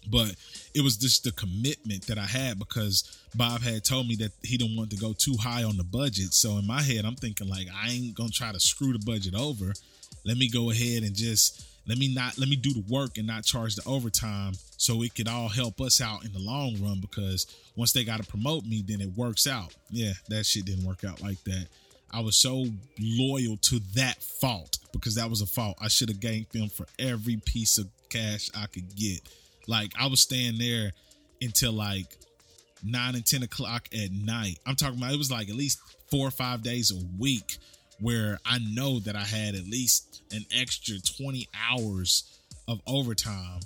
But 0.08 0.36
it 0.76 0.84
was 0.84 0.98
just 0.98 1.24
the 1.24 1.32
commitment 1.32 2.06
that 2.06 2.20
I 2.20 2.28
had 2.28 2.60
because 2.60 3.20
Bob 3.34 3.62
had 3.62 3.84
told 3.84 4.08
me 4.08 4.16
that 4.18 4.34
he 4.44 4.56
didn't 4.56 4.78
want 4.78 4.92
to 4.92 4.98
go 4.98 5.14
too 5.14 5.36
high 5.40 5.64
on 5.64 5.78
the 5.78 5.84
budget. 5.84 6.36
So 6.36 6.60
in 6.60 6.68
my 6.68 6.82
head, 6.84 7.06
I'm 7.06 7.16
thinking 7.16 7.50
like 7.50 7.66
I 7.76 7.90
ain't 7.90 8.14
gonna 8.14 8.30
try 8.30 8.52
to 8.52 8.60
screw 8.60 8.94
the 8.94 9.04
budget 9.04 9.34
over. 9.34 9.74
Let 10.24 10.38
me 10.38 10.48
go 10.48 10.70
ahead 10.70 11.02
and 11.02 11.16
just 11.16 11.66
let 11.88 11.98
me 11.98 12.14
not 12.14 12.38
let 12.38 12.48
me 12.50 12.56
do 12.56 12.74
the 12.74 12.84
work 12.90 13.18
and 13.18 13.28
not 13.28 13.44
charge 13.44 13.76
the 13.76 13.88
overtime 13.88 14.54
so 14.78 15.02
it 15.04 15.16
could 15.16 15.28
all 15.28 15.50
help 15.50 15.82
us 15.82 16.02
out 16.02 16.26
in 16.26 16.32
the 16.34 16.40
long 16.40 16.76
run 16.82 17.00
because 17.00 17.48
once 17.76 17.92
they 17.92 18.04
got 18.04 18.22
to 18.22 18.28
promote 18.28 18.66
me 18.66 18.84
then 18.86 19.02
it 19.02 19.12
works 19.16 19.48
out. 19.48 19.74
Yeah 19.90 20.14
that 20.30 20.46
shit 20.46 20.66
didn't 20.66 20.86
work 20.86 21.04
out 21.04 21.22
like 21.22 21.44
that. 21.46 21.68
I 22.14 22.20
was 22.20 22.36
so 22.36 22.66
loyal 23.00 23.58
to 23.58 23.80
that 23.96 24.22
fault 24.22 24.78
because 24.92 25.16
that 25.16 25.30
was 25.30 25.42
a 25.42 25.46
fault. 25.46 25.78
I 25.82 25.88
should 25.88 26.10
have 26.10 26.20
ganked 26.20 26.50
them 26.50 26.70
for 26.70 26.86
every 27.00 27.38
piece 27.38 27.78
of 27.78 27.88
cash 28.10 28.50
i 28.56 28.66
could 28.68 28.96
get. 28.96 29.22
Like 29.68 29.94
i 29.98 30.08
was 30.08 30.22
staying 30.22 30.58
there 30.58 30.92
until 31.42 31.72
like 31.72 32.18
9 32.84 33.16
and 33.16 33.26
10 33.26 33.44
o'clock 33.44 33.88
at 33.94 34.12
night. 34.12 34.60
I'm 34.66 34.76
talking 34.76 34.98
about 34.98 35.14
it 35.14 35.18
was 35.18 35.32
like 35.32 35.50
at 35.50 35.56
least 35.56 35.80
four 36.10 36.28
or 36.28 36.32
five 36.32 36.62
days 36.64 36.92
a 36.92 37.00
week 37.20 37.58
where 38.02 38.40
I 38.46 38.60
know 38.60 39.00
that 39.00 39.16
I 39.16 39.24
had 39.24 39.56
at 39.56 39.66
least 39.66 40.24
an 40.32 40.46
extra 40.60 40.96
20 41.00 41.48
hours 41.70 42.40
of 42.68 42.82
overtime 42.88 43.60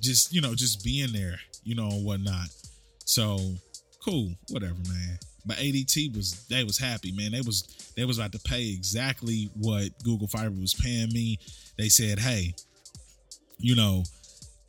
just, 0.00 0.34
you 0.34 0.40
know, 0.40 0.54
just 0.54 0.84
being 0.84 1.12
there, 1.12 1.38
you 1.64 1.74
know, 1.74 1.88
and 1.88 2.04
whatnot. 2.04 2.48
So 3.04 3.38
cool, 4.04 4.32
whatever, 4.50 4.74
man. 4.88 5.18
But 5.44 5.56
ADT 5.56 6.14
was 6.14 6.46
they 6.48 6.64
was 6.64 6.78
happy, 6.78 7.12
man. 7.12 7.32
They 7.32 7.40
was 7.40 7.92
they 7.96 8.04
was 8.04 8.18
about 8.18 8.32
to 8.32 8.38
pay 8.40 8.70
exactly 8.70 9.50
what 9.54 9.90
Google 10.04 10.28
Fiber 10.28 10.54
was 10.60 10.74
paying 10.74 11.08
me. 11.12 11.38
They 11.78 11.88
said, 11.88 12.18
hey, 12.18 12.54
you 13.58 13.74
know, 13.74 14.04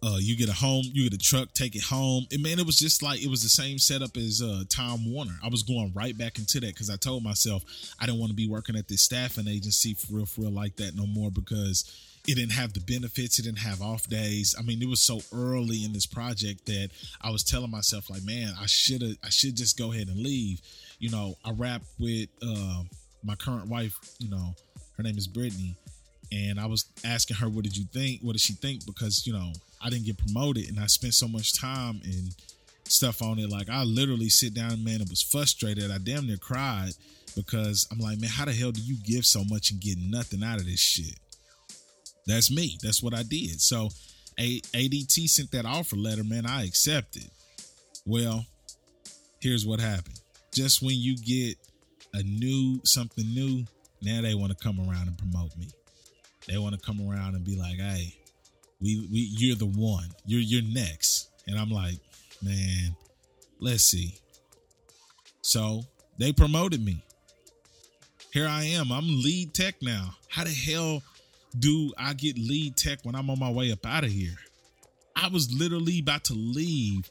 uh, 0.04 0.18
you 0.20 0.36
get 0.36 0.50
a 0.50 0.54
home, 0.54 0.84
you 0.92 1.10
get 1.10 1.14
a 1.14 1.18
truck, 1.18 1.54
take 1.54 1.76
it 1.76 1.84
home. 1.84 2.28
And 2.32 2.44
man, 2.44 2.60
it 2.60 2.66
was 2.66 2.78
just 2.78 3.02
like 3.02 3.24
it 3.24 3.30
was 3.30 3.42
the 3.42 3.50
same 3.50 3.80
setup 3.80 4.18
as 4.18 4.42
uh, 4.42 4.64
Time 4.68 5.10
Warner. 5.10 5.40
I 5.42 5.48
was 5.48 5.64
going 5.64 5.94
right 5.96 6.18
back 6.18 6.38
into 6.38 6.60
that 6.60 6.74
because 6.74 6.90
I 6.90 6.98
told 6.98 7.24
myself 7.24 7.64
I 8.00 8.06
didn't 8.06 8.20
want 8.20 8.32
to 8.32 8.36
be 8.36 8.48
working 8.48 8.76
at 8.76 8.90
this 8.90 9.02
staffing 9.02 9.48
agency 9.48 9.94
for 9.94 10.18
real, 10.18 10.26
for 10.26 10.42
real 10.42 10.52
like 10.52 10.76
that 10.76 10.96
no 10.96 11.08
more 11.08 11.32
because 11.32 11.90
it 12.28 12.36
didn't 12.36 12.52
have 12.52 12.74
the 12.74 12.82
benefits, 12.82 13.40
it 13.40 13.44
didn't 13.44 13.60
have 13.60 13.82
off 13.82 14.08
days. 14.08 14.56
I 14.60 14.62
mean, 14.62 14.82
it 14.82 14.90
was 14.90 15.02
so 15.02 15.22
early 15.34 15.86
in 15.86 15.94
this 15.94 16.06
project 16.06 16.66
that 16.66 16.90
I 17.22 17.30
was 17.30 17.44
telling 17.44 17.72
myself 17.72 18.10
like, 18.10 18.24
man, 18.24 18.54
I 18.60 18.66
should 18.66 19.04
I 19.24 19.30
should 19.30 19.56
just 19.56 19.78
go 19.78 19.94
ahead 19.94 20.10
and 20.10 20.18
leave. 20.18 20.62
You 21.00 21.12
know, 21.12 21.36
I 21.46 21.52
rap 21.52 21.82
with 21.98 22.28
uh, 22.42 22.84
my 23.24 23.36
current 23.36 23.68
wife. 23.68 23.98
You 24.20 24.30
know, 24.30 24.54
her 24.98 25.04
name 25.04 25.18
is 25.18 25.28
Brittany 25.28 25.78
and 26.34 26.60
I 26.60 26.66
was 26.66 26.86
asking 27.06 27.38
her, 27.38 27.48
"What 27.48 27.64
did 27.64 27.78
you 27.78 27.86
think? 27.86 28.22
What 28.22 28.34
did 28.34 28.42
she 28.42 28.54
think?" 28.54 28.86
Because 28.86 29.26
you 29.28 29.34
know, 29.34 29.54
I 29.84 29.90
didn't 29.90 30.06
get 30.06 30.18
promoted, 30.18 30.70
and 30.70 30.80
I 30.80 30.88
spent 30.88 31.14
so 31.14 31.28
much 31.28 31.60
time 31.60 32.02
and 32.04 32.34
stuff 32.86 33.22
on 33.22 33.40
it. 33.40 33.50
Like 33.50 33.70
I 33.70 33.84
literally 33.84 34.30
sit 34.30 34.54
down, 34.54 34.84
man, 34.84 35.02
and 35.02 35.10
was 35.10 35.22
frustrated. 35.22 35.92
I 35.92 35.98
damn 35.98 36.28
near 36.28 36.38
cried 36.38 36.92
because 37.36 37.88
I'm 37.92 38.00
like, 38.00 38.20
man, 38.20 38.30
how 38.30 38.46
the 38.46 38.54
hell 38.54 38.72
do 38.72 38.82
you 38.82 38.98
give 39.04 39.26
so 39.26 39.44
much 39.50 39.72
and 39.72 39.82
get 39.82 39.98
nothing 39.98 40.44
out 40.44 40.60
of 40.60 40.66
this 40.66 40.80
shit? 40.80 41.20
That's 42.26 42.52
me. 42.52 42.78
That's 42.82 43.04
what 43.04 43.14
I 43.14 43.24
did. 43.24 43.60
So, 43.60 43.90
a- 44.40 44.62
ADT 44.62 45.28
sent 45.30 45.52
that 45.52 45.66
offer 45.66 45.96
letter, 45.96 46.24
man. 46.24 46.46
I 46.46 46.64
accepted. 46.64 47.30
Well, 48.06 48.46
here's 49.40 49.66
what 49.66 49.80
happened. 49.80 50.20
Just 50.54 50.82
when 50.82 50.96
you 50.96 51.18
get 51.18 51.58
a 52.14 52.24
new 52.24 52.80
something 52.86 53.26
new, 53.34 53.66
now 54.02 54.22
they 54.22 54.36
want 54.36 54.58
to 54.58 54.64
come 54.64 54.80
around 54.80 55.08
and 55.08 55.18
promote 55.18 55.56
me. 55.58 55.68
They 56.48 56.58
want 56.58 56.76
to 56.76 56.82
come 56.82 57.02
around 57.02 57.36
and 57.36 57.44
be 57.44 57.56
like, 57.56 57.78
"Hey, 57.78 58.16
we 58.84 59.08
we 59.12 59.20
you're 59.38 59.56
the 59.56 59.66
one. 59.66 60.10
You're 60.26 60.42
you're 60.42 60.62
next." 60.62 61.30
And 61.48 61.58
I'm 61.58 61.72
like, 61.72 62.00
"Man, 62.42 62.96
let's 63.60 63.84
see." 63.84 64.16
So, 65.42 65.86
they 66.18 66.32
promoted 66.32 66.84
me. 66.84 67.02
Here 68.32 68.48
I 68.48 68.64
am. 68.64 68.92
I'm 68.92 69.08
lead 69.22 69.54
tech 69.54 69.76
now. 69.82 70.16
How 70.30 70.44
the 70.44 70.52
hell 70.52 71.02
do 71.60 71.94
I 71.98 72.14
get 72.14 72.38
lead 72.38 72.76
tech 72.78 73.00
when 73.04 73.16
I'm 73.16 73.30
on 73.30 73.40
my 73.40 73.52
way 73.52 73.72
up 73.72 73.86
out 73.86 74.04
of 74.04 74.12
here? 74.12 74.38
I 75.16 75.28
was 75.28 75.54
literally 75.54 76.00
about 76.00 76.24
to 76.26 76.34
leave 76.34 77.10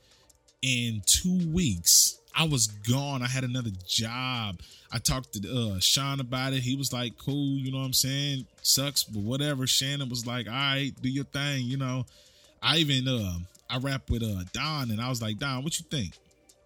in 0.62 1.02
2 1.06 1.50
weeks 1.52 2.11
I 2.34 2.44
was 2.44 2.66
gone. 2.66 3.22
I 3.22 3.28
had 3.28 3.44
another 3.44 3.70
job. 3.86 4.60
I 4.90 4.98
talked 4.98 5.34
to 5.34 5.74
uh, 5.76 5.80
Sean 5.80 6.20
about 6.20 6.52
it. 6.52 6.60
He 6.62 6.76
was 6.76 6.92
like, 6.92 7.18
cool, 7.18 7.58
you 7.58 7.70
know 7.70 7.78
what 7.78 7.84
I'm 7.84 7.92
saying? 7.92 8.46
Sucks, 8.62 9.04
but 9.04 9.22
whatever. 9.22 9.66
Shannon 9.66 10.08
was 10.08 10.26
like, 10.26 10.46
all 10.46 10.52
right, 10.52 10.92
do 11.00 11.08
your 11.08 11.24
thing, 11.24 11.66
you 11.66 11.76
know. 11.76 12.04
I 12.62 12.76
even 12.78 13.08
uh 13.08 13.38
I 13.68 13.78
rap 13.78 14.08
with 14.08 14.22
uh 14.22 14.44
Don 14.52 14.90
and 14.90 15.00
I 15.00 15.08
was 15.08 15.20
like, 15.20 15.38
Don, 15.38 15.64
what 15.64 15.78
you 15.78 15.84
think? 15.90 16.16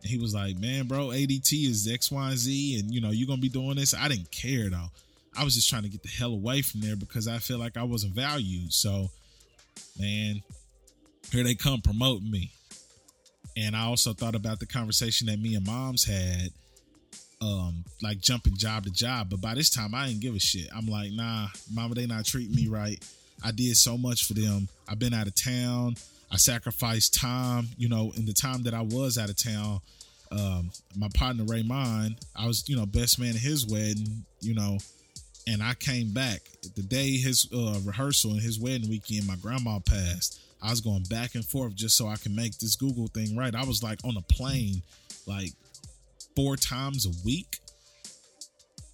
And 0.03 0.11
he 0.11 0.19
was 0.19 0.35
like, 0.35 0.59
Man, 0.59 0.87
bro, 0.87 1.09
ADT 1.09 1.69
is 1.69 1.89
X, 1.91 2.11
Y, 2.11 2.29
and 2.29 2.39
Z, 2.39 2.79
and 2.81 2.93
you 2.93 3.01
know, 3.01 3.11
you're 3.11 3.27
gonna 3.27 3.41
be 3.41 3.49
doing 3.49 3.77
this. 3.77 3.95
I 3.95 4.09
didn't 4.09 4.31
care 4.31 4.69
though. 4.69 4.91
I 5.39 5.45
was 5.45 5.55
just 5.55 5.69
trying 5.69 5.83
to 5.83 5.89
get 5.89 6.03
the 6.03 6.09
hell 6.09 6.33
away 6.33 6.63
from 6.63 6.81
there 6.81 6.97
because 6.97 7.29
I 7.29 7.39
feel 7.39 7.59
like 7.59 7.77
I 7.77 7.83
wasn't 7.83 8.15
valued. 8.15 8.73
So, 8.73 9.11
man, 9.99 10.43
here 11.31 11.45
they 11.45 11.55
come 11.55 11.81
promoting 11.83 12.31
me. 12.31 12.51
And 13.57 13.75
I 13.75 13.85
also 13.85 14.13
thought 14.13 14.35
about 14.35 14.61
the 14.61 14.67
conversation 14.67 15.27
that 15.29 15.41
me 15.41 15.55
and 15.55 15.67
moms 15.67 16.05
had, 16.05 16.51
um, 17.41 17.85
like 18.03 18.21
jumping 18.21 18.57
job 18.57 18.85
to 18.85 18.91
job. 18.91 19.31
But 19.31 19.41
by 19.41 19.55
this 19.55 19.71
time, 19.71 19.95
I 19.95 20.09
didn't 20.09 20.21
give 20.21 20.35
a 20.35 20.41
shit. 20.41 20.69
I'm 20.77 20.87
like, 20.87 21.13
nah, 21.13 21.49
mama, 21.73 21.95
they 21.95 22.07
not 22.07 22.27
treating 22.27 22.55
me 22.55 22.69
right. 22.69 23.03
I 23.45 23.51
did 23.51 23.77
so 23.77 23.97
much 23.97 24.27
for 24.27 24.35
them. 24.35 24.69
I've 24.89 24.99
been 24.99 25.15
out 25.15 25.27
of 25.27 25.35
town. 25.35 25.97
I 26.31 26.37
sacrificed 26.37 27.15
time, 27.15 27.69
you 27.77 27.89
know, 27.89 28.13
in 28.17 28.27
the 28.27 28.33
time 28.33 28.63
that 28.65 28.75
I 28.75 28.83
was 28.83 29.17
out 29.17 29.31
of 29.31 29.37
town. 29.37 29.81
Um, 30.33 30.71
my 30.97 31.09
partner 31.15 31.45
Raymond, 31.45 32.17
I 32.35 32.47
was, 32.47 32.69
you 32.69 32.77
know, 32.77 32.85
best 32.85 33.19
man 33.21 33.31
at 33.31 33.37
his 33.37 33.67
wedding, 33.67 34.25
you 34.41 34.55
know, 34.55 34.79
and 35.47 35.63
I 35.63 35.75
came 35.75 36.13
back 36.13 36.41
the 36.75 36.83
day 36.83 37.17
his 37.17 37.49
uh, 37.55 37.79
rehearsal 37.85 38.33
and 38.33 38.41
his 38.41 38.59
wedding 38.59 38.89
weekend. 38.89 39.27
My 39.27 39.37
grandma 39.37 39.79
passed. 39.79 40.41
I 40.63 40.71
was 40.71 40.81
going 40.81 41.05
back 41.05 41.35
and 41.35 41.45
forth 41.45 41.75
just 41.75 41.97
so 41.97 42.09
I 42.09 42.17
can 42.17 42.35
make 42.35 42.59
this 42.59 42.77
Google 42.77 43.09
thing 43.09 43.37
right. 43.37 43.55
I 43.55 43.65
was 43.65 43.83
like 43.83 44.01
on 44.05 44.17
a 44.17 44.23
plane 44.23 44.83
like 45.27 45.53
four 46.35 46.57
times 46.57 47.07
a 47.07 47.13
week 47.25 47.59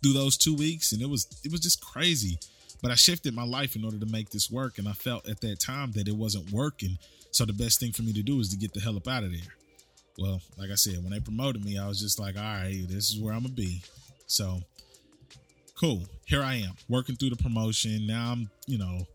through 0.03 0.13
those 0.13 0.37
two 0.37 0.55
weeks, 0.55 0.93
and 0.93 1.01
it 1.01 1.09
was 1.09 1.27
it 1.45 1.53
was 1.53 1.61
just 1.61 1.85
crazy. 1.85 2.39
But 2.83 2.91
I 2.91 2.97
shifted 2.97 3.35
my 3.35 3.45
life 3.45 3.77
in 3.77 3.85
order 3.85 3.99
to 3.99 4.07
make 4.07 4.31
this 4.31 4.51
work, 4.51 4.79
and 4.79 4.89
I 4.89 4.93
felt 4.93 5.29
at 5.29 5.41
that 5.43 5.61
time 5.61 5.93
that 5.93 6.09
it 6.09 6.17
wasn't 6.17 6.51
working. 6.51 6.99
So 7.31 7.45
the 7.45 7.53
best 7.53 7.79
thing 7.79 7.93
for 7.93 8.03
me 8.03 8.13
to 8.13 8.23
do 8.23 8.41
is 8.41 8.51
to 8.51 8.57
get 8.57 8.75
the 8.75 8.81
hell 8.81 8.97
up 8.97 9.07
out 9.07 9.23
of 9.23 9.31
there. 9.31 9.55
Well, 10.19 10.41
like 10.59 10.71
I 10.71 10.75
said, 10.75 11.03
when 11.03 11.11
they 11.11 11.21
promoted 11.21 11.65
me, 11.65 11.79
I 11.79 11.87
was 11.87 12.01
just 12.01 12.19
like, 12.19 12.37
all 12.37 12.43
right, 12.43 12.85
this 12.89 13.11
is 13.11 13.19
where 13.19 13.33
I'm 13.33 13.43
gonna 13.43 13.55
be. 13.55 13.83
So 14.27 14.61
cool. 15.79 16.03
Here 16.27 16.43
I 16.43 16.57
am 16.57 16.73
working 16.89 17.17
through 17.17 17.31
the 17.31 17.37
promotion. 17.37 18.07
Now 18.07 18.33
I'm, 18.33 18.51
you 18.67 18.79
know, 18.79 19.07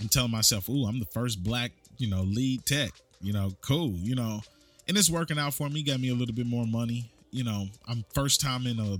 I'm 0.00 0.08
telling 0.08 0.30
myself, 0.30 0.68
ooh, 0.68 0.86
I'm 0.86 0.98
the 0.98 1.06
first 1.06 1.42
black 1.42 1.72
you 2.00 2.08
know, 2.08 2.22
lead 2.22 2.64
tech, 2.64 2.92
you 3.20 3.32
know, 3.32 3.52
cool, 3.60 3.92
you 3.92 4.14
know, 4.14 4.40
and 4.88 4.96
it's 4.96 5.10
working 5.10 5.38
out 5.38 5.54
for 5.54 5.68
me. 5.68 5.82
Got 5.82 6.00
me 6.00 6.10
a 6.10 6.14
little 6.14 6.34
bit 6.34 6.46
more 6.46 6.66
money. 6.66 7.10
You 7.30 7.44
know, 7.44 7.66
I'm 7.86 8.04
first 8.14 8.40
time 8.40 8.66
in 8.66 8.80
a 8.80 8.98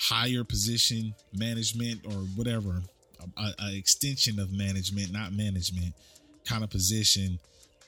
higher 0.00 0.42
position, 0.42 1.14
management 1.32 2.00
or 2.06 2.24
whatever, 2.34 2.82
a, 3.36 3.50
a 3.62 3.76
extension 3.76 4.40
of 4.40 4.50
management, 4.52 5.12
not 5.12 5.32
management 5.32 5.94
kind 6.44 6.64
of 6.64 6.70
position. 6.70 7.38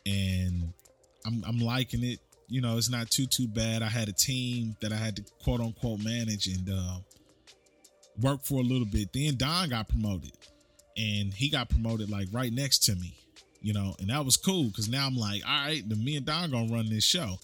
And 0.06 0.72
I'm, 1.26 1.42
I'm 1.46 1.58
liking 1.58 2.04
it. 2.04 2.20
You 2.46 2.60
know, 2.60 2.76
it's 2.76 2.90
not 2.90 3.10
too, 3.10 3.26
too 3.26 3.48
bad. 3.48 3.82
I 3.82 3.88
had 3.88 4.08
a 4.08 4.12
team 4.12 4.76
that 4.80 4.92
I 4.92 4.96
had 4.96 5.16
to 5.16 5.24
quote 5.42 5.60
unquote 5.60 6.04
manage 6.04 6.46
and, 6.46 6.70
uh, 6.70 6.98
work 8.20 8.44
for 8.44 8.60
a 8.60 8.62
little 8.62 8.86
bit. 8.86 9.12
Then 9.12 9.36
Don 9.36 9.70
got 9.70 9.88
promoted 9.88 10.32
and 10.96 11.34
he 11.34 11.48
got 11.48 11.68
promoted 11.68 12.10
like 12.10 12.28
right 12.30 12.52
next 12.52 12.84
to 12.84 12.94
me 12.94 13.16
you 13.64 13.72
know, 13.72 13.96
and 13.98 14.10
that 14.10 14.26
was 14.26 14.36
cool 14.36 14.64
because 14.64 14.90
now 14.90 15.06
I'm 15.06 15.16
like, 15.16 15.42
all 15.48 15.64
right, 15.64 15.88
the 15.88 15.96
me 15.96 16.16
and 16.16 16.26
Don 16.26 16.50
gonna 16.50 16.70
run 16.70 16.90
this 16.90 17.02
show. 17.02 17.38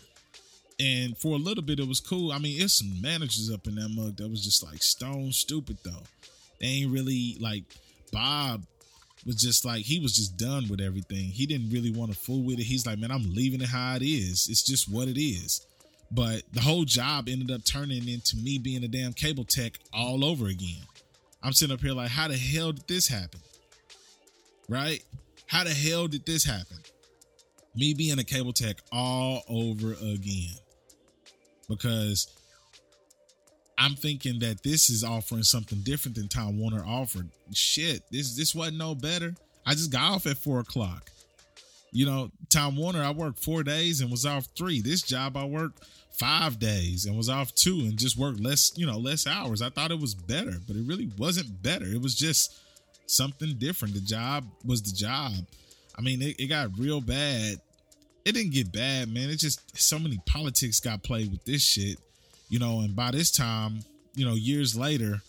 And 0.78 1.16
for 1.16 1.32
a 1.32 1.38
little 1.38 1.64
bit, 1.64 1.80
it 1.80 1.88
was 1.88 1.98
cool. 1.98 2.30
I 2.30 2.38
mean, 2.38 2.60
it's 2.60 2.78
some 2.78 3.00
managers 3.00 3.50
up 3.50 3.66
in 3.66 3.76
that 3.76 3.88
mug 3.88 4.16
that 4.16 4.30
was 4.30 4.44
just 4.44 4.62
like 4.62 4.82
stone 4.82 5.32
stupid 5.32 5.78
though. 5.82 6.02
They 6.60 6.66
ain't 6.66 6.92
really 6.92 7.38
like 7.40 7.64
Bob 8.12 8.64
was 9.24 9.36
just 9.36 9.64
like 9.64 9.82
he 9.86 9.98
was 9.98 10.14
just 10.14 10.36
done 10.36 10.68
with 10.68 10.82
everything. 10.82 11.30
He 11.30 11.46
didn't 11.46 11.70
really 11.70 11.90
want 11.90 12.12
to 12.12 12.18
fool 12.18 12.42
with 12.42 12.58
it. 12.58 12.64
He's 12.64 12.86
like, 12.86 12.98
man, 12.98 13.10
I'm 13.10 13.34
leaving 13.34 13.62
it 13.62 13.68
how 13.68 13.96
it 13.96 14.02
is. 14.02 14.46
It's 14.50 14.62
just 14.62 14.92
what 14.92 15.08
it 15.08 15.18
is. 15.18 15.66
But 16.10 16.42
the 16.52 16.60
whole 16.60 16.84
job 16.84 17.30
ended 17.30 17.50
up 17.50 17.64
turning 17.64 18.06
into 18.08 18.36
me 18.36 18.58
being 18.58 18.84
a 18.84 18.88
damn 18.88 19.14
cable 19.14 19.44
tech 19.44 19.78
all 19.94 20.22
over 20.22 20.48
again. 20.48 20.82
I'm 21.42 21.54
sitting 21.54 21.72
up 21.72 21.80
here 21.80 21.92
like, 21.92 22.10
how 22.10 22.28
the 22.28 22.36
hell 22.36 22.72
did 22.72 22.86
this 22.88 23.08
happen? 23.08 23.40
Right? 24.68 25.02
How 25.50 25.64
the 25.64 25.74
hell 25.74 26.06
did 26.08 26.24
this 26.24 26.44
happen? 26.44 26.78
me 27.74 27.94
being 27.94 28.18
a 28.18 28.24
cable 28.24 28.52
tech 28.52 28.76
all 28.92 29.42
over 29.48 29.92
again 29.92 30.54
because 31.68 32.28
I'm 33.78 33.94
thinking 33.94 34.40
that 34.40 34.62
this 34.62 34.90
is 34.90 35.04
offering 35.04 35.42
something 35.42 35.80
different 35.82 36.16
than 36.16 36.28
Time 36.28 36.58
Warner 36.58 36.84
offered. 36.84 37.28
Shit, 37.52 38.02
this 38.10 38.36
this 38.36 38.54
wasn't 38.54 38.78
no 38.78 38.94
better. 38.94 39.34
I 39.64 39.72
just 39.72 39.92
got 39.92 40.12
off 40.12 40.26
at 40.26 40.36
four 40.36 40.60
o'clock. 40.60 41.10
You 41.92 42.06
know, 42.06 42.30
Time 42.50 42.76
Warner, 42.76 43.02
I 43.02 43.10
worked 43.10 43.42
four 43.42 43.62
days 43.62 44.00
and 44.00 44.10
was 44.10 44.26
off 44.26 44.46
three. 44.56 44.80
This 44.80 45.02
job, 45.02 45.36
I 45.36 45.44
worked 45.44 45.84
five 46.12 46.58
days 46.58 47.06
and 47.06 47.16
was 47.16 47.28
off 47.28 47.54
two 47.54 47.80
and 47.80 47.96
just 47.96 48.16
worked 48.16 48.40
less, 48.40 48.72
you 48.76 48.86
know, 48.86 48.98
less 48.98 49.26
hours. 49.26 49.62
I 49.62 49.70
thought 49.70 49.90
it 49.90 49.98
was 49.98 50.14
better, 50.14 50.54
but 50.66 50.76
it 50.76 50.86
really 50.86 51.10
wasn't 51.18 51.62
better. 51.62 51.86
It 51.86 52.00
was 52.00 52.14
just 52.14 52.60
something 53.10 53.56
different. 53.58 53.94
The 53.94 54.00
job 54.00 54.44
was 54.64 54.82
the 54.82 54.92
job. 54.92 55.32
I 55.96 56.02
mean, 56.02 56.22
it, 56.22 56.40
it 56.40 56.46
got 56.46 56.78
real 56.78 57.00
bad. 57.00 57.56
It 58.24 58.32
didn't 58.32 58.52
get 58.52 58.72
bad, 58.72 59.12
man. 59.12 59.30
It 59.30 59.36
just 59.36 59.76
so 59.78 59.98
many 59.98 60.20
politics 60.26 60.80
got 60.80 61.02
played 61.02 61.30
with 61.30 61.44
this 61.44 61.62
shit, 61.62 61.98
you 62.48 62.58
know. 62.58 62.80
And 62.80 62.94
by 62.94 63.10
this 63.10 63.30
time, 63.30 63.80
you 64.14 64.26
know, 64.26 64.34
years 64.34 64.76
later, 64.76 65.20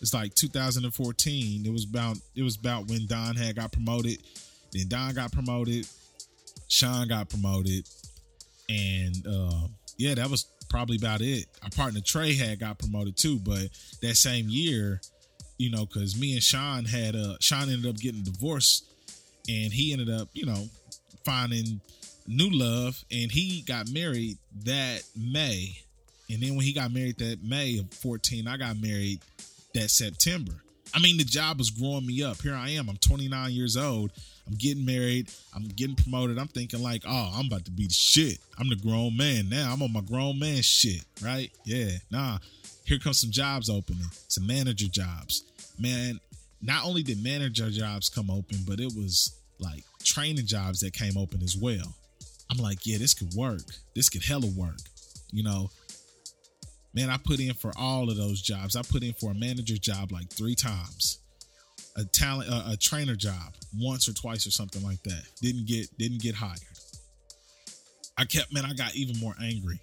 it's 0.00 0.14
like 0.14 0.34
2014. 0.34 1.66
It 1.66 1.72
was 1.72 1.84
about 1.84 2.16
it 2.34 2.42
was 2.42 2.56
about 2.56 2.88
when 2.88 3.06
Don 3.06 3.36
had 3.36 3.56
got 3.56 3.72
promoted. 3.72 4.18
Then 4.72 4.88
Don 4.88 5.14
got 5.14 5.32
promoted. 5.32 5.86
Sean 6.68 7.08
got 7.08 7.28
promoted, 7.28 7.88
and 8.68 9.26
uh, 9.26 9.66
yeah, 9.96 10.14
that 10.14 10.30
was 10.30 10.46
probably 10.68 10.96
about 10.96 11.20
it. 11.20 11.46
Our 11.62 11.70
partner 11.70 12.00
Trey 12.00 12.34
had 12.34 12.60
got 12.60 12.78
promoted 12.78 13.16
too, 13.16 13.38
but 13.38 13.68
that 14.02 14.14
same 14.14 14.46
year, 14.48 15.00
you 15.60 15.70
know, 15.70 15.84
because 15.84 16.18
me 16.18 16.32
and 16.32 16.42
Sean 16.42 16.86
had 16.86 17.14
uh 17.14 17.36
Sean 17.38 17.68
ended 17.68 17.86
up 17.86 17.96
getting 17.98 18.22
divorced, 18.22 18.86
and 19.46 19.70
he 19.70 19.92
ended 19.92 20.08
up, 20.08 20.28
you 20.32 20.46
know, 20.46 20.64
finding 21.22 21.82
new 22.26 22.48
love, 22.48 23.04
and 23.12 23.30
he 23.30 23.60
got 23.60 23.90
married 23.90 24.38
that 24.64 25.02
May, 25.14 25.76
and 26.30 26.42
then 26.42 26.56
when 26.56 26.64
he 26.64 26.72
got 26.72 26.90
married 26.92 27.18
that 27.18 27.44
May 27.44 27.78
of 27.78 27.92
fourteen, 27.92 28.48
I 28.48 28.56
got 28.56 28.80
married 28.80 29.20
that 29.74 29.90
September. 29.90 30.52
I 30.94 30.98
mean, 30.98 31.18
the 31.18 31.24
job 31.24 31.58
was 31.58 31.68
growing 31.68 32.06
me 32.06 32.24
up. 32.24 32.40
Here 32.40 32.54
I 32.54 32.70
am. 32.70 32.88
I'm 32.88 32.96
29 32.96 33.52
years 33.52 33.76
old. 33.76 34.10
I'm 34.48 34.56
getting 34.56 34.84
married. 34.84 35.30
I'm 35.54 35.68
getting 35.68 35.94
promoted. 35.94 36.36
I'm 36.36 36.48
thinking 36.48 36.82
like, 36.82 37.04
oh, 37.06 37.32
I'm 37.36 37.46
about 37.46 37.64
to 37.66 37.70
be 37.70 37.86
the 37.86 37.92
shit. 37.92 38.38
I'm 38.58 38.68
the 38.68 38.74
grown 38.74 39.16
man 39.16 39.48
now. 39.48 39.72
I'm 39.72 39.82
on 39.82 39.92
my 39.92 40.00
grown 40.00 40.40
man 40.40 40.62
shit, 40.62 41.04
right? 41.22 41.52
Yeah. 41.64 41.90
Nah. 42.10 42.38
Here 42.90 42.98
comes 42.98 43.20
some 43.20 43.30
jobs 43.30 43.70
opening, 43.70 44.08
some 44.26 44.48
manager 44.48 44.88
jobs. 44.88 45.44
Man, 45.80 46.20
not 46.60 46.84
only 46.84 47.02
did 47.02 47.22
manager 47.22 47.70
jobs 47.70 48.08
come 48.08 48.30
open, 48.30 48.58
but 48.66 48.80
it 48.80 48.92
was 48.94 49.34
like 49.58 49.82
training 50.04 50.46
jobs 50.46 50.80
that 50.80 50.92
came 50.92 51.16
open 51.16 51.42
as 51.42 51.56
well. 51.56 51.94
I'm 52.50 52.58
like, 52.58 52.84
yeah, 52.84 52.98
this 52.98 53.14
could 53.14 53.32
work. 53.34 53.62
This 53.94 54.08
could 54.08 54.24
hella 54.24 54.48
work. 54.56 54.80
You 55.32 55.44
know, 55.44 55.70
man, 56.92 57.08
I 57.08 57.16
put 57.16 57.40
in 57.40 57.54
for 57.54 57.72
all 57.78 58.10
of 58.10 58.16
those 58.16 58.42
jobs. 58.42 58.76
I 58.76 58.82
put 58.82 59.02
in 59.02 59.12
for 59.14 59.30
a 59.30 59.34
manager 59.34 59.76
job 59.76 60.12
like 60.12 60.28
three 60.28 60.54
times, 60.54 61.18
a 61.96 62.04
talent, 62.04 62.50
a 62.50 62.76
trainer 62.76 63.14
job 63.14 63.54
once 63.78 64.08
or 64.08 64.12
twice 64.12 64.46
or 64.46 64.50
something 64.50 64.82
like 64.82 65.02
that. 65.04 65.22
Didn't 65.40 65.66
get, 65.66 65.96
didn't 65.98 66.20
get 66.20 66.34
hired. 66.34 66.60
I 68.18 68.24
kept, 68.24 68.52
man, 68.52 68.64
I 68.66 68.74
got 68.74 68.94
even 68.96 69.18
more 69.18 69.34
angry. 69.42 69.78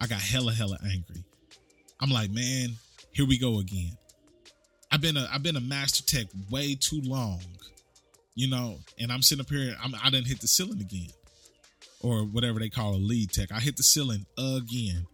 I 0.00 0.06
got 0.06 0.20
hella, 0.20 0.52
hella 0.52 0.78
angry. 0.84 1.22
I'm 2.00 2.10
like, 2.10 2.30
man, 2.30 2.70
here 3.12 3.26
we 3.26 3.38
go 3.38 3.60
again. 3.60 3.96
I've 4.92 5.00
been 5.00 5.16
a, 5.16 5.28
I've 5.32 5.42
been 5.42 5.56
a 5.56 5.60
master 5.60 6.04
tech 6.04 6.26
way 6.50 6.76
too 6.78 7.00
long, 7.02 7.40
you 8.34 8.48
know, 8.48 8.78
and 9.00 9.10
I'm 9.10 9.22
sitting 9.22 9.44
up 9.44 9.50
here. 9.50 9.74
I'm, 9.82 9.94
I 10.02 10.10
didn't 10.10 10.28
hit 10.28 10.40
the 10.40 10.46
ceiling 10.46 10.80
again, 10.80 11.08
or 12.00 12.24
whatever 12.24 12.60
they 12.60 12.68
call 12.68 12.94
a 12.94 12.96
lead 12.96 13.32
tech. 13.32 13.50
I 13.50 13.58
hit 13.58 13.76
the 13.76 13.82
ceiling 13.82 14.26
again 14.38 15.06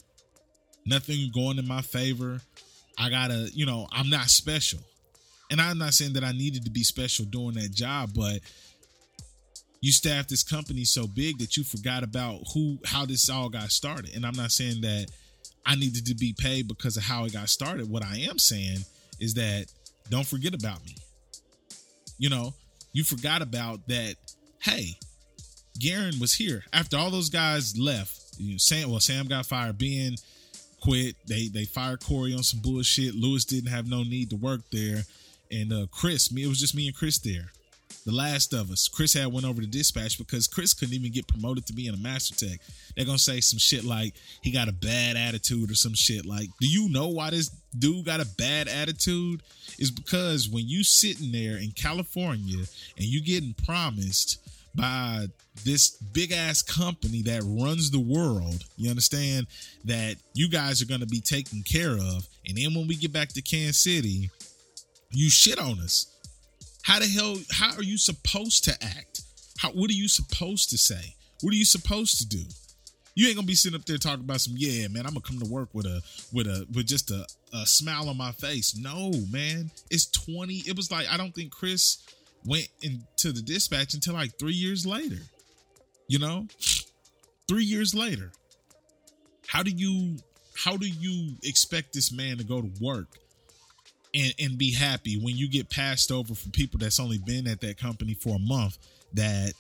nothing 0.89 1.31
going 1.33 1.59
in 1.59 1.69
my 1.69 1.83
favor. 1.83 2.41
I 2.99 3.11
gotta, 3.11 3.51
you 3.53 3.67
know, 3.67 3.87
I'm 3.93 4.11
not 4.11 4.29
special. 4.31 4.81
And 5.51 5.61
I'm 5.61 5.79
not 5.79 5.95
saying 5.95 6.15
that 6.15 6.25
I 6.25 6.33
needed 6.33 6.65
to 6.65 6.71
be 6.71 6.83
special 6.83 7.25
doing 7.25 7.55
that 7.55 7.73
job, 7.73 8.11
but 8.15 8.41
you 9.81 9.93
staffed 9.93 10.29
this 10.29 10.43
company 10.43 10.85
so 10.85 11.07
big 11.07 11.39
that 11.39 11.57
you 11.57 11.63
forgot 11.63 12.03
about 12.03 12.41
who 12.53 12.79
how 12.85 13.07
this 13.07 13.31
all 13.31 13.49
got 13.49 13.71
started. 13.71 14.15
And 14.15 14.27
I'm 14.27 14.35
not 14.35 14.51
saying 14.51 14.81
that 14.83 15.07
I 15.65 15.75
needed 15.77 16.07
to 16.07 16.15
be 16.15 16.35
paid 16.37 16.67
because 16.69 16.97
of 16.97 17.05
how 17.05 17.25
it 17.25 17.33
got 17.33 17.49
started. 17.49 17.89
What 17.89 18.05
I 18.05 18.27
am 18.29 18.39
saying 18.39 18.79
is 19.21 19.35
that 19.35 19.67
don't 20.11 20.27
forget 20.27 20.55
about 20.55 20.85
me. 20.85 20.97
You 22.19 22.31
know, 22.31 22.55
you 22.93 23.05
forgot 23.05 23.43
about 23.43 23.87
that, 23.89 24.17
hey, 24.61 24.99
Garen 25.79 26.19
was 26.19 26.35
here. 26.35 26.65
After 26.73 26.97
all 26.97 27.11
those 27.11 27.31
guys 27.31 27.79
left, 27.79 28.19
you 28.39 28.53
know, 28.53 28.59
Sam 28.59 28.91
well, 28.91 29.01
Sam 29.01 29.27
got 29.27 29.47
fired, 29.47 29.79
Ben 29.79 30.17
quit. 30.81 31.17
They 31.27 31.49
they 31.49 31.65
fired 31.65 32.05
Corey 32.05 32.35
on 32.35 32.43
some 32.43 32.61
bullshit. 32.61 33.15
Lewis 33.15 33.45
didn't 33.45 33.71
have 33.71 33.89
no 33.89 34.03
need 34.03 34.31
to 34.31 34.37
work 34.37 34.63
there, 34.73 35.03
and 35.51 35.73
uh, 35.73 35.87
Chris, 35.91 36.33
me, 36.33 36.45
it 36.45 36.49
was 36.49 36.61
just 36.61 36.75
me 36.75 36.87
and 36.87 36.97
Chris 36.97 37.19
there. 37.19 37.51
The 38.05 38.13
last 38.13 38.53
of 38.55 38.71
us. 38.71 38.89
Chris 38.89 39.15
had 39.15 39.33
went 39.33 39.47
over 39.47 39.61
to 39.61 39.67
dispatch 39.67 40.19
because 40.19 40.47
Chris 40.47 40.73
couldn't 40.73 40.95
even 40.95 41.13
get 41.13 41.27
promoted 41.27 41.67
to 41.67 41.73
being 41.73 41.95
a 41.95 41.99
master 41.99 42.35
tech. 42.47 42.61
They're 42.97 43.05
gonna 43.05 43.19
say 43.19 43.41
some 43.41 43.59
shit 43.59 43.85
like 43.85 44.15
he 44.43 44.51
got 44.51 44.69
a 44.69 44.73
bad 44.73 45.17
attitude 45.17 45.71
or 45.71 45.75
some 45.75 45.95
shit 45.95 46.25
like. 46.25 46.49
Do 46.61 46.69
you 46.69 46.89
know 46.91 47.09
why 47.09 47.31
this 47.31 47.51
dude 47.77 48.05
got 48.05 48.21
a 48.21 48.27
bad 48.37 48.69
attitude? 48.69 49.43
Is 49.79 49.91
because 49.91 50.49
when 50.49 50.69
you 50.69 50.85
sitting 50.85 51.33
there 51.33 51.57
in 51.59 51.71
California 51.73 52.65
and 52.97 53.07
you 53.07 53.23
getting 53.23 53.55
promised 53.55 54.39
by 54.75 55.27
this 55.65 55.91
big 55.91 56.33
ass 56.33 56.63
company 56.63 57.23
that 57.23 57.43
runs 57.45 57.91
the 57.91 57.99
world. 57.99 58.65
You 58.77 58.91
understand 58.91 59.47
that 59.85 60.17
you 60.35 60.49
guys 60.49 60.81
are 60.81 60.87
going 60.87 61.01
to 61.01 61.07
be 61.07 61.21
taken 61.21 61.63
care 61.63 61.93
of. 61.93 62.29
And 62.47 62.57
then 62.57 62.75
when 62.75 62.87
we 62.87 62.95
get 62.95 63.13
back 63.13 63.31
to 63.31 63.43
Kansas 63.43 63.79
City, 63.79 64.31
you 65.11 65.31
shit 65.31 65.59
on 65.59 65.81
us. 65.81 66.15
How 66.83 67.01
the 67.01 67.07
hell, 67.07 67.39
how 67.51 67.77
are 67.77 67.83
you 67.83 67.99
supposed 67.99 68.65
to 68.65 68.73
act? 68.83 69.23
How, 69.59 69.71
what 69.71 69.91
are 69.91 69.95
you 69.95 70.09
supposed 70.09 70.71
to 70.71 70.79
say? 70.79 71.15
What 71.43 71.53
are 71.53 71.57
you 71.57 71.65
supposed 71.65 72.19
to 72.19 72.27
do? 72.27 72.45
You 73.19 73.27
ain't 73.27 73.35
gonna 73.35 73.49
be 73.49 73.57
sitting 73.57 73.77
up 73.77 73.85
there 73.85 73.99
talking 73.99 74.23
about 74.23 74.41
some, 74.41 74.55
yeah, 74.57 74.87
man, 74.87 75.05
I'm 75.05 75.11
gonna 75.11 75.23
come 75.23 75.41
to 75.41 75.45
work 75.45 75.71
with 75.73 75.87
a 75.87 76.01
with 76.33 76.47
a 76.47 76.65
with 76.73 76.87
just 76.87 77.11
a, 77.11 77.27
a 77.53 77.67
smile 77.67 78.09
on 78.09 78.17
my 78.17 78.31
face. 78.31 78.77
No, 78.77 79.11
man. 79.33 79.73
It's 79.91 80.07
20. 80.07 80.63
It 80.69 80.77
was 80.77 80.93
like, 80.93 81.09
I 81.11 81.17
don't 81.17 81.35
think 81.35 81.51
Chris 81.51 81.99
went 82.47 82.69
into 82.81 83.33
the 83.33 83.43
dispatch 83.43 83.95
until 83.95 84.15
like 84.15 84.39
three 84.39 84.53
years 84.53 84.87
later. 84.87 85.19
You 86.07 86.21
know, 86.21 86.47
three 87.49 87.65
years 87.65 87.93
later. 87.93 88.31
How 89.49 89.65
do 89.65 89.73
you 89.73 90.19
how 90.55 90.77
do 90.77 90.87
you 90.87 91.35
expect 91.43 91.95
this 91.95 92.13
man 92.13 92.39
to 92.39 92.45
go 92.45 92.63
to 92.63 92.71
work 92.81 93.09
and 94.15 94.33
and 94.39 94.57
be 94.57 94.73
happy 94.73 95.19
when 95.21 95.37
you 95.37 95.51
get 95.51 95.69
passed 95.69 96.13
over 96.13 96.37
for 96.37 96.51
people 96.51 96.79
that's 96.79 97.01
only 97.01 97.19
been 97.19 97.49
at 97.49 97.63
that 97.63 97.79
company 97.79 98.15
for 98.15 98.37
a 98.37 98.39
month 98.39 98.79
that 99.15 99.55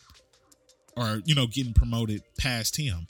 are 0.96 1.20
you 1.24 1.34
know 1.34 1.48
getting 1.48 1.74
promoted 1.74 2.22
past 2.38 2.76
him? 2.76 3.08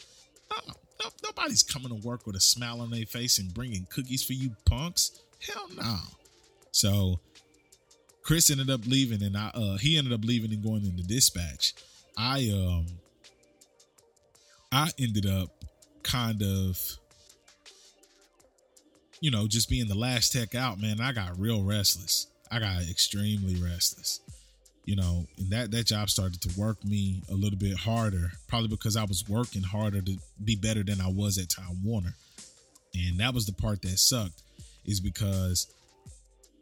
No, 0.50 0.56
no, 1.00 1.11
nobody's 1.24 1.62
coming 1.62 1.88
to 1.88 2.06
work 2.06 2.26
with 2.26 2.37
a 2.37 2.40
smile 2.40 2.80
on 2.80 2.90
their 2.90 3.06
face 3.06 3.38
and 3.38 3.52
bringing 3.52 3.87
cookies 3.90 4.22
for 4.22 4.32
you 4.32 4.50
punks. 4.64 5.20
Hell 5.46 5.68
no. 5.76 5.96
So 6.72 7.20
Chris 8.22 8.50
ended 8.50 8.70
up 8.70 8.87
leaving, 8.87 9.22
and 9.22 9.37
I 9.37 9.50
uh, 9.54 9.78
he 9.78 9.96
ended 9.96 10.12
up 10.12 10.24
leaving 10.24 10.52
and 10.52 10.62
going 10.62 10.84
into 10.84 11.02
dispatch. 11.02 11.74
I 12.16 12.50
um 12.52 12.87
I 14.70 14.90
ended 14.98 15.26
up 15.26 15.50
kind 16.02 16.42
of 16.42 16.80
you 19.20 19.30
know 19.30 19.46
just 19.46 19.68
being 19.68 19.88
the 19.88 19.96
last 19.96 20.32
tech 20.32 20.54
out, 20.54 20.80
man. 20.80 21.00
I 21.00 21.12
got 21.12 21.38
real 21.38 21.62
restless. 21.62 22.26
I 22.50 22.58
got 22.58 22.82
extremely 22.82 23.54
restless. 23.56 24.20
You 24.88 24.96
know, 24.96 25.27
and 25.37 25.51
that 25.51 25.70
that 25.72 25.85
job 25.85 26.09
started 26.09 26.40
to 26.40 26.59
work 26.59 26.83
me 26.83 27.20
a 27.31 27.35
little 27.35 27.59
bit 27.59 27.77
harder, 27.77 28.33
probably 28.46 28.68
because 28.68 28.96
I 28.96 29.05
was 29.05 29.22
working 29.29 29.61
harder 29.61 30.01
to 30.01 30.16
be 30.42 30.57
better 30.57 30.83
than 30.83 30.98
I 30.98 31.09
was 31.09 31.37
at 31.37 31.51
Time 31.51 31.85
Warner. 31.85 32.14
And 32.94 33.20
that 33.20 33.35
was 33.35 33.44
the 33.44 33.53
part 33.53 33.83
that 33.83 33.98
sucked, 33.98 34.42
is 34.87 34.98
because 34.98 35.66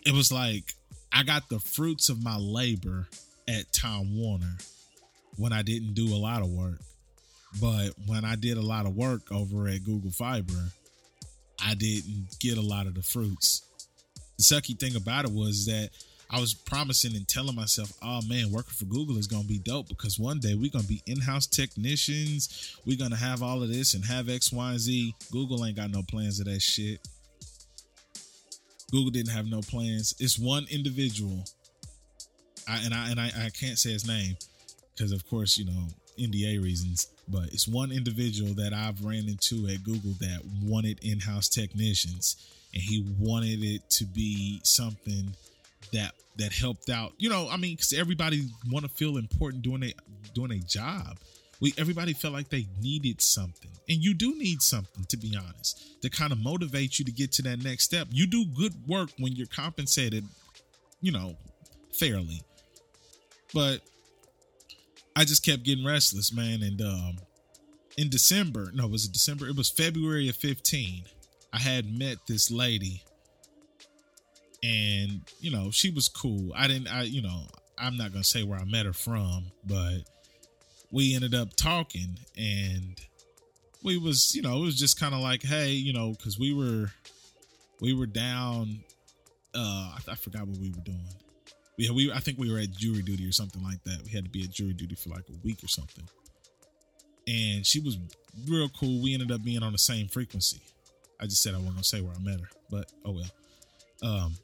it 0.05 0.13
was 0.13 0.33
like 0.33 0.65
I 1.13 1.23
got 1.23 1.49
the 1.49 1.61
fruits 1.61 2.09
of 2.09 2.21
my 2.21 2.37
labor 2.37 3.07
at 3.47 3.73
Time 3.73 4.19
Warner 4.19 4.57
when 5.37 5.53
I 5.53 5.63
didn't 5.63 5.95
do 5.95 6.13
a 6.13 6.19
lot 6.19 6.43
of 6.43 6.49
work. 6.49 6.81
But 7.61 7.91
when 8.07 8.25
I 8.25 8.35
did 8.35 8.57
a 8.59 8.61
lot 8.61 8.87
of 8.87 8.97
work 8.97 9.31
over 9.31 9.69
at 9.69 9.85
Google 9.85 10.11
Fiber, 10.11 10.73
I 11.65 11.77
didn't 11.77 12.41
get 12.41 12.59
a 12.59 12.61
lot 12.61 12.89
of 12.89 12.95
the 12.95 13.03
fruits. 13.03 13.63
The 14.37 14.43
sucky 14.43 14.77
thing 14.77 14.97
about 14.97 15.27
it 15.27 15.31
was 15.31 15.67
that 15.67 15.91
I 16.31 16.41
was 16.41 16.55
promising 16.55 17.15
and 17.15 17.27
telling 17.27 17.55
myself, 17.55 17.93
oh 18.03 18.21
man, 18.29 18.51
working 18.51 18.75
for 18.75 18.85
Google 18.87 19.17
is 19.17 19.27
going 19.27 19.43
to 19.43 19.49
be 19.49 19.59
dope 19.59 19.89
because 19.89 20.19
one 20.19 20.41
day 20.41 20.55
we're 20.55 20.71
going 20.71 20.83
to 20.83 20.89
be 20.89 21.03
in 21.07 21.21
house 21.21 21.47
technicians. 21.47 22.77
We're 22.85 22.99
going 22.99 23.13
to 23.13 23.17
have 23.17 23.43
all 23.43 23.63
of 23.63 23.69
this 23.69 23.95
and 23.95 24.05
have 24.05 24.29
X, 24.29 24.53
Y, 24.53 24.71
and 24.71 24.81
Z. 24.81 25.15
Google 25.31 25.65
ain't 25.65 25.77
got 25.77 25.91
no 25.91 26.03
plans 26.03 26.41
of 26.41 26.47
that 26.47 26.61
shit. 26.61 27.07
Google 28.91 29.11
didn't 29.11 29.33
have 29.33 29.47
no 29.47 29.61
plans. 29.61 30.15
It's 30.19 30.39
one 30.39 30.67
individual, 30.71 31.45
I, 32.69 32.81
and 32.85 32.95
I 32.95 33.11
and 33.11 33.21
I, 33.21 33.27
I 33.47 33.51
can't 33.51 33.79
say 33.79 33.93
his 33.93 34.07
name 34.07 34.37
because, 34.95 35.13
of 35.13 35.29
course, 35.29 35.59
you 35.59 35.65
know 35.65 35.89
NDA 36.19 36.63
reasons, 36.63 37.09
but 37.29 37.45
it's 37.53 37.69
one 37.69 37.93
individual 37.93 38.55
that 38.55 38.73
I've 38.73 39.05
ran 39.05 39.29
into 39.29 39.67
at 39.69 39.83
Google 39.85 40.13
that 40.21 40.41
wanted 40.63 40.99
in-house 41.03 41.49
technicians, 41.49 42.37
and 42.73 42.83
he 42.83 43.05
wanted 43.19 43.63
it 43.63 43.89
to 43.91 44.05
be 44.05 44.61
something 44.65 45.35
that 45.97 46.13
that 46.37 46.53
helped 46.53 46.91
out. 46.91 47.13
You 47.19 47.29
know, 47.29 47.49
I 47.51 47.57
mean, 47.57 47.73
because 47.73 47.93
everybody 47.93 48.49
want 48.71 48.85
to 48.85 48.91
feel 48.91 49.17
important 49.17 49.63
doing 49.63 49.83
a 49.85 49.93
doing 50.35 50.53
a 50.53 50.59
job. 50.59 51.19
We 51.61 51.73
everybody 51.79 52.13
felt 52.13 52.35
like 52.35 52.51
they 52.51 52.67
needed 52.81 53.23
something, 53.23 53.71
and 53.89 53.99
you 53.99 54.15
do 54.15 54.37
need 54.37 54.61
something 54.63 55.05
to 55.05 55.17
be 55.17 55.37
honest 55.37 56.03
to 56.03 56.11
kind 56.11 56.33
of 56.33 56.39
motivate 56.39 56.99
you 56.99 57.05
to 57.07 57.13
get 57.13 57.33
to 57.33 57.43
that 57.43 57.63
next 57.63 57.85
step. 57.85 58.09
You 58.11 58.27
do 58.27 58.45
good 58.57 58.75
work 58.87 59.11
when 59.19 59.33
you're 59.33 59.47
compensated, 59.47 60.25
you 61.01 61.13
know, 61.13 61.37
fairly, 61.93 62.43
but 63.55 63.81
I 65.17 65.25
just 65.25 65.45
kept 65.45 65.63
getting 65.63 65.85
restless, 65.85 66.31
man. 66.33 66.63
And 66.63 66.83
um, 66.83 67.17
in 67.97 68.11
December, 68.11 68.71
no, 68.75 68.87
was 68.87 69.07
it 69.07 69.13
December? 69.13 69.49
It 69.49 69.57
was 69.57 69.71
February 69.71 70.29
of 70.29 70.37
15. 70.37 71.05
I 71.55 71.59
had 71.59 71.99
met 71.99 72.19
this 72.29 72.51
lady, 72.51 73.03
and 74.67 75.21
you 75.41 75.51
know, 75.51 75.71
she 75.71 75.91
was 75.91 76.09
cool. 76.09 76.53
I 76.55 76.67
didn't, 76.67 76.89
I, 76.89 77.03
you 77.03 77.23
know, 77.23 77.43
I'm 77.79 77.97
not 77.97 78.13
gonna 78.13 78.25
say 78.25 78.43
where 78.43 78.59
I 78.59 78.65
met 78.65 78.87
her 78.87 78.93
from, 78.93 79.47
but 79.65 79.99
we 80.91 81.15
ended 81.15 81.35
up 81.35 81.55
talking, 81.57 82.19
and 82.37 83.01
we 83.83 83.99
was, 83.99 84.35
you 84.35 84.43
know, 84.43 84.59
it 84.59 84.65
was 84.65 84.77
just 84.77 84.99
kind 84.99 85.15
of 85.15 85.21
like, 85.21 85.43
hey, 85.43 85.73
you 85.73 85.93
know, 85.93 86.11
because 86.11 86.39
we 86.39 86.53
were, 86.53 86.91
we 87.81 87.95
were 87.95 88.07
down. 88.07 88.81
Uh, 89.55 89.95
I, 89.97 89.99
I 90.13 90.15
forgot 90.17 90.47
what 90.47 90.59
we 90.59 90.71
were 90.71 90.83
doing 90.85 91.09
yeah, 91.77 91.91
we 91.91 92.11
I 92.13 92.21
think 92.21 92.39
we 92.39 92.51
were 92.51 92.59
at 92.59 92.71
jury 92.71 93.03
duty 93.03 93.27
or 93.27 93.33
something 93.33 93.63
like 93.63 93.83
that. 93.85 94.03
We 94.05 94.11
had 94.11 94.25
to 94.25 94.31
be 94.31 94.43
at 94.45 94.51
jury 94.51 94.73
duty 94.73 94.95
for 94.95 95.11
like 95.11 95.25
a 95.29 95.37
week 95.45 95.63
or 95.63 95.69
something. 95.69 96.09
And 97.29 97.67
she 97.67 97.81
was 97.81 97.99
real 98.49 98.69
cool. 98.69 99.03
We 99.03 99.13
ended 99.13 99.31
up 99.31 99.43
being 99.43 99.63
on 99.63 99.73
the 99.73 99.79
same 99.79 100.09
frequency. 100.09 100.61
I 101.21 101.25
just 101.25 101.43
said 101.43 101.55
I 101.55 101.59
wasn't 101.59 101.75
gonna 101.75 101.85
say 101.85 102.01
where 102.01 102.15
I 102.15 102.19
met 102.19 102.41
her, 102.41 102.49
but 102.71 102.91
oh 103.05 103.13
well. 103.13 103.31
Um, 104.03 104.37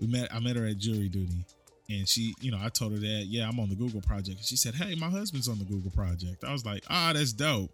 we 0.00 0.06
met. 0.06 0.34
I 0.34 0.40
met 0.40 0.56
her 0.56 0.66
at 0.66 0.78
jury 0.78 1.08
duty, 1.08 1.44
and 1.88 2.08
she, 2.08 2.34
you 2.40 2.50
know, 2.50 2.58
I 2.60 2.68
told 2.68 2.92
her 2.92 2.98
that 2.98 3.26
yeah, 3.28 3.48
I'm 3.48 3.60
on 3.60 3.68
the 3.68 3.74
Google 3.74 4.00
project. 4.00 4.38
And 4.38 4.44
she 4.44 4.56
said, 4.56 4.74
hey, 4.74 4.94
my 4.94 5.08
husband's 5.08 5.48
on 5.48 5.58
the 5.58 5.64
Google 5.64 5.90
project. 5.90 6.44
I 6.44 6.52
was 6.52 6.64
like, 6.64 6.84
ah, 6.88 7.10
oh, 7.10 7.12
that's 7.12 7.32
dope, 7.32 7.70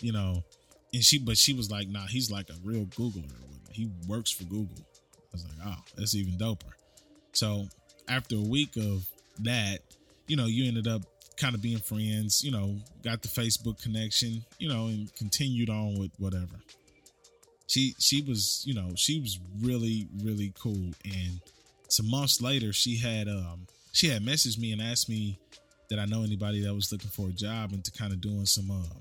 you 0.00 0.12
know. 0.12 0.42
And 0.92 1.04
she, 1.04 1.18
but 1.18 1.36
she 1.36 1.52
was 1.52 1.70
like, 1.70 1.88
nah, 1.88 2.06
he's 2.06 2.30
like 2.30 2.48
a 2.48 2.54
real 2.64 2.86
Googler. 2.86 3.30
He 3.70 3.90
works 4.06 4.30
for 4.30 4.44
Google. 4.44 4.78
I 4.78 5.32
was 5.32 5.44
like, 5.44 5.66
oh, 5.66 5.82
that's 5.96 6.14
even 6.14 6.34
doper. 6.34 6.72
So 7.32 7.66
after 8.08 8.36
a 8.36 8.40
week 8.40 8.76
of 8.76 9.06
that, 9.40 9.80
you 10.26 10.36
know, 10.36 10.46
you 10.46 10.66
ended 10.66 10.88
up 10.88 11.02
kind 11.36 11.54
of 11.54 11.62
being 11.62 11.78
friends, 11.78 12.42
you 12.42 12.50
know, 12.50 12.76
got 13.02 13.22
the 13.22 13.28
Facebook 13.28 13.80
connection, 13.82 14.44
you 14.58 14.68
know, 14.68 14.86
and 14.86 15.14
continued 15.14 15.70
on 15.70 15.98
with 15.98 16.10
whatever. 16.18 16.56
She 17.66 17.94
she 17.98 18.22
was, 18.22 18.62
you 18.66 18.74
know, 18.74 18.92
she 18.96 19.20
was 19.20 19.38
really 19.60 20.08
really 20.22 20.52
cool 20.58 20.90
and 21.04 21.40
some 21.88 22.10
months 22.10 22.40
later 22.40 22.72
she 22.72 22.96
had 22.96 23.28
um 23.28 23.66
she 23.92 24.08
had 24.08 24.22
messaged 24.22 24.58
me 24.58 24.72
and 24.72 24.82
asked 24.82 25.08
me 25.08 25.38
that 25.90 25.98
I 25.98 26.04
know 26.04 26.22
anybody 26.22 26.60
that 26.62 26.74
was 26.74 26.92
looking 26.92 27.10
for 27.10 27.28
a 27.28 27.32
job 27.32 27.72
and 27.72 27.84
to 27.84 27.90
kind 27.90 28.12
of 28.12 28.20
doing 28.20 28.46
some 28.46 28.70
uh 28.70 28.94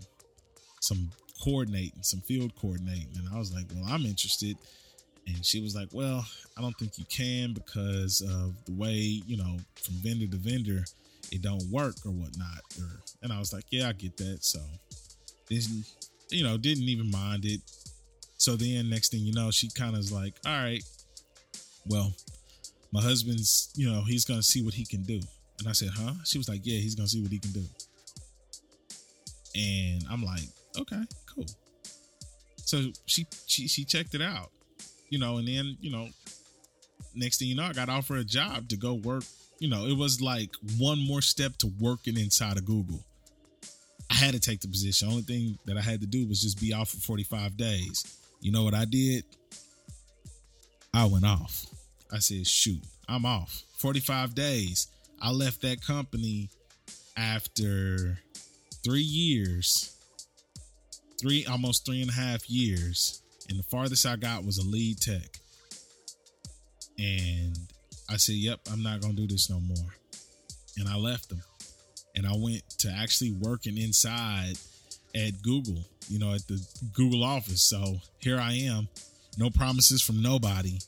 some 0.79 1.11
coordinating, 1.43 2.01
some 2.01 2.21
field 2.21 2.55
coordinating 2.55 3.09
and 3.17 3.27
I 3.33 3.37
was 3.37 3.53
like, 3.53 3.65
"Well, 3.73 3.85
I'm 3.87 4.05
interested." 4.05 4.57
And 5.27 5.45
she 5.45 5.61
was 5.61 5.75
like, 5.75 5.89
Well, 5.91 6.25
I 6.57 6.61
don't 6.61 6.77
think 6.77 6.97
you 6.97 7.05
can 7.05 7.53
because 7.53 8.21
of 8.21 8.65
the 8.65 8.71
way, 8.71 9.21
you 9.27 9.37
know, 9.37 9.57
from 9.75 9.95
vendor 9.95 10.27
to 10.27 10.37
vendor, 10.37 10.85
it 11.31 11.41
don't 11.41 11.63
work 11.69 11.95
or 12.05 12.11
whatnot. 12.11 12.61
Or 12.79 12.87
and 13.21 13.33
I 13.33 13.39
was 13.39 13.53
like, 13.53 13.65
Yeah, 13.69 13.89
I 13.89 13.91
get 13.91 14.15
that. 14.17 14.43
So 14.43 14.59
didn't 15.49 15.85
you 16.29 16.43
know, 16.43 16.57
didn't 16.57 16.83
even 16.83 17.11
mind 17.11 17.45
it. 17.45 17.61
So 18.37 18.55
then 18.55 18.89
next 18.89 19.11
thing 19.11 19.21
you 19.21 19.33
know, 19.33 19.51
she 19.51 19.69
kind 19.69 19.95
of 19.95 19.99
is 19.99 20.11
like, 20.11 20.35
All 20.45 20.63
right, 20.63 20.83
well, 21.85 22.13
my 22.91 23.01
husband's, 23.01 23.71
you 23.75 23.89
know, 23.89 24.01
he's 24.01 24.25
gonna 24.25 24.43
see 24.43 24.63
what 24.63 24.73
he 24.73 24.85
can 24.85 25.03
do. 25.03 25.19
And 25.59 25.67
I 25.67 25.71
said, 25.71 25.89
Huh? 25.93 26.13
She 26.25 26.37
was 26.37 26.49
like, 26.49 26.61
Yeah, 26.63 26.79
he's 26.79 26.95
gonna 26.95 27.07
see 27.07 27.21
what 27.21 27.31
he 27.31 27.39
can 27.39 27.51
do. 27.51 27.63
And 29.55 30.03
I'm 30.09 30.23
like, 30.23 30.47
Okay, 30.79 31.01
cool. 31.33 31.47
So 32.57 32.91
she 33.05 33.25
she 33.47 33.67
she 33.67 33.85
checked 33.85 34.13
it 34.13 34.21
out 34.21 34.51
you 35.09 35.19
know, 35.19 35.37
and 35.37 35.47
then, 35.47 35.77
you 35.79 35.91
know, 35.91 36.09
next 37.15 37.39
thing 37.39 37.47
you 37.47 37.55
know, 37.55 37.63
I 37.63 37.73
got 37.73 37.89
offered 37.89 38.19
a 38.19 38.23
job 38.23 38.69
to 38.69 38.77
go 38.77 38.93
work. 38.93 39.23
You 39.59 39.69
know, 39.69 39.85
it 39.85 39.97
was 39.97 40.21
like 40.21 40.51
one 40.77 40.99
more 40.99 41.21
step 41.21 41.57
to 41.57 41.71
working 41.79 42.17
inside 42.17 42.57
of 42.57 42.65
Google. 42.65 43.03
I 44.09 44.15
had 44.15 44.33
to 44.33 44.39
take 44.39 44.61
the 44.61 44.67
position. 44.67 45.09
Only 45.09 45.23
thing 45.23 45.57
that 45.65 45.77
I 45.77 45.81
had 45.81 46.01
to 46.01 46.07
do 46.07 46.27
was 46.27 46.41
just 46.41 46.59
be 46.59 46.73
off 46.73 46.89
for 46.89 46.97
45 46.97 47.57
days. 47.57 48.19
You 48.39 48.51
know 48.51 48.63
what 48.63 48.73
I 48.73 48.85
did? 48.85 49.25
I 50.93 51.05
went 51.05 51.25
off. 51.25 51.65
I 52.11 52.19
said, 52.19 52.47
shoot, 52.47 52.81
I'm 53.07 53.25
off. 53.25 53.63
45 53.77 54.35
days. 54.35 54.87
I 55.21 55.31
left 55.31 55.61
that 55.61 55.81
company 55.81 56.49
after 57.15 58.19
three 58.83 59.01
years, 59.01 59.95
three 61.19 61.45
almost 61.45 61.85
three 61.85 62.01
and 62.01 62.11
a 62.11 62.13
half 62.13 62.49
years 62.49 63.21
and 63.49 63.57
the 63.57 63.63
farthest 63.63 64.05
I 64.05 64.15
got 64.15 64.45
was 64.45 64.57
a 64.57 64.67
lead 64.67 64.99
tech. 64.99 65.39
And 66.97 67.57
I 68.09 68.17
said, 68.17 68.35
"Yep, 68.35 68.61
I'm 68.71 68.83
not 68.83 69.01
gonna 69.01 69.13
do 69.13 69.27
this 69.27 69.49
no 69.49 69.59
more." 69.59 69.95
And 70.77 70.87
I 70.87 70.95
left 70.95 71.29
them, 71.29 71.43
and 72.15 72.27
I 72.27 72.35
went 72.35 72.67
to 72.79 72.91
actually 72.91 73.31
working 73.31 73.77
inside 73.77 74.57
at 75.15 75.41
Google, 75.41 75.83
you 76.09 76.19
know, 76.19 76.33
at 76.33 76.47
the 76.47 76.63
Google 76.93 77.23
office. 77.23 77.61
So 77.61 78.01
here 78.19 78.39
I 78.39 78.53
am, 78.53 78.87
no 79.37 79.49
promises 79.49 80.01
from 80.01 80.21
nobody, 80.21 80.79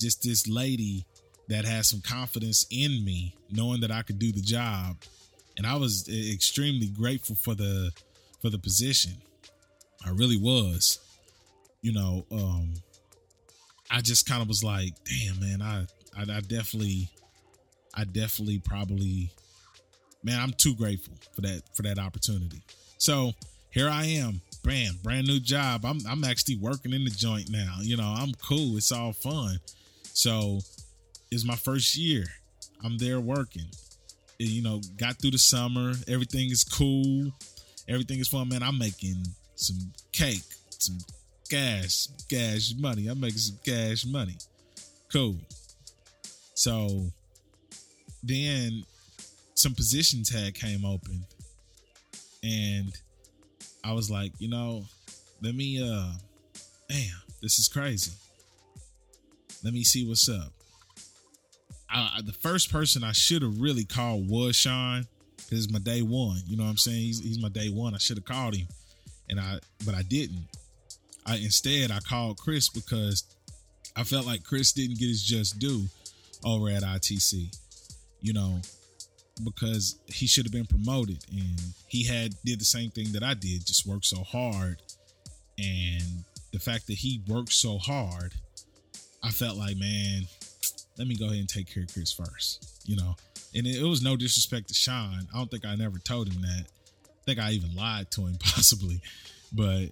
just 0.00 0.22
this 0.22 0.48
lady 0.48 1.04
that 1.48 1.64
has 1.64 1.88
some 1.88 2.00
confidence 2.00 2.66
in 2.70 3.04
me, 3.04 3.34
knowing 3.50 3.80
that 3.80 3.90
I 3.90 4.02
could 4.02 4.18
do 4.18 4.32
the 4.32 4.40
job. 4.40 4.96
And 5.56 5.66
I 5.66 5.76
was 5.76 6.08
extremely 6.08 6.88
grateful 6.88 7.36
for 7.36 7.54
the 7.54 7.92
for 8.42 8.50
the 8.50 8.58
position. 8.58 9.12
I 10.04 10.10
really 10.10 10.36
was 10.36 10.98
you 11.86 11.92
know, 11.92 12.26
um, 12.32 12.74
I 13.92 14.00
just 14.00 14.28
kind 14.28 14.42
of 14.42 14.48
was 14.48 14.64
like, 14.64 14.94
damn, 15.04 15.38
man, 15.38 15.62
I, 15.62 15.86
I, 16.18 16.22
I 16.22 16.40
definitely, 16.40 17.08
I 17.94 18.02
definitely 18.02 18.58
probably, 18.58 19.30
man, 20.24 20.40
I'm 20.40 20.52
too 20.52 20.74
grateful 20.74 21.14
for 21.32 21.42
that 21.42 21.62
for 21.74 21.82
that 21.82 22.00
opportunity. 22.00 22.62
So 22.98 23.34
here 23.70 23.88
I 23.88 24.04
am, 24.06 24.40
brand 24.64 25.00
brand 25.00 25.28
new 25.28 25.38
job. 25.38 25.84
I'm 25.84 26.00
I'm 26.08 26.24
actually 26.24 26.56
working 26.56 26.92
in 26.92 27.04
the 27.04 27.10
joint 27.10 27.50
now. 27.50 27.76
You 27.80 27.96
know, 27.96 28.12
I'm 28.16 28.32
cool. 28.44 28.76
It's 28.76 28.90
all 28.90 29.12
fun. 29.12 29.60
So 30.16 30.60
it's 31.30 31.44
my 31.44 31.56
first 31.56 31.94
year. 31.94 32.24
I'm 32.82 32.96
there 32.96 33.20
working. 33.20 33.66
You 34.38 34.62
know, 34.62 34.80
got 34.96 35.16
through 35.16 35.32
the 35.32 35.38
summer. 35.38 35.92
Everything 36.08 36.50
is 36.50 36.64
cool. 36.64 37.34
Everything 37.86 38.18
is 38.18 38.28
fun, 38.28 38.48
man. 38.48 38.62
I'm 38.62 38.78
making 38.78 39.26
some 39.56 39.76
cake, 40.12 40.40
some 40.70 40.96
cash, 41.50 42.08
cash 42.30 42.72
money. 42.78 43.08
I'm 43.08 43.20
making 43.20 43.36
some 43.38 43.58
cash 43.62 44.06
money. 44.06 44.38
Cool. 45.12 45.36
So 46.54 47.12
then 48.22 48.84
some 49.54 49.74
position 49.74 50.22
tag 50.22 50.54
came 50.54 50.86
open 50.86 51.26
and 52.42 52.90
I 53.84 53.92
was 53.92 54.10
like, 54.10 54.32
you 54.38 54.48
know, 54.48 54.86
let 55.42 55.54
me 55.54 55.82
uh 55.82 56.12
damn, 56.88 57.22
this 57.42 57.58
is 57.58 57.68
crazy. 57.68 58.12
Let 59.64 59.74
me 59.74 59.84
see 59.84 60.06
what's 60.06 60.28
up. 60.28 60.52
I, 61.88 62.20
the 62.24 62.32
first 62.32 62.70
person 62.70 63.04
I 63.04 63.12
should 63.12 63.42
have 63.42 63.58
really 63.60 63.84
called 63.84 64.28
was 64.28 64.56
Sean 64.56 65.06
because 65.36 65.64
it's 65.64 65.72
my 65.72 65.78
day 65.78 66.02
one. 66.02 66.40
You 66.46 66.56
know 66.56 66.64
what 66.64 66.70
I'm 66.70 66.76
saying? 66.76 67.00
He's, 67.00 67.20
he's 67.22 67.40
my 67.40 67.48
day 67.48 67.68
one. 67.68 67.94
I 67.94 67.98
should 67.98 68.18
have 68.18 68.24
called 68.24 68.54
him, 68.54 68.66
and 69.28 69.38
I 69.40 69.58
but 69.84 69.94
I 69.94 70.02
didn't. 70.02 70.46
I 71.24 71.36
instead 71.36 71.90
I 71.90 72.00
called 72.00 72.38
Chris 72.38 72.68
because 72.68 73.24
I 73.96 74.04
felt 74.04 74.26
like 74.26 74.44
Chris 74.44 74.72
didn't 74.72 74.98
get 74.98 75.08
his 75.08 75.22
just 75.22 75.58
due 75.58 75.84
over 76.44 76.68
at 76.68 76.82
ITC. 76.82 77.56
You 78.20 78.32
know, 78.32 78.60
because 79.44 79.98
he 80.06 80.26
should 80.26 80.44
have 80.46 80.52
been 80.52 80.66
promoted 80.66 81.24
and 81.30 81.60
he 81.88 82.04
had 82.04 82.34
did 82.44 82.60
the 82.60 82.64
same 82.64 82.90
thing 82.90 83.12
that 83.12 83.22
I 83.22 83.34
did, 83.34 83.66
just 83.66 83.86
worked 83.86 84.06
so 84.06 84.22
hard. 84.22 84.80
And 85.58 86.24
the 86.52 86.58
fact 86.58 86.86
that 86.86 86.94
he 86.94 87.22
worked 87.28 87.52
so 87.52 87.78
hard, 87.78 88.34
I 89.22 89.30
felt 89.30 89.56
like, 89.56 89.76
man, 89.76 90.22
let 90.98 91.08
me 91.08 91.16
go 91.16 91.26
ahead 91.26 91.38
and 91.38 91.48
take 91.48 91.72
care 91.72 91.82
of 91.82 91.92
Chris 91.92 92.12
first. 92.12 92.82
You 92.84 92.96
know, 92.96 93.16
and 93.54 93.66
it, 93.66 93.76
it 93.80 93.84
was 93.84 94.02
no 94.02 94.16
disrespect 94.16 94.68
to 94.68 94.74
Sean. 94.74 95.26
I 95.32 95.36
don't 95.38 95.50
think 95.50 95.66
I 95.66 95.74
never 95.74 95.98
told 95.98 96.28
him 96.28 96.42
that. 96.42 96.64
I 96.64 97.24
think 97.24 97.38
I 97.38 97.50
even 97.52 97.74
lied 97.74 98.10
to 98.12 98.26
him 98.26 98.36
possibly, 98.40 99.00
but 99.52 99.86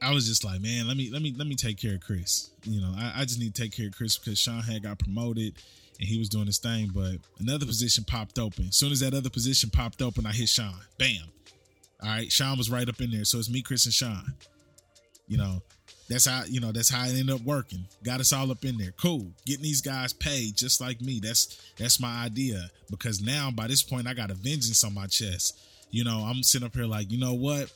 I 0.00 0.12
was 0.12 0.26
just 0.26 0.44
like, 0.44 0.60
man, 0.60 0.88
let 0.88 0.96
me 0.96 1.10
let 1.10 1.22
me 1.22 1.34
let 1.36 1.46
me 1.46 1.54
take 1.54 1.78
care 1.78 1.94
of 1.94 2.00
Chris. 2.00 2.50
You 2.64 2.80
know, 2.80 2.92
I, 2.96 3.20
I 3.20 3.24
just 3.24 3.38
need 3.38 3.54
to 3.54 3.62
take 3.62 3.72
care 3.72 3.86
of 3.86 3.96
Chris 3.96 4.18
because 4.18 4.38
Sean 4.38 4.60
had 4.60 4.82
got 4.82 4.98
promoted 4.98 5.54
and 6.00 6.08
he 6.08 6.18
was 6.18 6.28
doing 6.28 6.46
his 6.46 6.58
thing. 6.58 6.90
But 6.92 7.18
another 7.38 7.66
position 7.66 8.04
popped 8.04 8.38
open. 8.38 8.66
As 8.68 8.76
soon 8.76 8.90
as 8.90 9.00
that 9.00 9.14
other 9.14 9.30
position 9.30 9.70
popped 9.70 10.02
open, 10.02 10.26
I 10.26 10.32
hit 10.32 10.48
Sean. 10.48 10.74
Bam. 10.98 11.22
All 12.02 12.08
right, 12.08 12.30
Sean 12.32 12.58
was 12.58 12.68
right 12.68 12.88
up 12.88 13.00
in 13.00 13.12
there. 13.12 13.24
So 13.24 13.38
it's 13.38 13.48
me, 13.50 13.62
Chris, 13.62 13.84
and 13.84 13.94
Sean. 13.94 14.34
You 15.28 15.38
know, 15.38 15.62
that's 16.12 16.26
how 16.26 16.42
you 16.46 16.60
know 16.60 16.72
that's 16.72 16.90
how 16.90 17.06
it 17.06 17.10
ended 17.10 17.30
up 17.30 17.40
working. 17.40 17.86
Got 18.04 18.20
us 18.20 18.32
all 18.32 18.50
up 18.50 18.64
in 18.64 18.76
there. 18.76 18.92
Cool. 19.00 19.26
Getting 19.46 19.62
these 19.62 19.80
guys 19.80 20.12
paid 20.12 20.56
just 20.56 20.80
like 20.80 21.00
me. 21.00 21.20
That's 21.22 21.72
that's 21.78 21.98
my 21.98 22.24
idea. 22.24 22.70
Because 22.90 23.22
now 23.22 23.50
by 23.50 23.66
this 23.66 23.82
point 23.82 24.06
I 24.06 24.12
got 24.12 24.30
a 24.30 24.34
vengeance 24.34 24.84
on 24.84 24.92
my 24.92 25.06
chest. 25.06 25.58
You 25.90 26.04
know, 26.04 26.18
I'm 26.18 26.42
sitting 26.42 26.66
up 26.66 26.74
here 26.74 26.84
like, 26.84 27.10
you 27.10 27.18
know 27.18 27.34
what? 27.34 27.72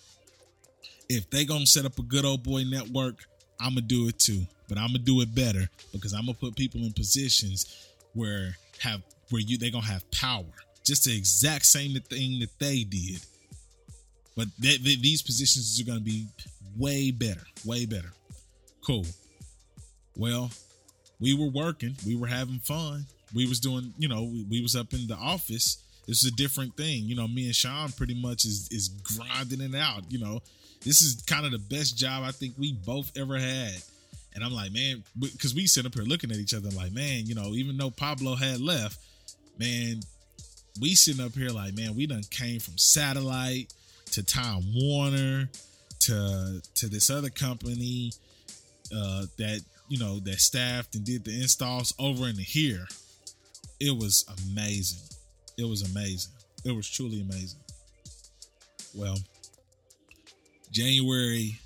If 1.08 1.30
they 1.30 1.46
gonna 1.46 1.66
set 1.66 1.86
up 1.86 1.98
a 1.98 2.02
good 2.02 2.24
old 2.26 2.42
boy 2.42 2.64
network, 2.64 3.26
I'm 3.58 3.70
gonna 3.70 3.82
do 3.82 4.08
it 4.08 4.18
too. 4.18 4.42
But 4.68 4.76
I'm 4.76 4.88
gonna 4.88 4.98
do 4.98 5.22
it 5.22 5.34
better 5.34 5.68
because 5.92 6.12
I'm 6.12 6.26
gonna 6.26 6.34
put 6.34 6.56
people 6.56 6.82
in 6.82 6.92
positions 6.92 7.88
where 8.12 8.56
have 8.80 9.02
where 9.30 9.40
you 9.40 9.56
they 9.56 9.70
gonna 9.70 9.86
have 9.86 10.10
power. 10.10 10.44
Just 10.84 11.04
the 11.04 11.16
exact 11.16 11.64
same 11.64 11.98
thing 12.00 12.40
that 12.40 12.58
they 12.58 12.84
did. 12.84 13.20
But 14.36 14.48
these 14.58 15.22
positions 15.22 15.80
are 15.80 15.84
gonna 15.84 16.00
be 16.00 16.26
way 16.76 17.10
better, 17.10 17.42
way 17.64 17.86
better. 17.86 18.12
Cool. 18.86 19.04
Well, 20.16 20.50
we 21.18 21.34
were 21.34 21.50
working, 21.50 21.96
we 22.06 22.14
were 22.14 22.28
having 22.28 22.60
fun. 22.60 23.06
We 23.34 23.48
was 23.48 23.58
doing, 23.58 23.92
you 23.98 24.06
know, 24.06 24.22
we, 24.22 24.46
we 24.48 24.62
was 24.62 24.76
up 24.76 24.92
in 24.92 25.08
the 25.08 25.16
office. 25.16 25.82
This 26.06 26.22
is 26.22 26.32
a 26.32 26.36
different 26.36 26.76
thing. 26.76 27.02
You 27.02 27.16
know, 27.16 27.26
me 27.26 27.46
and 27.46 27.54
Sean 27.54 27.90
pretty 27.90 28.14
much 28.14 28.44
is 28.44 28.68
is 28.70 28.88
grinding 28.88 29.60
it 29.60 29.74
out. 29.74 30.04
You 30.08 30.20
know, 30.20 30.40
this 30.84 31.02
is 31.02 31.20
kind 31.26 31.44
of 31.44 31.50
the 31.50 31.58
best 31.58 31.98
job 31.98 32.22
I 32.22 32.30
think 32.30 32.54
we 32.56 32.74
both 32.74 33.10
ever 33.18 33.36
had. 33.36 33.74
And 34.36 34.44
I'm 34.44 34.52
like, 34.52 34.72
man, 34.72 35.02
because 35.18 35.52
we 35.52 35.66
sit 35.66 35.84
up 35.84 35.94
here 35.94 36.04
looking 36.04 36.30
at 36.30 36.36
each 36.36 36.54
other 36.54 36.70
like, 36.70 36.92
man, 36.92 37.26
you 37.26 37.34
know, 37.34 37.54
even 37.54 37.76
though 37.76 37.90
Pablo 37.90 38.36
had 38.36 38.60
left, 38.60 38.98
man, 39.58 40.00
we 40.80 40.94
sitting 40.94 41.24
up 41.24 41.34
here 41.34 41.50
like, 41.50 41.74
man, 41.74 41.96
we 41.96 42.06
done 42.06 42.22
came 42.30 42.60
from 42.60 42.78
satellite 42.78 43.72
to 44.12 44.22
Time 44.22 44.62
Warner 44.72 45.48
to 46.00 46.62
to 46.76 46.88
this 46.88 47.10
other 47.10 47.30
company 47.30 48.12
uh, 48.94 49.26
that 49.38 49.62
you 49.88 49.98
know 49.98 50.18
that 50.20 50.40
staffed 50.40 50.94
and 50.94 51.04
did 51.04 51.24
the 51.24 51.40
installs 51.40 51.94
over 51.98 52.26
in 52.26 52.36
here. 52.36 52.86
It 53.80 53.96
was 53.96 54.24
amazing. 54.48 55.00
It 55.58 55.64
was 55.64 55.82
amazing. 55.90 56.32
It 56.64 56.72
was 56.72 56.88
truly 56.88 57.20
amazing. 57.20 57.60
Well, 58.94 59.16
January 60.70 61.58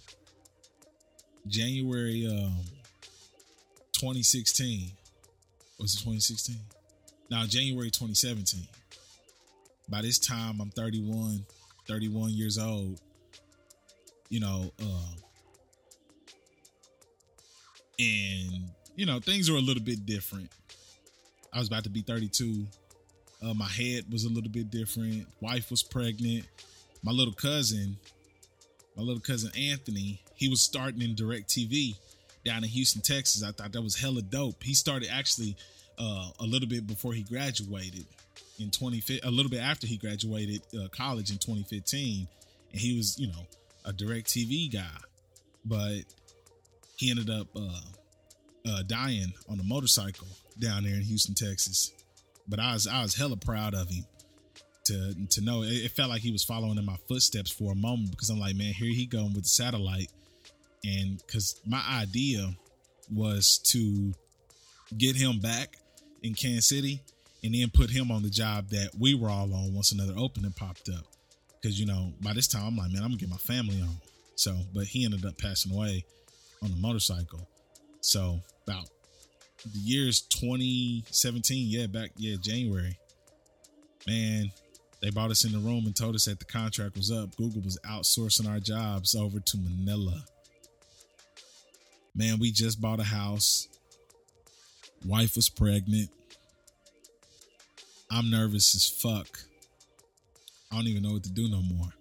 January 1.47 2.27
um 2.27 2.57
2016 3.93 4.91
was 5.79 5.95
it 5.95 5.99
2016? 5.99 6.57
Now 7.31 7.47
January 7.47 7.91
2017. 7.91 8.67
By 9.89 10.03
this 10.03 10.19
time 10.19 10.61
I'm 10.61 10.71
31, 10.71 11.45
31 11.89 12.31
years 12.31 12.59
old. 12.59 13.01
You 14.29 14.41
know, 14.41 14.73
um 14.81 15.17
and 18.01 18.71
you 18.97 19.07
know, 19.07 19.21
things 19.21 19.51
were 19.51 19.57
a 19.57 19.63
little 19.63 19.83
bit 19.83 20.05
different. 20.05 20.51
I 21.53 21.59
was 21.59 21.69
about 21.69 21.85
to 21.85 21.91
be 21.91 22.03
32. 22.03 22.67
Uh, 23.43 23.55
my 23.55 23.67
head 23.69 24.05
was 24.11 24.25
a 24.25 24.29
little 24.29 24.51
bit 24.51 24.71
different. 24.71 25.27
Wife 25.41 25.71
was 25.71 25.83
pregnant. 25.83 26.47
My 27.03 27.13
little 27.13 27.33
cousin, 27.33 27.97
my 28.97 29.03
little 29.03 29.21
cousin 29.23 29.51
Anthony, 29.57 30.23
he 30.35 30.49
was 30.49 30.61
starting 30.61 31.01
in 31.01 31.15
DirecTV 31.15 31.97
down 32.45 32.63
in 32.63 32.71
Houston, 32.71 33.01
Texas. 33.01 33.43
I 33.43 33.53
thought 33.53 33.73
that 33.73 33.83
was 33.83 33.99
hella 33.99 34.23
dope. 34.23 34.63
He 34.63 34.75
started 34.75 35.09
actually 35.11 35.57
uh, 35.99 36.31
a 36.39 36.45
little 36.45 36.69
bit 36.69 36.87
before 36.87 37.13
he 37.13 37.23
graduated 37.23 38.07
in 38.59 38.71
20 38.71 39.03
a 39.23 39.31
little 39.31 39.51
bit 39.51 39.61
after 39.61 39.87
he 39.87 39.97
graduated 39.97 40.63
uh, 40.75 40.89
college 40.89 41.31
in 41.31 41.39
2015 41.39 42.29
and 42.73 42.81
he 42.81 42.97
was 42.97 43.19
you 43.19 43.27
know 43.27 43.47
a 43.87 43.93
DirecTV 43.93 44.73
guy 44.73 44.99
but 45.65 46.03
he 47.01 47.11
ended 47.11 47.31
up 47.31 47.49
uh, 47.57 47.81
uh, 48.69 48.83
dying 48.87 49.33
on 49.49 49.59
a 49.59 49.63
motorcycle 49.65 50.27
down 50.59 50.85
there 50.85 50.95
in 50.95 51.01
Houston, 51.01 51.35
Texas. 51.35 51.93
But 52.47 52.61
I 52.61 52.75
was 52.75 52.87
I 52.87 53.01
was 53.01 53.15
hella 53.15 53.39
proud 53.39 53.75
of 53.75 53.89
him 53.89 54.05
to 54.85 55.15
to 55.31 55.41
know 55.41 55.63
it, 55.63 55.73
it, 55.73 55.93
felt 55.93 56.11
like 56.11 56.21
he 56.21 56.31
was 56.31 56.45
following 56.45 56.77
in 56.77 56.85
my 56.85 56.99
footsteps 57.09 57.51
for 57.51 57.73
a 57.73 57.75
moment 57.75 58.11
because 58.11 58.29
I'm 58.29 58.39
like, 58.39 58.55
man, 58.55 58.75
here 58.75 58.93
he 58.93 59.07
going 59.07 59.33
with 59.33 59.45
the 59.45 59.49
satellite, 59.49 60.11
and 60.85 61.17
because 61.27 61.59
my 61.67 61.83
idea 61.91 62.55
was 63.11 63.59
to 63.69 64.13
get 64.99 65.17
him 65.17 65.41
back 65.41 65.79
in 66.23 66.35
Kansas 66.35 66.69
City 66.69 67.01
and 67.43 67.55
then 67.55 67.71
put 67.73 67.89
him 67.89 68.11
on 68.11 68.23
the 68.23 68.29
job 68.29 68.69
that 68.71 68.91
we 68.99 69.15
were 69.15 69.31
all 69.31 69.55
on 69.55 69.73
once 69.73 69.93
another 69.93 70.15
opening 70.19 70.53
popped 70.53 70.91
up. 70.91 71.07
Because 71.63 71.81
you 71.81 71.87
know, 71.87 72.13
by 72.21 72.35
this 72.35 72.47
time 72.47 72.67
I'm 72.67 72.77
like, 72.77 72.91
man, 72.91 73.03
I'm 73.03 73.09
gonna 73.09 73.21
get 73.21 73.31
my 73.31 73.37
family 73.37 73.81
on. 73.81 73.97
So, 74.35 74.55
but 74.75 74.85
he 74.85 75.07
ended 75.07 75.25
up 75.25 75.39
passing 75.39 75.73
away 75.73 76.05
on 76.63 76.71
a 76.73 76.77
motorcycle. 76.77 77.49
So 78.01 78.41
about 78.67 78.89
the 79.65 79.79
years 79.79 80.21
2017, 80.23 81.67
yeah, 81.69 81.87
back 81.87 82.11
yeah 82.17 82.37
January. 82.41 82.97
Man, 84.07 84.51
they 85.03 85.11
brought 85.11 85.31
us 85.31 85.45
in 85.45 85.53
the 85.53 85.59
room 85.59 85.85
and 85.87 85.95
told 85.95 86.15
us 86.15 86.25
that 86.27 86.39
the 86.39 86.45
contract 86.45 86.97
was 86.97 87.11
up. 87.11 87.37
Google 87.37 87.63
was 87.63 87.79
outsourcing 87.87 88.49
our 88.49 88.61
jobs 88.61 89.15
over 89.15 89.41
to 89.41 89.59
Manila. 89.59 90.25
Man, 92.15 92.39
we 92.39 92.51
just 92.51 92.81
bought 92.81 93.01
a 93.01 93.05
house. 93.05 93.69
Wife 95.07 95.37
was 95.37 95.49
pregnant. 95.49 96.11
I'm 98.11 98.31
nervous 98.31 98.75
as 98.75 98.89
fuck. 98.89 99.41
I 100.71 100.77
don't 100.77 100.87
even 100.87 101.03
know 101.03 101.13
what 101.13 101.25
to 101.25 101.33
do 101.33 101.49
no 101.49 101.63
more. 101.63 101.93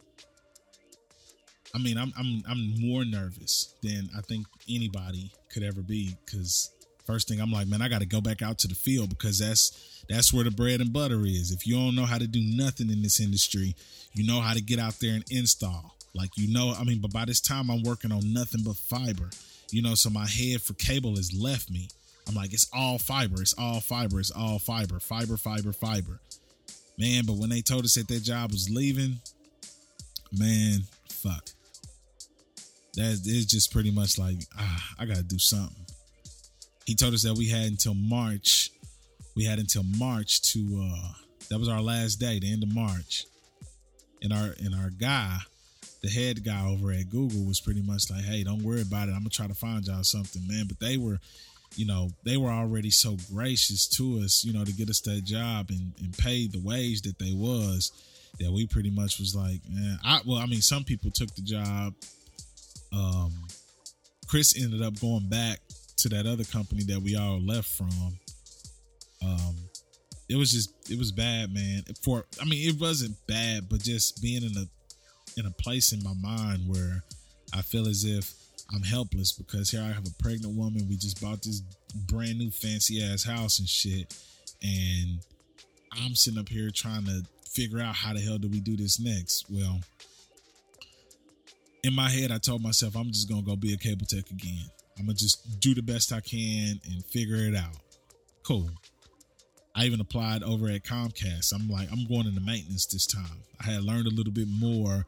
I 1.73 1.77
mean, 1.77 1.97
I'm 1.97 2.11
I'm 2.17 2.43
I'm 2.49 2.79
more 2.79 3.05
nervous 3.05 3.73
than 3.83 4.09
I 4.17 4.21
think 4.21 4.47
anybody 4.69 5.31
could 5.51 5.63
ever 5.63 5.81
be 5.81 6.15
because 6.25 6.71
first 7.05 7.27
thing 7.27 7.39
I'm 7.39 7.51
like, 7.51 7.67
man, 7.67 7.81
I 7.81 7.89
got 7.89 7.99
to 7.99 8.07
go 8.07 8.21
back 8.21 8.41
out 8.41 8.59
to 8.59 8.67
the 8.67 8.75
field 8.75 9.09
because 9.09 9.39
that's 9.39 10.03
that's 10.09 10.33
where 10.33 10.43
the 10.43 10.51
bread 10.51 10.81
and 10.81 10.91
butter 10.91 11.25
is. 11.25 11.51
If 11.51 11.67
you 11.67 11.75
don't 11.75 11.95
know 11.95 12.05
how 12.05 12.17
to 12.17 12.27
do 12.27 12.41
nothing 12.41 12.89
in 12.89 13.01
this 13.01 13.19
industry, 13.19 13.75
you 14.13 14.25
know 14.25 14.41
how 14.41 14.53
to 14.53 14.61
get 14.61 14.79
out 14.79 14.99
there 14.99 15.13
and 15.13 15.23
install. 15.29 15.95
Like 16.15 16.37
you 16.37 16.51
know, 16.51 16.73
I 16.77 16.83
mean, 16.83 16.99
but 17.01 17.13
by 17.13 17.25
this 17.25 17.41
time 17.41 17.69
I'm 17.69 17.83
working 17.83 18.11
on 18.11 18.33
nothing 18.33 18.63
but 18.63 18.75
fiber. 18.75 19.29
You 19.71 19.83
know, 19.83 19.93
so 19.93 20.09
my 20.09 20.25
head 20.25 20.63
for 20.63 20.73
cable 20.73 21.15
has 21.17 21.31
left 21.31 21.69
me. 21.69 21.89
I'm 22.27 22.33
like, 22.33 22.53
it's 22.53 22.67
all 22.73 22.97
fiber, 22.97 23.41
it's 23.41 23.53
all 23.53 23.79
fiber, 23.79 24.19
it's 24.19 24.31
all 24.31 24.57
fiber, 24.57 24.99
fiber, 24.99 25.37
fiber, 25.37 25.71
fiber. 25.71 26.19
Man, 26.97 27.25
but 27.25 27.37
when 27.37 27.49
they 27.49 27.61
told 27.61 27.85
us 27.85 27.93
that 27.93 28.07
their 28.07 28.19
job 28.19 28.51
was 28.51 28.69
leaving, 28.69 29.19
man, 30.31 30.81
fuck 31.07 31.49
that 32.95 33.21
is 33.25 33.45
just 33.45 33.71
pretty 33.71 33.91
much 33.91 34.17
like 34.17 34.37
ah, 34.57 34.87
I 34.99 35.05
gotta 35.05 35.23
do 35.23 35.39
something. 35.39 35.85
He 36.85 36.95
told 36.95 37.13
us 37.13 37.23
that 37.23 37.35
we 37.35 37.47
had 37.47 37.67
until 37.67 37.93
March. 37.93 38.71
We 39.35 39.45
had 39.45 39.59
until 39.59 39.83
March 39.83 40.41
to 40.53 40.81
uh 40.83 41.11
that 41.49 41.59
was 41.59 41.69
our 41.69 41.81
last 41.81 42.15
day, 42.15 42.39
the 42.39 42.51
end 42.51 42.63
of 42.63 42.73
March. 42.73 43.25
And 44.21 44.33
our 44.33 44.53
and 44.59 44.75
our 44.75 44.89
guy, 44.89 45.37
the 46.01 46.09
head 46.09 46.43
guy 46.43 46.65
over 46.65 46.91
at 46.91 47.09
Google 47.09 47.45
was 47.45 47.59
pretty 47.59 47.81
much 47.81 48.09
like, 48.09 48.23
hey, 48.23 48.43
don't 48.43 48.63
worry 48.63 48.81
about 48.81 49.07
it. 49.07 49.11
I'm 49.11 49.19
gonna 49.19 49.29
try 49.29 49.47
to 49.47 49.53
find 49.53 49.85
y'all 49.85 50.03
something, 50.03 50.45
man. 50.47 50.65
But 50.67 50.79
they 50.79 50.97
were, 50.97 51.19
you 51.75 51.85
know, 51.85 52.09
they 52.25 52.37
were 52.37 52.51
already 52.51 52.89
so 52.89 53.17
gracious 53.33 53.87
to 53.97 54.19
us, 54.23 54.43
you 54.43 54.53
know, 54.53 54.65
to 54.65 54.73
get 54.73 54.89
us 54.89 55.01
that 55.01 55.23
job 55.23 55.67
and, 55.69 55.93
and 55.99 56.17
pay 56.17 56.47
the 56.47 56.59
wage 56.59 57.01
that 57.03 57.17
they 57.19 57.33
was 57.33 57.91
that 58.39 58.51
we 58.51 58.65
pretty 58.67 58.89
much 58.89 59.19
was 59.19 59.35
like, 59.35 59.61
man, 59.69 59.99
I 60.03 60.21
well, 60.25 60.37
I 60.37 60.45
mean, 60.45 60.61
some 60.61 60.83
people 60.83 61.11
took 61.11 61.33
the 61.35 61.41
job 61.41 61.93
um, 62.93 63.31
Chris 64.27 64.61
ended 64.61 64.81
up 64.81 64.99
going 64.99 65.27
back 65.29 65.59
to 65.97 66.09
that 66.09 66.25
other 66.25 66.43
company 66.43 66.83
that 66.83 67.01
we 67.01 67.15
all 67.15 67.41
left 67.41 67.67
from. 67.67 68.17
Um, 69.23 69.55
it 70.29 70.35
was 70.35 70.51
just 70.51 70.89
it 70.89 70.97
was 70.97 71.11
bad, 71.11 71.53
man. 71.53 71.83
For 72.03 72.25
I 72.41 72.45
mean, 72.45 72.69
it 72.69 72.79
wasn't 72.79 73.15
bad, 73.27 73.67
but 73.69 73.81
just 73.81 74.21
being 74.21 74.43
in 74.43 74.55
a 74.55 75.39
in 75.39 75.45
a 75.45 75.51
place 75.51 75.91
in 75.91 76.03
my 76.03 76.13
mind 76.13 76.63
where 76.67 77.03
I 77.53 77.61
feel 77.61 77.87
as 77.87 78.05
if 78.05 78.33
I'm 78.73 78.83
helpless 78.83 79.31
because 79.31 79.71
here 79.71 79.81
I 79.81 79.91
have 79.91 80.05
a 80.05 80.23
pregnant 80.23 80.55
woman. 80.55 80.87
We 80.87 80.95
just 80.95 81.21
bought 81.21 81.41
this 81.41 81.61
brand 82.07 82.37
new 82.37 82.51
fancy 82.51 83.03
ass 83.03 83.23
house 83.23 83.59
and 83.59 83.67
shit, 83.67 84.15
and 84.61 85.19
I'm 85.91 86.13
sitting 86.15 86.39
up 86.39 86.49
here 86.49 86.69
trying 86.69 87.05
to 87.05 87.23
figure 87.49 87.79
out 87.79 87.95
how 87.95 88.13
the 88.13 88.19
hell 88.19 88.37
do 88.37 88.47
we 88.47 88.59
do 88.59 88.77
this 88.77 88.99
next. 88.99 89.45
Well, 89.49 89.79
in 91.83 91.93
my 91.93 92.09
head, 92.09 92.31
I 92.31 92.37
told 92.37 92.61
myself 92.61 92.95
I'm 92.95 93.07
just 93.07 93.29
gonna 93.29 93.41
go 93.41 93.55
be 93.55 93.73
a 93.73 93.77
cable 93.77 94.05
tech 94.05 94.29
again. 94.31 94.65
I'm 94.97 95.05
gonna 95.05 95.15
just 95.15 95.59
do 95.59 95.73
the 95.73 95.81
best 95.81 96.11
I 96.11 96.19
can 96.19 96.79
and 96.85 97.05
figure 97.05 97.37
it 97.37 97.55
out. 97.55 97.77
Cool. 98.43 98.69
I 99.75 99.85
even 99.85 100.01
applied 100.01 100.43
over 100.43 100.67
at 100.67 100.83
Comcast. 100.83 101.53
I'm 101.53 101.69
like, 101.69 101.89
I'm 101.91 102.05
going 102.05 102.27
into 102.27 102.41
maintenance 102.41 102.85
this 102.85 103.05
time. 103.05 103.43
I 103.61 103.71
had 103.71 103.83
learned 103.83 104.07
a 104.07 104.09
little 104.09 104.33
bit 104.33 104.47
more, 104.49 105.05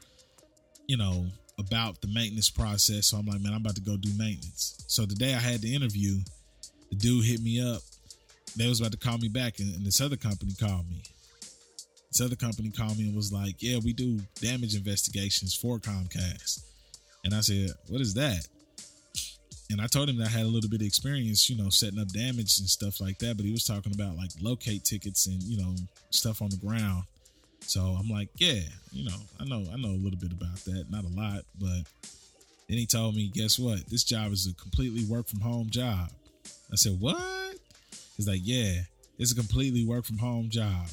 you 0.88 0.96
know, 0.96 1.26
about 1.60 2.00
the 2.02 2.08
maintenance 2.08 2.50
process. 2.50 3.08
So 3.08 3.18
I'm 3.18 3.26
like, 3.26 3.42
man, 3.42 3.54
I'm 3.54 3.62
about 3.62 3.76
to 3.76 3.82
go 3.82 3.98
do 3.98 4.10
maintenance. 4.18 4.84
So 4.88 5.06
the 5.06 5.16
day 5.16 5.34
I 5.34 5.40
had 5.40 5.62
the 5.62 5.76
interview, 5.76 6.20
the 6.90 6.96
dude 6.96 7.26
hit 7.26 7.42
me 7.42 7.62
up. 7.62 7.82
They 8.56 8.68
was 8.68 8.80
about 8.80 8.92
to 8.92 8.98
call 8.98 9.18
me 9.18 9.30
back, 9.30 9.60
and, 9.60 9.74
and 9.76 9.86
this 9.86 10.02
other 10.02 10.18
company 10.18 10.54
called 10.60 10.90
me. 10.90 11.04
This 12.12 12.22
other 12.22 12.36
company 12.36 12.70
called 12.70 12.98
me 12.98 13.06
and 13.06 13.16
was 13.16 13.32
like, 13.32 13.62
"Yeah, 13.62 13.78
we 13.78 13.94
do 13.94 14.20
damage 14.42 14.76
investigations 14.76 15.56
for 15.56 15.80
Comcast." 15.80 16.62
And 17.24 17.34
I 17.34 17.42
said, 17.42 17.72
"What 17.88 18.02
is 18.02 18.14
that?" 18.16 18.48
And 19.70 19.80
I 19.80 19.88
told 19.88 20.10
him 20.10 20.18
that 20.18 20.28
I 20.28 20.32
had 20.32 20.46
a 20.46 20.50
little 20.50 20.70
bit 20.70 20.82
of 20.82 20.88
experience, 20.88 21.50
you 21.50 21.56
know, 21.56 21.70
setting 21.70 22.00
up 22.00 22.10
damage 22.10 22.60
and 22.60 22.70
stuff 22.70 23.00
like 23.00 23.20
that. 23.20 23.38
But 23.38 23.46
he 23.46 23.54
was 23.54 23.64
talking 23.64 23.94
about 23.94 24.18
like 24.18 24.32
locate 24.42 24.84
tickets 24.84 25.28
and 25.28 25.42
you 25.44 25.58
know 25.58 25.76
stuff 26.10 26.42
on 26.42 26.50
the 26.50 26.58
ground. 26.58 27.04
So 27.62 27.82
I'm 27.82 28.10
like, 28.10 28.30
yeah, 28.38 28.60
you 28.92 29.06
know, 29.06 29.16
I 29.40 29.46
know, 29.46 29.64
I 29.72 29.78
know 29.78 29.90
a 29.90 30.02
little 30.02 30.20
bit 30.20 30.32
about 30.32 30.58
that, 30.66 30.86
not 30.90 31.06
a 31.06 31.08
lot, 31.08 31.46
but 31.60 31.84
then 32.68 32.78
he 32.78 32.86
told 32.86 33.16
me, 33.16 33.32
guess 33.34 33.60
what? 33.60 33.88
This 33.88 34.04
job 34.04 34.32
is 34.32 34.48
a 34.48 34.54
completely 34.56 35.06
work 35.06 35.28
from 35.28 35.40
home 35.40 35.70
job. 35.70 36.10
I 36.72 36.76
said, 36.76 37.00
what? 37.00 37.56
He's 38.18 38.28
like, 38.28 38.42
yeah, 38.44 38.82
it's 39.20 39.32
a 39.32 39.36
completely 39.36 39.86
work 39.86 40.06
from 40.06 40.18
home 40.18 40.50
job. 40.50 40.88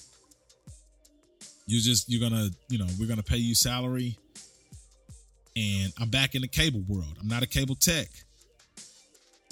You 1.69 1.83
just 1.83 2.09
you're 2.09 2.29
gonna, 2.29 2.49
you 2.71 2.79
know, 2.79 2.87
we're 2.99 3.07
gonna 3.07 3.23
pay 3.23 3.37
you 3.37 3.55
salary. 3.55 4.16
And 5.55 5.93
I'm 6.01 6.09
back 6.09 6.35
in 6.35 6.41
the 6.41 6.49
cable 6.49 6.83
world. 6.89 7.14
I'm 7.21 7.29
not 7.29 7.43
a 7.43 7.47
cable 7.47 7.75
tech. 7.75 8.07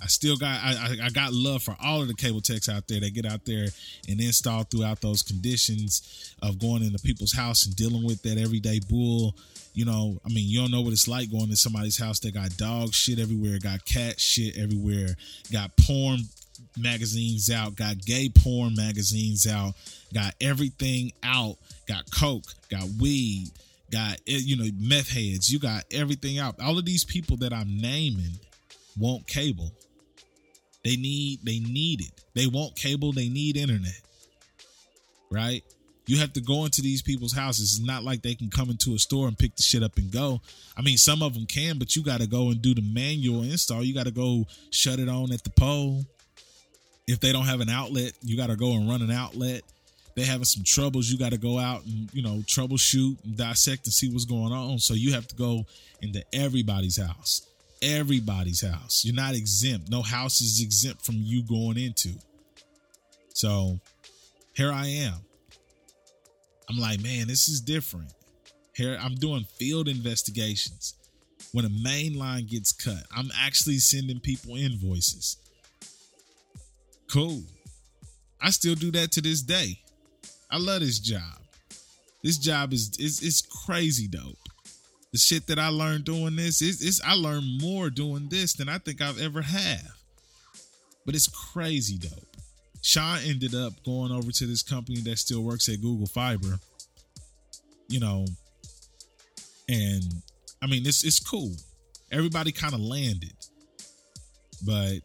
I 0.03 0.07
still 0.07 0.37
got 0.37 0.63
I, 0.63 0.97
I 1.05 1.11
got 1.11 1.35
love 1.35 1.63
for 1.63 1.77
all 1.83 2.01
of 2.01 2.09
the 2.09 2.15
cable 2.15 2.41
techs 2.41 2.71
out 2.71 2.89
there 2.89 3.01
that 3.01 3.13
get 3.13 3.27
out 3.27 3.45
there 3.45 3.67
and 4.09 4.19
install 4.19 4.63
throughout 4.63 5.03
those 5.03 5.23
conditions 5.23 6.35
of 6.41 6.59
going 6.59 6.83
into 6.83 6.99
people's 7.01 7.33
house 7.35 7.67
and 7.67 7.77
dealing 7.77 8.03
with 8.03 8.23
that 8.23 8.39
everyday 8.39 8.81
bull. 8.89 9.37
You 9.75 9.85
know, 9.85 10.19
I 10.25 10.29
mean, 10.31 10.49
you 10.49 10.59
don't 10.59 10.71
know 10.71 10.81
what 10.81 10.95
it's 10.95 11.09
like 11.09 11.31
going 11.31 11.49
to 11.49 11.57
somebody's 11.57 11.99
house 11.99 12.21
that 12.21 12.33
got 12.33 12.57
dog 12.57 12.95
shit 12.95 13.19
everywhere, 13.19 13.59
got 13.63 13.85
cat 13.85 14.19
shit 14.19 14.57
everywhere, 14.57 15.09
got 15.53 15.77
porn 15.77 16.21
magazines 16.77 17.51
out, 17.51 17.77
got 17.77 17.99
gay 18.05 18.29
porn 18.29 18.75
magazines 18.75 19.47
out, 19.47 19.75
got 20.13 20.35
everything 20.41 21.13
out, 21.23 21.57
got 21.87 22.11
coke, 22.11 22.45
got 22.71 22.85
weed, 23.01 23.51
got 23.91 24.15
eh, 24.27 24.41
you 24.43 24.57
know 24.57 24.69
meth 24.79 25.11
heads. 25.11 25.51
You 25.51 25.59
got 25.59 25.85
everything 25.91 26.39
out. 26.39 26.61
All 26.61 26.79
of 26.79 26.85
these 26.85 27.05
people 27.05 27.37
that 27.39 27.53
I'm 27.53 27.79
naming 27.81 28.39
want 28.99 29.27
cable. 29.27 29.73
They 30.85 30.97
need 30.97 31.41
they 31.45 31.59
need 31.59 32.01
it. 32.01 32.13
They 32.35 32.47
want 32.47 32.77
cable, 32.77 33.13
they 33.13 33.29
need 33.29 33.57
internet. 33.57 34.01
Right? 35.31 35.65
You 36.07 36.19
have 36.19 36.33
to 36.35 36.41
go 36.41 36.65
into 36.65 36.83
these 36.83 37.03
people's 37.03 37.33
houses. 37.33 37.79
It's 37.79 37.87
not 37.87 38.05
like 38.05 38.23
they 38.23 38.37
can 38.37 38.49
come 38.49 38.71
into 38.71 38.95
a 38.95 38.99
store 38.99 39.27
and 39.27 39.37
pick 39.37 39.57
the 39.57 39.63
shit 39.63 39.83
up 39.83 39.97
and 39.97 40.11
go. 40.13 40.41
I 40.77 40.83
mean, 40.83 40.99
some 40.99 41.21
of 41.21 41.35
them 41.35 41.47
can, 41.47 41.79
but 41.79 41.97
you 41.97 42.05
got 42.05 42.21
to 42.21 42.29
go 42.29 42.51
and 42.51 42.63
do 42.63 42.75
the 42.75 42.83
manual 42.83 43.43
install. 43.43 43.83
You 43.83 43.93
got 43.93 44.07
to 44.07 44.13
go 44.13 44.47
shut 44.71 45.01
it 45.01 45.09
on 45.09 45.33
at 45.33 45.43
the 45.43 45.51
pole. 45.51 46.05
If 47.07 47.21
they 47.21 47.33
don't 47.33 47.47
have 47.47 47.61
an 47.61 47.69
outlet, 47.69 48.13
you 48.23 48.37
got 48.37 48.49
to 48.49 48.57
go 48.57 48.73
and 48.73 48.89
run 48.89 49.03
an 49.03 49.11
outlet. 49.11 49.63
They 50.15 50.23
having 50.25 50.45
some 50.45 50.65
troubles, 50.65 51.11
you 51.11 51.19
got 51.19 51.33
to 51.33 51.39
go 51.39 51.59
out 51.59 51.85
and 51.85 52.09
you 52.15 52.23
know 52.23 52.37
troubleshoot 52.47 53.23
and 53.25 53.37
dissect 53.37 53.87
and 53.87 53.93
see 53.93 54.11
what's 54.11 54.25
going 54.25 54.53
on. 54.53 54.79
So 54.79 54.95
you 54.95 55.13
have 55.13 55.29
to 55.29 55.35
go 55.37 55.67
into 56.01 56.25
everybody's 56.33 56.97
house 56.97 57.47
everybody's 57.83 58.61
house. 58.61 59.05
You're 59.05 59.15
not 59.15 59.35
exempt. 59.35 59.91
No 59.91 60.03
house 60.03 60.41
is 60.41 60.61
exempt 60.61 61.05
from 61.05 61.17
you 61.19 61.43
going 61.43 61.79
into. 61.79 62.11
So 63.35 63.79
here 64.55 64.73
I 64.73 64.87
am. 64.87 65.15
I'm 66.69 66.79
like, 66.79 67.03
man, 67.03 67.29
this 67.29 67.49
is 67.49 67.61
different. 67.61 68.13
Here 68.75 68.99
I'm 69.01 69.15
doing 69.15 69.45
field 69.45 69.89
investigations. 69.89 70.95
When 71.53 71.65
a 71.65 71.71
main 71.71 72.19
line 72.19 72.47
gets 72.47 72.73
cut, 72.73 73.05
I'm 73.15 73.31
actually 73.39 73.79
sending 73.79 74.21
people 74.21 74.57
invoices. 74.57 75.37
Cool. 77.17 77.43
I 78.41 78.51
still 78.51 78.75
do 78.75 78.91
that 78.93 79.13
to 79.13 79.23
this 79.23 79.41
day. 79.41 79.81
I 80.51 80.59
love 80.59 80.81
this 80.81 80.99
job. 80.99 81.41
This 82.23 82.39
job 82.39 82.73
is 82.73 82.97
is 82.99 83.23
it's 83.23 83.41
crazy 83.41 84.07
dope 84.07 84.37
the 85.17 85.21
shit 85.21 85.47
that 85.47 85.59
I 85.59 85.69
learned 85.69 86.05
doing 86.05 86.37
this 86.37 86.61
is 86.61 86.83
it's 86.83 87.01
I 87.03 87.15
learned 87.15 87.63
more 87.63 87.89
doing 87.89 88.29
this 88.29 88.53
than 88.53 88.69
I 88.69 88.77
think 88.77 89.01
I've 89.01 89.19
ever 89.19 89.41
have. 89.41 89.97
But 91.07 91.15
it's 91.15 91.27
crazy 91.27 91.97
dope. 91.97 92.37
Sean 92.83 93.21
ended 93.25 93.55
up 93.55 93.73
going 93.83 94.13
over 94.13 94.31
to 94.31 94.47
this 94.47 94.63
company 94.63 95.01
that 95.01 95.19
still 95.19 95.43
works 95.43 95.71
at 95.71 95.81
Google 95.81 96.07
Fiber. 96.07 96.61
You 97.89 98.01
know, 98.01 98.27
and 99.71 100.05
I 100.61 100.67
mean 100.67 100.87
it's 100.87 101.03
it's 101.03 101.19
cool. 101.19 101.55
Everybody 102.13 102.53
kind 102.53 102.75
of 102.75 102.81
landed. 102.81 103.33
But 104.67 104.99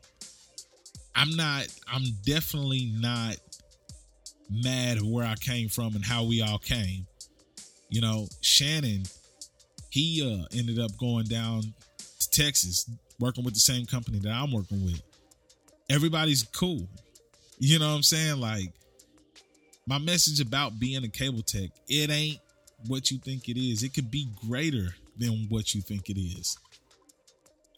I'm 1.15 1.35
not 1.35 1.67
I'm 1.91 2.03
definitely 2.25 2.91
not 2.95 3.37
mad 4.49 5.01
where 5.01 5.25
I 5.25 5.35
came 5.35 5.69
from 5.69 5.95
and 5.95 6.03
how 6.03 6.23
we 6.23 6.41
all 6.41 6.57
came. 6.57 7.05
You 7.89 8.01
know, 8.01 8.27
Shannon 8.41 9.03
he 9.91 10.21
uh, 10.23 10.47
ended 10.57 10.79
up 10.79 10.97
going 10.97 11.25
down 11.25 11.61
to 12.19 12.29
Texas, 12.29 12.89
working 13.19 13.43
with 13.43 13.53
the 13.53 13.59
same 13.59 13.85
company 13.85 14.19
that 14.19 14.31
I'm 14.31 14.51
working 14.51 14.83
with. 14.85 15.01
Everybody's 15.89 16.43
cool. 16.43 16.87
You 17.59 17.77
know 17.77 17.89
what 17.89 17.95
I'm 17.95 18.03
saying? 18.03 18.39
Like 18.39 18.71
my 19.85 19.97
message 19.97 20.39
about 20.39 20.79
being 20.79 21.03
a 21.03 21.09
cable 21.09 21.41
tech, 21.41 21.69
it 21.89 22.09
ain't 22.09 22.39
what 22.87 23.11
you 23.11 23.19
think 23.19 23.49
it 23.49 23.59
is. 23.59 23.83
It 23.83 23.93
could 23.93 24.09
be 24.09 24.29
greater 24.47 24.95
than 25.17 25.47
what 25.49 25.75
you 25.75 25.81
think 25.81 26.09
it 26.09 26.19
is. 26.19 26.57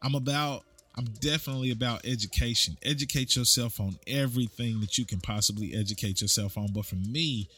I'm 0.03 0.13
about 0.15 0.63
I'm 0.95 1.05
definitely 1.19 1.71
about 1.71 2.05
education. 2.05 2.77
Educate 2.83 3.35
yourself 3.35 3.79
on 3.79 3.97
everything 4.05 4.79
that 4.81 4.97
you 4.97 5.05
can 5.05 5.19
possibly 5.19 5.73
educate 5.75 6.21
yourself 6.21 6.57
on. 6.57 6.67
But 6.71 6.85
for 6.85 6.95
me, 6.95 7.49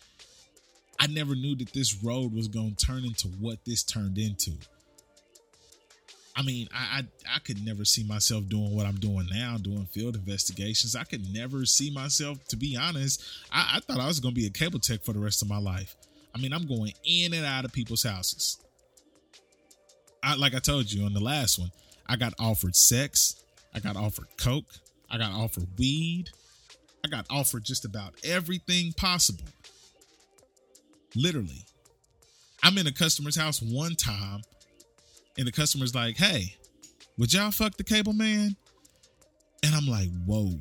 I 1.00 1.08
never 1.08 1.36
knew 1.36 1.56
that 1.58 1.74
this 1.74 2.02
road 2.02 2.34
was 2.34 2.48
going 2.48 2.76
to 2.76 2.86
turn 2.86 3.04
into 3.04 3.28
what 3.28 3.66
this 3.66 3.84
turned 3.84 4.18
into. 4.18 4.54
I 6.38 6.44
mean, 6.44 6.68
I, 6.74 7.00
I, 7.00 7.36
I 7.36 7.40
could 7.40 7.66
never 7.66 7.86
see 7.86 8.04
myself 8.04 8.48
doing 8.50 8.76
what 8.76 8.86
I'm 8.86 8.96
doing 8.96 9.28
now, 9.32 9.58
doing 9.58 9.86
field 9.86 10.16
investigations. 10.16 10.96
I 10.96 11.04
could 11.04 11.34
never 11.34 11.66
see 11.66 11.92
myself, 11.92 12.46
to 12.50 12.58
be 12.58 12.78
honest. 12.78 13.24
I, 13.52 13.76
I 13.76 13.80
thought 13.80 14.00
I 14.00 14.08
was 14.08 14.20
going 14.20 14.34
to 14.34 14.40
be 14.40 14.48
a 14.48 14.52
cable 14.52 14.80
tech 14.80 15.04
for 15.04 15.14
the 15.14 15.20
rest 15.20 15.42
of 15.42 15.50
my 15.50 15.60
life. 15.60 15.96
I 16.34 16.38
mean, 16.38 16.52
I'm 16.52 16.68
going 16.68 16.94
in 17.06 17.34
and 17.34 17.46
out 17.46 17.64
of 17.64 17.72
people's 17.72 18.04
houses. 18.04 18.58
I, 20.22 20.36
like 20.36 20.56
I 20.56 20.60
told 20.60 20.92
you 20.92 21.06
on 21.06 21.14
the 21.14 21.22
last 21.22 21.58
one, 21.58 21.72
I 22.08 22.16
got 22.16 22.34
offered 22.40 22.76
sex, 22.76 23.44
I 23.74 23.80
got 23.80 23.96
offered 23.96 24.28
coke, 24.38 24.72
I 25.10 25.18
got 25.18 25.32
offered 25.32 25.68
weed, 25.78 26.30
I 27.04 27.08
got 27.08 27.26
offered 27.30 27.64
just 27.64 27.86
about 27.86 28.16
everything 28.24 28.94
possible. 28.94 29.46
Literally. 31.16 31.66
I'm 32.64 32.78
in 32.78 32.88
a 32.88 32.92
customer's 32.92 33.36
house 33.36 33.62
one 33.62 33.96
time, 33.96 34.42
and 35.38 35.48
the 35.48 35.52
customer's 35.52 35.94
like, 35.94 36.18
hey, 36.18 36.56
would 37.18 37.32
y'all 37.34 37.52
fuck 37.52 37.78
the 37.78 37.84
cable 37.84 38.14
man? 38.14 38.56
And 39.64 39.76
I'm 39.76 39.88
like, 39.88 40.10
whoa, 40.26 40.52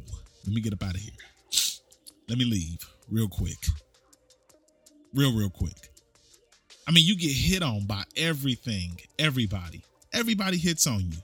let 0.45 0.55
me 0.55 0.61
get 0.61 0.73
up 0.73 0.83
out 0.83 0.95
of 0.95 1.01
here. 1.01 1.13
Let 2.29 2.39
me 2.39 2.45
leave 2.45 2.79
real 3.11 3.29
quick. 3.29 3.67
Real, 5.15 5.35
real 5.35 5.51
quick. 5.51 5.91
I 6.87 6.93
mean, 6.93 7.07
you 7.07 7.17
get 7.17 7.33
hit 7.33 7.63
on 7.63 7.87
by 7.87 8.03
everything, 8.17 9.01
everybody. 9.19 9.83
Everybody 10.13 10.59
hits 10.59 10.87
on 10.87 11.01
you. 11.01 11.19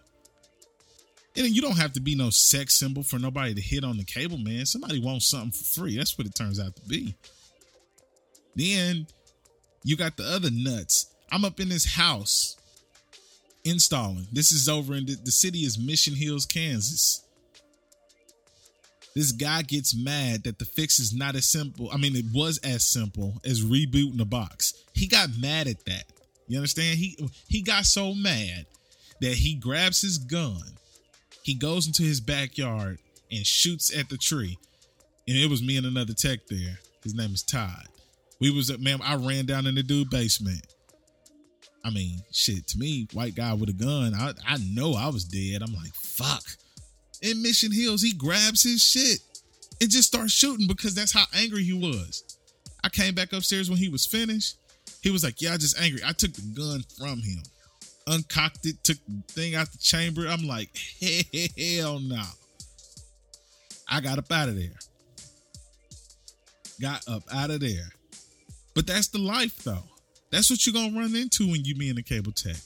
And 1.36 1.48
you 1.48 1.62
don't 1.62 1.78
have 1.78 1.92
to 1.92 2.00
be 2.00 2.14
no 2.14 2.30
sex 2.30 2.74
symbol 2.74 3.02
for 3.02 3.18
nobody 3.18 3.54
to 3.54 3.60
hit 3.60 3.84
on 3.84 3.96
the 3.96 4.04
cable 4.04 4.38
man. 4.38 4.66
Somebody 4.66 4.98
wants 4.98 5.26
something 5.28 5.52
for 5.52 5.64
free. 5.64 5.96
That's 5.96 6.18
what 6.18 6.26
it 6.26 6.34
turns 6.34 6.58
out 6.58 6.74
to 6.76 6.82
be. 6.82 7.14
Then 8.56 9.06
you 9.84 9.96
got 9.96 10.16
the 10.16 10.24
other 10.24 10.50
nuts. 10.52 11.06
I'm 11.30 11.44
up 11.44 11.60
in 11.60 11.68
this 11.68 11.94
house 11.94 12.56
installing. 13.64 14.26
This 14.32 14.52
is 14.52 14.68
over 14.68 14.94
in 14.94 15.06
the, 15.06 15.16
the 15.24 15.30
city 15.30 15.60
is 15.60 15.78
Mission 15.78 16.14
Hills, 16.14 16.46
Kansas. 16.46 17.24
This 19.14 19.32
guy 19.32 19.62
gets 19.62 19.94
mad 19.94 20.44
that 20.44 20.58
the 20.58 20.64
fix 20.64 20.98
is 20.98 21.12
not 21.12 21.34
as 21.34 21.46
simple. 21.46 21.90
I 21.92 21.96
mean, 21.96 22.14
it 22.14 22.26
was 22.32 22.58
as 22.58 22.84
simple 22.84 23.40
as 23.44 23.64
rebooting 23.64 24.18
the 24.18 24.24
box. 24.24 24.74
He 24.94 25.06
got 25.06 25.30
mad 25.40 25.66
at 25.66 25.84
that. 25.86 26.04
You 26.46 26.58
understand? 26.58 26.98
He 26.98 27.16
he 27.48 27.62
got 27.62 27.86
so 27.86 28.14
mad 28.14 28.66
that 29.20 29.34
he 29.34 29.54
grabs 29.54 30.00
his 30.00 30.18
gun. 30.18 30.62
He 31.42 31.54
goes 31.54 31.86
into 31.86 32.02
his 32.02 32.20
backyard 32.20 32.98
and 33.30 33.46
shoots 33.46 33.96
at 33.96 34.08
the 34.08 34.16
tree. 34.16 34.58
And 35.26 35.36
it 35.36 35.48
was 35.48 35.62
me 35.62 35.76
and 35.76 35.86
another 35.86 36.14
tech 36.14 36.40
there. 36.48 36.78
His 37.02 37.14
name 37.14 37.32
is 37.32 37.42
Todd. 37.42 37.86
We 38.40 38.50
was 38.50 38.70
at 38.70 38.80
man, 38.80 39.00
I 39.02 39.14
ran 39.16 39.46
down 39.46 39.66
in 39.66 39.74
the 39.74 39.82
dude 39.82 40.10
basement. 40.10 40.66
I 41.84 41.90
mean, 41.90 42.20
shit, 42.32 42.66
to 42.68 42.78
me, 42.78 43.08
white 43.12 43.34
guy 43.34 43.54
with 43.54 43.70
a 43.70 43.72
gun, 43.72 44.14
I, 44.14 44.32
I 44.46 44.58
know 44.72 44.94
I 44.94 45.08
was 45.08 45.24
dead. 45.24 45.62
I'm 45.62 45.74
like, 45.74 45.94
fuck. 45.94 46.42
In 47.22 47.42
Mission 47.42 47.72
Hills, 47.72 48.02
he 48.02 48.12
grabs 48.12 48.62
his 48.62 48.82
shit 48.82 49.20
and 49.80 49.90
just 49.90 50.08
starts 50.08 50.32
shooting 50.32 50.66
because 50.66 50.94
that's 50.94 51.12
how 51.12 51.24
angry 51.34 51.64
he 51.64 51.72
was. 51.72 52.24
I 52.82 52.88
came 52.88 53.14
back 53.14 53.32
upstairs 53.32 53.68
when 53.68 53.78
he 53.78 53.88
was 53.88 54.06
finished. 54.06 54.56
He 55.02 55.10
was 55.10 55.24
like, 55.24 55.40
Yeah, 55.40 55.54
I 55.54 55.56
just 55.56 55.78
angry. 55.80 56.00
I 56.04 56.12
took 56.12 56.32
the 56.32 56.42
gun 56.54 56.84
from 56.98 57.20
him. 57.20 57.42
Uncocked 58.06 58.66
it, 58.66 58.82
took 58.82 58.98
the 59.06 59.22
thing 59.32 59.54
out 59.54 59.70
the 59.72 59.78
chamber. 59.78 60.26
I'm 60.26 60.46
like, 60.46 60.76
hell 61.56 61.98
no. 62.00 62.22
I 63.88 64.00
got 64.00 64.18
up 64.18 64.30
out 64.30 64.48
of 64.48 64.56
there. 64.56 64.78
Got 66.80 67.06
up 67.08 67.22
out 67.32 67.50
of 67.50 67.60
there. 67.60 67.88
But 68.74 68.86
that's 68.86 69.08
the 69.08 69.18
life 69.18 69.62
though. 69.64 69.84
That's 70.30 70.48
what 70.48 70.64
you're 70.64 70.72
gonna 70.72 70.98
run 70.98 71.14
into 71.16 71.50
when 71.50 71.64
you 71.64 71.74
be 71.74 71.88
in 71.88 71.98
a 71.98 72.02
cable 72.02 72.32
tech. 72.32 72.56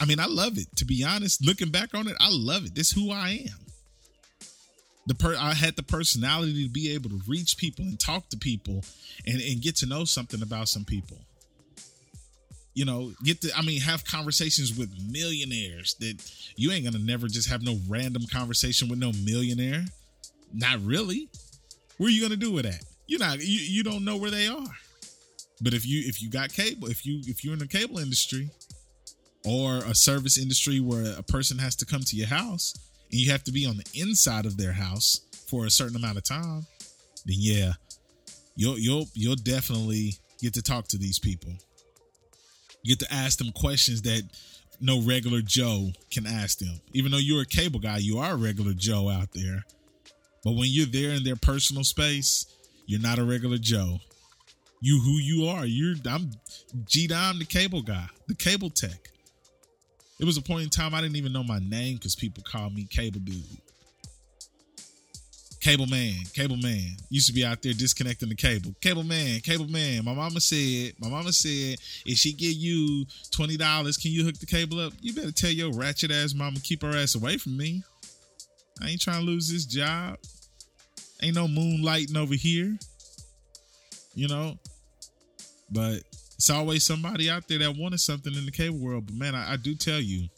I 0.00 0.04
mean, 0.04 0.20
I 0.20 0.26
love 0.26 0.58
it. 0.58 0.68
To 0.76 0.84
be 0.84 1.02
honest, 1.04 1.44
looking 1.44 1.70
back 1.70 1.94
on 1.94 2.06
it, 2.06 2.16
I 2.20 2.28
love 2.30 2.66
it. 2.66 2.74
This 2.74 2.88
is 2.88 2.92
who 2.92 3.10
I 3.10 3.46
am. 3.50 3.58
The 5.06 5.14
per 5.14 5.34
I 5.36 5.54
had 5.54 5.74
the 5.74 5.82
personality 5.82 6.64
to 6.64 6.70
be 6.70 6.92
able 6.92 7.10
to 7.10 7.20
reach 7.26 7.56
people 7.56 7.84
and 7.84 7.98
talk 7.98 8.28
to 8.28 8.36
people 8.36 8.84
and, 9.26 9.40
and 9.40 9.62
get 9.62 9.76
to 9.76 9.86
know 9.86 10.04
something 10.04 10.42
about 10.42 10.68
some 10.68 10.84
people. 10.84 11.16
You 12.78 12.84
know, 12.84 13.12
get 13.24 13.40
to 13.40 13.50
I 13.56 13.62
mean, 13.62 13.80
have 13.80 14.04
conversations 14.04 14.78
with 14.78 14.88
millionaires 15.10 15.94
that 15.98 16.16
you 16.54 16.70
ain't 16.70 16.84
gonna 16.84 17.04
never 17.04 17.26
just 17.26 17.48
have 17.50 17.60
no 17.60 17.76
random 17.88 18.22
conversation 18.32 18.88
with 18.88 19.00
no 19.00 19.10
millionaire. 19.24 19.84
Not 20.54 20.80
really. 20.84 21.28
Where 21.96 22.06
are 22.06 22.10
you 22.10 22.22
gonna 22.22 22.36
do 22.36 22.52
with 22.52 22.66
that? 22.66 22.84
You're 23.08 23.18
not 23.18 23.40
you, 23.40 23.58
you 23.58 23.82
don't 23.82 24.04
know 24.04 24.16
where 24.16 24.30
they 24.30 24.46
are. 24.46 24.76
But 25.60 25.74
if 25.74 25.84
you 25.84 26.02
if 26.06 26.22
you 26.22 26.30
got 26.30 26.52
cable, 26.52 26.86
if 26.86 27.04
you 27.04 27.20
if 27.26 27.42
you're 27.42 27.52
in 27.52 27.58
the 27.58 27.66
cable 27.66 27.98
industry 27.98 28.48
or 29.44 29.78
a 29.78 29.94
service 29.96 30.38
industry 30.38 30.78
where 30.78 31.18
a 31.18 31.22
person 31.24 31.58
has 31.58 31.74
to 31.76 31.84
come 31.84 32.02
to 32.02 32.14
your 32.16 32.28
house 32.28 32.74
and 33.10 33.18
you 33.18 33.32
have 33.32 33.42
to 33.42 33.50
be 33.50 33.66
on 33.66 33.76
the 33.76 33.86
inside 34.00 34.46
of 34.46 34.56
their 34.56 34.72
house 34.72 35.22
for 35.48 35.66
a 35.66 35.70
certain 35.70 35.96
amount 35.96 36.16
of 36.16 36.22
time, 36.22 36.64
then 37.26 37.38
yeah, 37.40 37.72
you'll 38.54 38.78
you'll 38.78 39.08
you'll 39.14 39.34
definitely 39.34 40.14
get 40.40 40.54
to 40.54 40.62
talk 40.62 40.86
to 40.86 40.96
these 40.96 41.18
people. 41.18 41.50
You 42.88 42.96
get 42.96 43.06
to 43.06 43.14
ask 43.14 43.36
them 43.36 43.52
questions 43.52 44.00
that 44.02 44.22
no 44.80 45.02
regular 45.02 45.42
Joe 45.42 45.90
can 46.10 46.26
ask 46.26 46.58
them. 46.58 46.80
Even 46.94 47.12
though 47.12 47.18
you're 47.18 47.42
a 47.42 47.46
cable 47.46 47.80
guy, 47.80 47.98
you 47.98 48.18
are 48.18 48.32
a 48.32 48.36
regular 48.36 48.72
Joe 48.72 49.10
out 49.10 49.28
there. 49.34 49.66
But 50.42 50.52
when 50.52 50.68
you're 50.70 50.86
there 50.86 51.10
in 51.10 51.22
their 51.22 51.36
personal 51.36 51.84
space, 51.84 52.46
you're 52.86 52.98
not 52.98 53.18
a 53.18 53.24
regular 53.24 53.58
Joe. 53.58 53.98
You 54.80 55.00
who 55.00 55.18
you 55.18 55.48
are. 55.48 55.66
You're 55.66 55.96
I'm 56.06 56.30
G 56.86 57.06
Dom 57.06 57.38
the 57.38 57.44
cable 57.44 57.82
guy, 57.82 58.06
the 58.26 58.34
cable 58.34 58.70
tech. 58.70 59.10
It 60.18 60.24
was 60.24 60.38
a 60.38 60.42
point 60.42 60.64
in 60.64 60.70
time 60.70 60.94
I 60.94 61.02
didn't 61.02 61.16
even 61.16 61.34
know 61.34 61.44
my 61.44 61.58
name 61.58 61.96
because 61.96 62.16
people 62.16 62.42
called 62.42 62.74
me 62.74 62.86
Cable 62.88 63.20
Dude. 63.20 63.44
Cable 65.60 65.86
Man, 65.86 66.14
Cable 66.34 66.56
Man. 66.56 66.96
Used 67.10 67.26
to 67.26 67.32
be 67.32 67.44
out 67.44 67.62
there 67.62 67.72
disconnecting 67.72 68.28
the 68.28 68.34
cable. 68.34 68.74
Cable 68.80 69.02
Man, 69.02 69.40
Cable 69.40 69.66
Man. 69.66 70.04
My 70.04 70.14
mama 70.14 70.40
said, 70.40 70.92
my 71.00 71.08
mama 71.08 71.32
said, 71.32 71.78
if 72.06 72.18
she 72.18 72.32
give 72.32 72.52
you 72.52 73.04
$20, 73.30 73.58
can 74.00 74.12
you 74.12 74.24
hook 74.24 74.38
the 74.38 74.46
cable 74.46 74.80
up? 74.80 74.92
You 75.00 75.14
better 75.14 75.32
tell 75.32 75.50
your 75.50 75.72
ratchet 75.72 76.10
ass 76.10 76.34
mama 76.34 76.58
keep 76.62 76.82
her 76.82 76.96
ass 76.96 77.14
away 77.14 77.38
from 77.38 77.56
me. 77.56 77.82
I 78.80 78.90
ain't 78.90 79.00
trying 79.00 79.20
to 79.20 79.26
lose 79.26 79.50
this 79.50 79.64
job. 79.64 80.18
Ain't 81.22 81.34
no 81.34 81.46
moonlighting 81.46 82.16
over 82.16 82.34
here. 82.34 82.78
You 84.14 84.28
know? 84.28 84.58
But 85.70 86.02
it's 86.36 86.50
always 86.50 86.84
somebody 86.84 87.28
out 87.28 87.48
there 87.48 87.58
that 87.58 87.76
wanted 87.76 87.98
something 87.98 88.32
in 88.32 88.44
the 88.44 88.52
cable 88.52 88.78
world. 88.78 89.06
But 89.06 89.16
man, 89.16 89.34
I, 89.34 89.54
I 89.54 89.56
do 89.56 89.74
tell 89.74 90.00
you, 90.00 90.28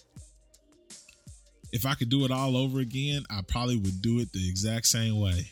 if 1.73 1.87
I 1.87 1.95
could 1.95 2.09
do 2.09 2.25
it 2.25 2.31
all 2.31 2.57
over 2.57 2.81
again, 2.81 3.25
I 3.31 3.43
probably 3.43 3.77
would 3.77 4.03
do 4.03 4.21
it 4.21 4.33
the 4.33 4.49
exact 4.49 4.87
same 4.87 5.19
way. 5.19 5.51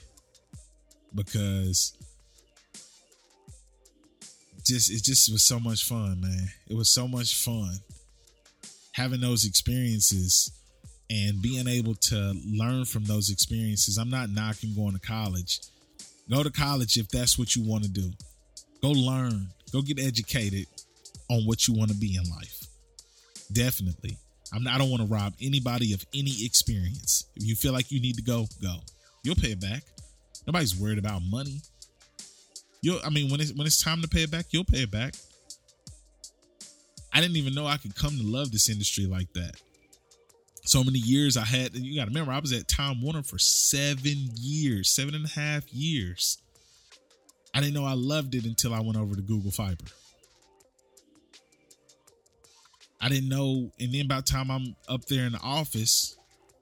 Because 1.15 1.97
just 4.65 4.91
it 4.91 5.03
just 5.03 5.33
was 5.33 5.43
so 5.43 5.59
much 5.59 5.85
fun, 5.85 6.21
man. 6.21 6.49
It 6.69 6.77
was 6.77 6.91
so 6.91 7.09
much 7.09 7.43
fun 7.43 7.79
having 8.93 9.21
those 9.21 9.45
experiences 9.45 10.51
and 11.09 11.41
being 11.41 11.67
able 11.67 11.95
to 11.95 12.35
learn 12.45 12.85
from 12.85 13.05
those 13.05 13.31
experiences. 13.31 13.97
I'm 13.97 14.11
not 14.11 14.29
knocking 14.31 14.75
going 14.75 14.93
to 14.93 14.99
college. 14.99 15.61
Go 16.29 16.43
to 16.43 16.51
college 16.51 16.99
if 16.99 17.09
that's 17.09 17.39
what 17.39 17.57
you 17.57 17.63
want 17.63 17.85
to 17.85 17.91
do. 17.91 18.11
Go 18.83 18.91
learn. 18.91 19.49
Go 19.73 19.81
get 19.83 19.99
educated 19.99 20.67
on 21.31 21.43
what 21.45 21.67
you 21.67 21.75
want 21.75 21.91
to 21.91 21.97
be 21.97 22.17
in 22.17 22.31
life. 22.31 22.67
Definitely. 23.53 24.19
I'm 24.53 24.63
not, 24.63 24.75
I 24.75 24.79
don't 24.79 24.91
want 24.91 25.03
to 25.03 25.09
rob 25.09 25.35
anybody 25.41 25.93
of 25.93 26.05
any 26.15 26.45
experience. 26.45 27.27
If 27.37 27.45
you 27.45 27.55
feel 27.55 27.73
like 27.73 27.93
you 27.93 28.01
need 28.01 28.17
to 28.17 28.23
go, 28.23 28.47
go. 28.63 28.77
You'll 29.23 29.37
pay 29.37 29.53
it 29.53 29.61
back. 29.61 29.83
Nobody's 30.47 30.79
worried 30.79 30.99
about 30.99 31.21
money. 31.31 31.61
You'll 32.81 33.01
I 33.05 33.11
mean 33.11 33.31
when 33.31 33.41
it's 33.41 33.53
when 33.53 33.67
it's 33.67 33.83
time 33.83 34.03
to 34.03 34.09
pay 34.09 34.23
it 34.23 34.31
back, 34.31 34.47
you'll 34.51 34.65
pay 34.65 34.83
it 34.83 34.91
back. 34.91 35.15
I 37.13 37.21
didn't 37.21 37.37
even 37.37 37.55
know 37.55 37.67
I 37.67 37.77
could 37.77 37.95
come 37.95 38.17
to 38.17 38.23
love 38.23 38.53
this 38.53 38.69
industry 38.69 39.07
like 39.07 39.33
that. 39.33 39.61
So 40.63 40.85
many 40.85 40.99
years 40.99 41.37
I 41.37 41.45
had, 41.45 41.75
you 41.75 41.97
gotta 41.99 42.11
remember, 42.11 42.31
I 42.31 42.39
was 42.39 42.53
at 42.53 42.69
Time 42.69 43.03
Warner 43.03 43.23
for 43.23 43.39
seven 43.39 44.31
years, 44.37 44.91
seven 44.91 45.15
and 45.15 45.25
a 45.25 45.29
half 45.29 45.73
years. 45.73 46.39
I 47.55 47.61
didn't 47.61 47.75
know 47.75 47.87
I 47.87 47.95
loved 47.95 48.35
it 48.35 48.45
until 48.45 48.75
I 48.75 48.81
went 48.81 48.99
over 48.99 49.15
to 49.15 49.23
Google 49.23 49.51
Fiber. 49.51 49.87
I 53.01 53.09
didn't 53.09 53.29
know, 53.29 53.71
and 53.79 53.93
then 53.93 54.09
by 54.09 54.17
the 54.17 54.23
time 54.23 54.51
I'm 54.51 54.75
up 54.89 55.05
there 55.07 55.27
in 55.27 55.33
the 55.33 55.41
office 55.41 56.17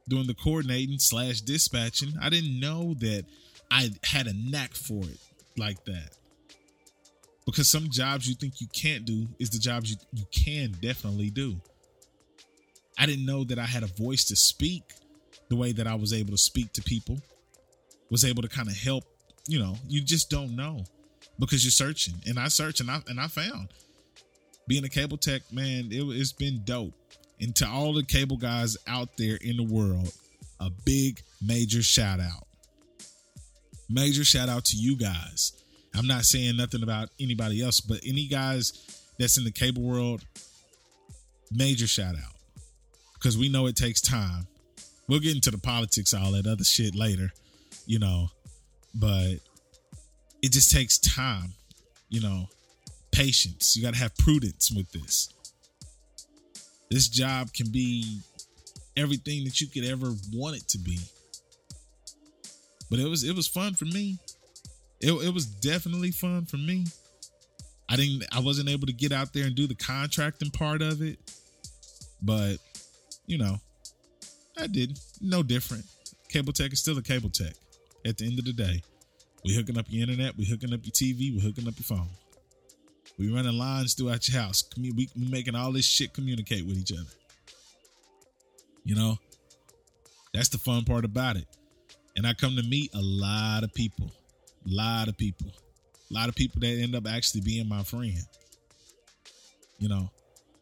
doing 0.08 0.26
the 0.26 0.34
coordinating 0.34 0.98
slash 0.98 1.40
dispatching, 1.40 2.14
I 2.20 2.28
didn't 2.28 2.60
know 2.60 2.94
that 3.00 3.24
I 3.70 3.90
had 4.04 4.26
a 4.26 4.34
knack 4.34 4.74
for 4.74 5.02
it 5.04 5.18
like 5.56 5.84
that. 5.86 6.10
Because 7.46 7.68
some 7.68 7.88
jobs 7.90 8.28
you 8.28 8.34
think 8.34 8.60
you 8.60 8.66
can't 8.72 9.04
do 9.04 9.26
is 9.38 9.50
the 9.50 9.58
jobs 9.58 9.90
you, 9.90 9.96
you 10.12 10.24
can 10.32 10.72
definitely 10.82 11.30
do. 11.30 11.56
I 12.98 13.06
didn't 13.06 13.26
know 13.26 13.44
that 13.44 13.58
I 13.58 13.64
had 13.64 13.82
a 13.82 13.86
voice 13.86 14.24
to 14.26 14.36
speak 14.36 14.82
the 15.48 15.56
way 15.56 15.72
that 15.72 15.86
I 15.86 15.94
was 15.94 16.12
able 16.12 16.32
to 16.32 16.38
speak 16.38 16.72
to 16.72 16.82
people, 16.82 17.18
was 18.10 18.24
able 18.24 18.42
to 18.42 18.48
kind 18.48 18.68
of 18.68 18.76
help 18.76 19.04
you 19.48 19.58
know, 19.58 19.76
you 19.88 20.00
just 20.00 20.30
don't 20.30 20.56
know 20.56 20.84
because 21.38 21.64
you're 21.64 21.70
searching. 21.70 22.14
And 22.26 22.38
I 22.38 22.48
searched 22.48 22.80
and 22.80 22.90
I 22.90 23.00
and 23.08 23.20
I 23.20 23.28
found 23.28 23.68
being 24.66 24.84
a 24.84 24.88
cable 24.88 25.16
tech, 25.16 25.42
man, 25.52 25.88
it, 25.90 26.02
it's 26.02 26.32
been 26.32 26.62
dope. 26.64 26.94
And 27.40 27.54
to 27.56 27.68
all 27.68 27.92
the 27.92 28.02
cable 28.02 28.36
guys 28.36 28.76
out 28.86 29.16
there 29.16 29.36
in 29.40 29.56
the 29.56 29.62
world, 29.62 30.12
a 30.60 30.70
big 30.84 31.22
major 31.44 31.82
shout 31.82 32.20
out. 32.20 32.46
Major 33.88 34.24
shout 34.24 34.48
out 34.48 34.64
to 34.66 34.76
you 34.76 34.96
guys. 34.96 35.52
I'm 35.94 36.06
not 36.06 36.24
saying 36.24 36.56
nothing 36.56 36.82
about 36.82 37.10
anybody 37.20 37.62
else, 37.62 37.80
but 37.80 38.00
any 38.04 38.26
guys 38.26 39.02
that's 39.18 39.38
in 39.38 39.44
the 39.44 39.50
cable 39.50 39.82
world, 39.82 40.24
major 41.52 41.86
shout 41.86 42.14
out. 42.14 42.34
Because 43.14 43.38
we 43.38 43.48
know 43.48 43.66
it 43.66 43.76
takes 43.76 44.00
time. 44.00 44.46
We'll 45.08 45.20
get 45.20 45.34
into 45.34 45.50
the 45.50 45.58
politics, 45.58 46.12
all 46.12 46.32
that 46.32 46.46
other 46.46 46.64
shit 46.64 46.94
later, 46.94 47.32
you 47.86 47.98
know 47.98 48.30
but 48.98 49.38
it 50.42 50.52
just 50.52 50.70
takes 50.70 50.98
time, 50.98 51.52
you 52.08 52.20
know, 52.20 52.48
patience. 53.16 53.76
You 53.76 53.82
got 53.82 53.94
to 53.94 54.00
have 54.00 54.16
prudence 54.18 54.70
with 54.70 54.90
this. 54.92 55.32
This 56.90 57.08
job 57.08 57.52
can 57.52 57.70
be 57.70 58.20
everything 58.96 59.44
that 59.44 59.60
you 59.60 59.66
could 59.66 59.84
ever 59.84 60.12
want 60.32 60.56
it 60.56 60.68
to 60.68 60.78
be. 60.78 60.98
But 62.90 63.00
it 63.00 63.08
was 63.08 63.24
it 63.24 63.34
was 63.34 63.48
fun 63.48 63.74
for 63.74 63.86
me. 63.86 64.18
It, 65.00 65.12
it 65.12 65.34
was 65.34 65.46
definitely 65.46 66.10
fun 66.10 66.44
for 66.44 66.58
me. 66.58 66.84
I 67.88 67.96
didn't 67.96 68.24
I 68.32 68.40
wasn't 68.40 68.68
able 68.68 68.86
to 68.86 68.92
get 68.92 69.12
out 69.12 69.32
there 69.32 69.46
and 69.46 69.54
do 69.54 69.66
the 69.66 69.74
contracting 69.74 70.50
part 70.50 70.82
of 70.82 71.02
it. 71.02 71.18
But, 72.22 72.56
you 73.26 73.38
know, 73.38 73.56
I 74.58 74.66
did. 74.66 74.98
No 75.20 75.42
different. 75.42 75.84
Cable 76.28 76.52
tech 76.52 76.72
is 76.72 76.80
still 76.80 76.98
a 76.98 77.02
cable 77.02 77.30
tech 77.30 77.54
at 78.04 78.18
the 78.18 78.26
end 78.26 78.38
of 78.38 78.44
the 78.44 78.52
day. 78.52 78.82
We 79.44 79.54
hooking 79.54 79.78
up 79.78 79.86
your 79.88 80.02
internet, 80.02 80.36
we 80.36 80.44
hooking 80.44 80.72
up 80.72 80.80
your 80.82 80.92
TV, 80.92 81.34
we 81.34 81.40
hooking 81.40 81.68
up 81.68 81.74
your 81.76 81.84
phone. 81.84 82.08
We 83.18 83.32
running 83.32 83.56
lines 83.56 83.94
throughout 83.94 84.28
your 84.28 84.40
house. 84.40 84.64
We, 84.78 85.08
making 85.16 85.54
all 85.54 85.72
this 85.72 85.86
shit 85.86 86.12
communicate 86.12 86.66
with 86.66 86.76
each 86.76 86.92
other. 86.92 87.10
You 88.84 88.94
know, 88.94 89.18
that's 90.34 90.50
the 90.50 90.58
fun 90.58 90.84
part 90.84 91.04
about 91.04 91.36
it. 91.36 91.46
And 92.16 92.26
I 92.26 92.34
come 92.34 92.56
to 92.56 92.62
meet 92.62 92.94
a 92.94 93.00
lot 93.00 93.64
of 93.64 93.72
people, 93.74 94.10
a 94.66 94.74
lot 94.74 95.08
of 95.08 95.16
people, 95.16 95.50
a 96.10 96.14
lot 96.14 96.28
of 96.28 96.34
people 96.34 96.60
that 96.60 96.68
end 96.68 96.94
up 96.94 97.06
actually 97.06 97.40
being 97.40 97.68
my 97.68 97.82
friend. 97.82 98.26
You 99.78 99.88
know, 99.88 100.10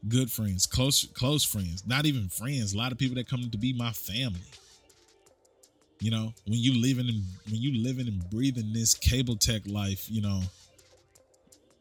good 0.08 0.30
friends, 0.30 0.66
close 0.66 1.06
close 1.14 1.44
friends, 1.44 1.86
not 1.86 2.06
even 2.06 2.28
friends. 2.28 2.72
A 2.74 2.78
lot 2.78 2.92
of 2.92 2.98
people 2.98 3.16
that 3.16 3.28
come 3.28 3.48
to 3.50 3.58
be 3.58 3.72
my 3.72 3.92
family. 3.92 4.40
You 6.00 6.10
know, 6.10 6.32
when 6.46 6.58
you 6.58 6.80
living 6.80 7.08
and 7.08 7.22
when 7.50 7.60
you 7.60 7.82
living 7.82 8.08
and 8.08 8.28
breathing 8.30 8.72
this 8.72 8.94
cable 8.94 9.36
tech 9.36 9.62
life, 9.66 10.06
you 10.10 10.22
know, 10.22 10.40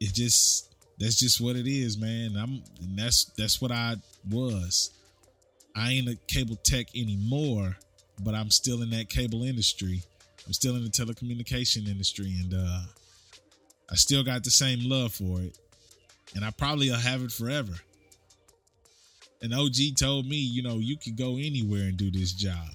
it 0.04 0.14
just 0.14 0.76
that's 1.00 1.16
just 1.16 1.40
what 1.40 1.56
it 1.56 1.66
is, 1.66 1.98
man. 1.98 2.36
I'm 2.36 2.62
and 2.82 2.98
that's 2.98 3.26
that's 3.38 3.62
what 3.62 3.72
I 3.72 3.96
was. 4.30 4.92
I 5.76 5.92
ain't 5.92 6.10
a 6.10 6.18
cable 6.28 6.58
tech 6.58 6.88
anymore, 6.94 7.78
but 8.22 8.36
I'm 8.36 8.52
still 8.52 8.82
in 8.82 8.90
that 8.90 9.10
cable 9.10 9.44
industry. 9.44 10.04
I'm 10.46 10.52
still 10.52 10.76
in 10.76 10.84
the 10.84 10.90
telecommunication 10.90 11.88
industry, 11.88 12.36
and 12.42 12.54
uh, 12.54 12.82
I 13.90 13.96
still 13.96 14.24
got 14.24 14.44
the 14.44 14.52
same 14.52 14.90
love 14.90 15.14
for 15.14 15.42
it, 15.42 15.58
and 16.36 16.44
I 16.44 16.52
probably 16.52 16.90
will 16.90 16.98
have 16.98 17.24
it 17.24 17.32
forever. 17.32 17.74
And 19.42 19.54
OG 19.54 19.96
told 19.98 20.28
me, 20.28 20.36
you 20.36 20.64
know, 20.64 20.80
you 20.80 20.98
can 20.98 21.16
go 21.16 21.38
anywhere 21.38 21.84
and 21.84 21.96
do 21.96 22.12
this 22.12 22.34
job. 22.34 22.68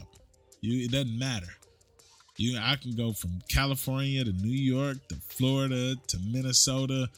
You 0.62 0.87
it 0.87 0.93
doesn't 0.93 1.18
matter. 1.18 1.53
You 2.39 2.57
I 2.59 2.76
can 2.76 2.93
go 2.93 3.12
from 3.12 3.43
California 3.49 4.24
to 4.24 4.32
New 4.32 4.49
York 4.49 4.97
to 5.09 5.16
Florida 5.16 5.97
to 5.97 6.18
Minnesota. 6.24 7.09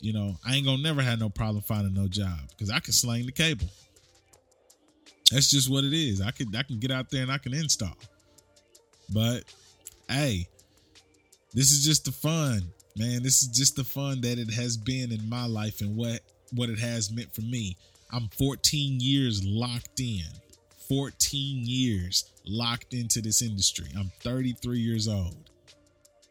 You 0.00 0.12
know, 0.12 0.36
I 0.46 0.54
ain't 0.54 0.64
gonna 0.64 0.82
never 0.82 1.02
have 1.02 1.18
no 1.18 1.28
problem 1.28 1.62
finding 1.62 1.94
no 1.94 2.06
job 2.06 2.38
because 2.50 2.70
I 2.70 2.78
can 2.78 2.92
sling 2.92 3.26
the 3.26 3.32
cable. 3.32 3.66
That's 5.32 5.50
just 5.50 5.68
what 5.68 5.82
it 5.82 5.92
is. 5.92 6.20
I 6.20 6.30
can 6.30 6.54
I 6.54 6.62
can 6.62 6.78
get 6.78 6.92
out 6.92 7.10
there 7.10 7.22
and 7.22 7.32
I 7.32 7.38
can 7.38 7.52
install. 7.54 7.96
But 9.12 9.42
hey, 10.08 10.46
this 11.52 11.72
is 11.72 11.84
just 11.84 12.04
the 12.04 12.12
fun, 12.12 12.62
man. 12.96 13.24
This 13.24 13.42
is 13.42 13.48
just 13.48 13.74
the 13.74 13.84
fun 13.84 14.20
that 14.20 14.38
it 14.38 14.52
has 14.54 14.76
been 14.76 15.10
in 15.10 15.28
my 15.28 15.46
life 15.46 15.80
and 15.80 15.96
what 15.96 16.20
what 16.54 16.70
it 16.70 16.78
has 16.78 17.10
meant 17.10 17.34
for 17.34 17.42
me. 17.42 17.76
I'm 18.12 18.28
14 18.28 19.00
years 19.00 19.44
locked 19.44 19.98
in. 19.98 20.24
14 20.88 21.66
years 21.66 22.30
locked 22.48 22.94
into 22.94 23.20
this 23.20 23.42
industry. 23.42 23.86
I'm 23.96 24.10
33 24.22 24.78
years 24.78 25.06
old 25.06 25.50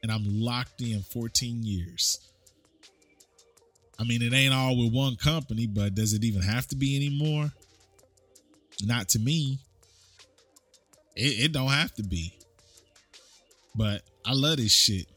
and 0.03 0.11
I'm 0.11 0.23
locked 0.25 0.81
in 0.81 1.01
14 1.01 1.63
years. 1.63 2.19
I 3.99 4.03
mean, 4.03 4.21
it 4.21 4.33
ain't 4.33 4.53
all 4.53 4.77
with 4.77 4.93
one 4.93 5.15
company, 5.15 5.65
but 5.65 5.95
does 5.95 6.13
it 6.13 6.23
even 6.23 6.41
have 6.41 6.67
to 6.67 6.75
be 6.75 6.95
anymore? 6.95 7.51
Not 8.83 9.09
to 9.09 9.19
me. 9.19 9.59
It, 11.15 11.45
it 11.45 11.51
don't 11.51 11.69
have 11.69 11.93
to 11.95 12.03
be. 12.03 12.33
But 13.75 14.01
I 14.25 14.33
love 14.33 14.57
this 14.57 14.71
shit. 14.71 15.07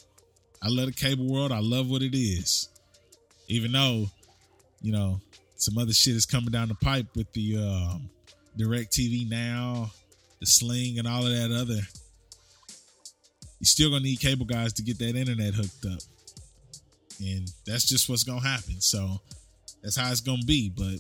I 0.63 0.69
love 0.69 0.87
the 0.87 0.93
cable 0.93 1.27
world. 1.27 1.53
I 1.53 1.61
love 1.61 1.91
what 1.91 2.03
it 2.03 2.17
is. 2.17 2.69
Even 3.49 3.73
though, 3.73 4.07
you 4.81 4.93
know, 4.93 5.21
some 5.57 5.77
other 5.77 5.93
shit 5.93 6.17
is 6.17 6.27
coming 6.27 6.51
down 6.51 6.69
the 6.69 6.75
pipe 6.75 7.07
with 7.15 7.31
the 7.33 7.57
um, 7.59 8.11
DirecTV 8.59 9.29
Now, 9.29 9.91
the 10.41 10.47
Sling, 10.47 10.99
and 10.99 11.07
all 11.07 11.27
of 11.27 11.33
that 11.33 11.53
other. 11.53 11.81
You 13.59 13.67
still 13.67 13.91
gonna 13.91 14.03
need 14.03 14.21
cable 14.21 14.47
guys 14.47 14.73
to 14.75 14.83
get 14.83 14.99
that 14.99 15.17
internet 15.17 15.55
hooked 15.55 15.85
up, 15.85 16.01
and 17.21 17.51
that's 17.67 17.85
just 17.85 18.09
what's 18.09 18.25
gonna 18.25 18.41
happen. 18.41 18.81
So 18.81 19.21
that's 19.83 19.97
how 19.97 20.11
it's 20.11 20.23
gonna 20.23 20.43
be. 20.45 20.71
But 20.71 20.99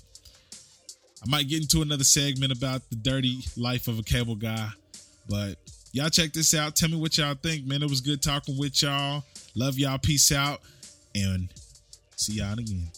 I 1.23 1.29
might 1.29 1.49
get 1.49 1.63
into 1.63 1.83
another 1.83 2.05
segment 2.05 2.53
about 2.53 2.89
the 2.91 2.97
dirty 2.97 3.39
life 3.57 3.89
of 3.89 3.99
a 3.99 4.03
cable 4.03 4.35
guy. 4.35 4.69
But 5.29 5.57
y'all 5.93 6.11
check 6.11 6.33
this 6.33 6.55
out. 6.55 6.77
Tell 6.77 6.91
me 6.91 6.97
what 6.97 7.17
y'all 7.17 7.35
think, 7.35 7.67
man. 7.67 7.83
It 7.83 7.89
was 7.89 8.01
good 8.03 8.23
talking 8.23 8.59
with 8.59 8.83
y'all. 8.83 9.25
Love 9.55 9.79
y'all. 9.79 9.99
Peace 9.99 10.31
out, 10.31 10.61
and 11.15 11.49
see 12.17 12.35
y'all 12.35 12.59
again. 12.59 12.89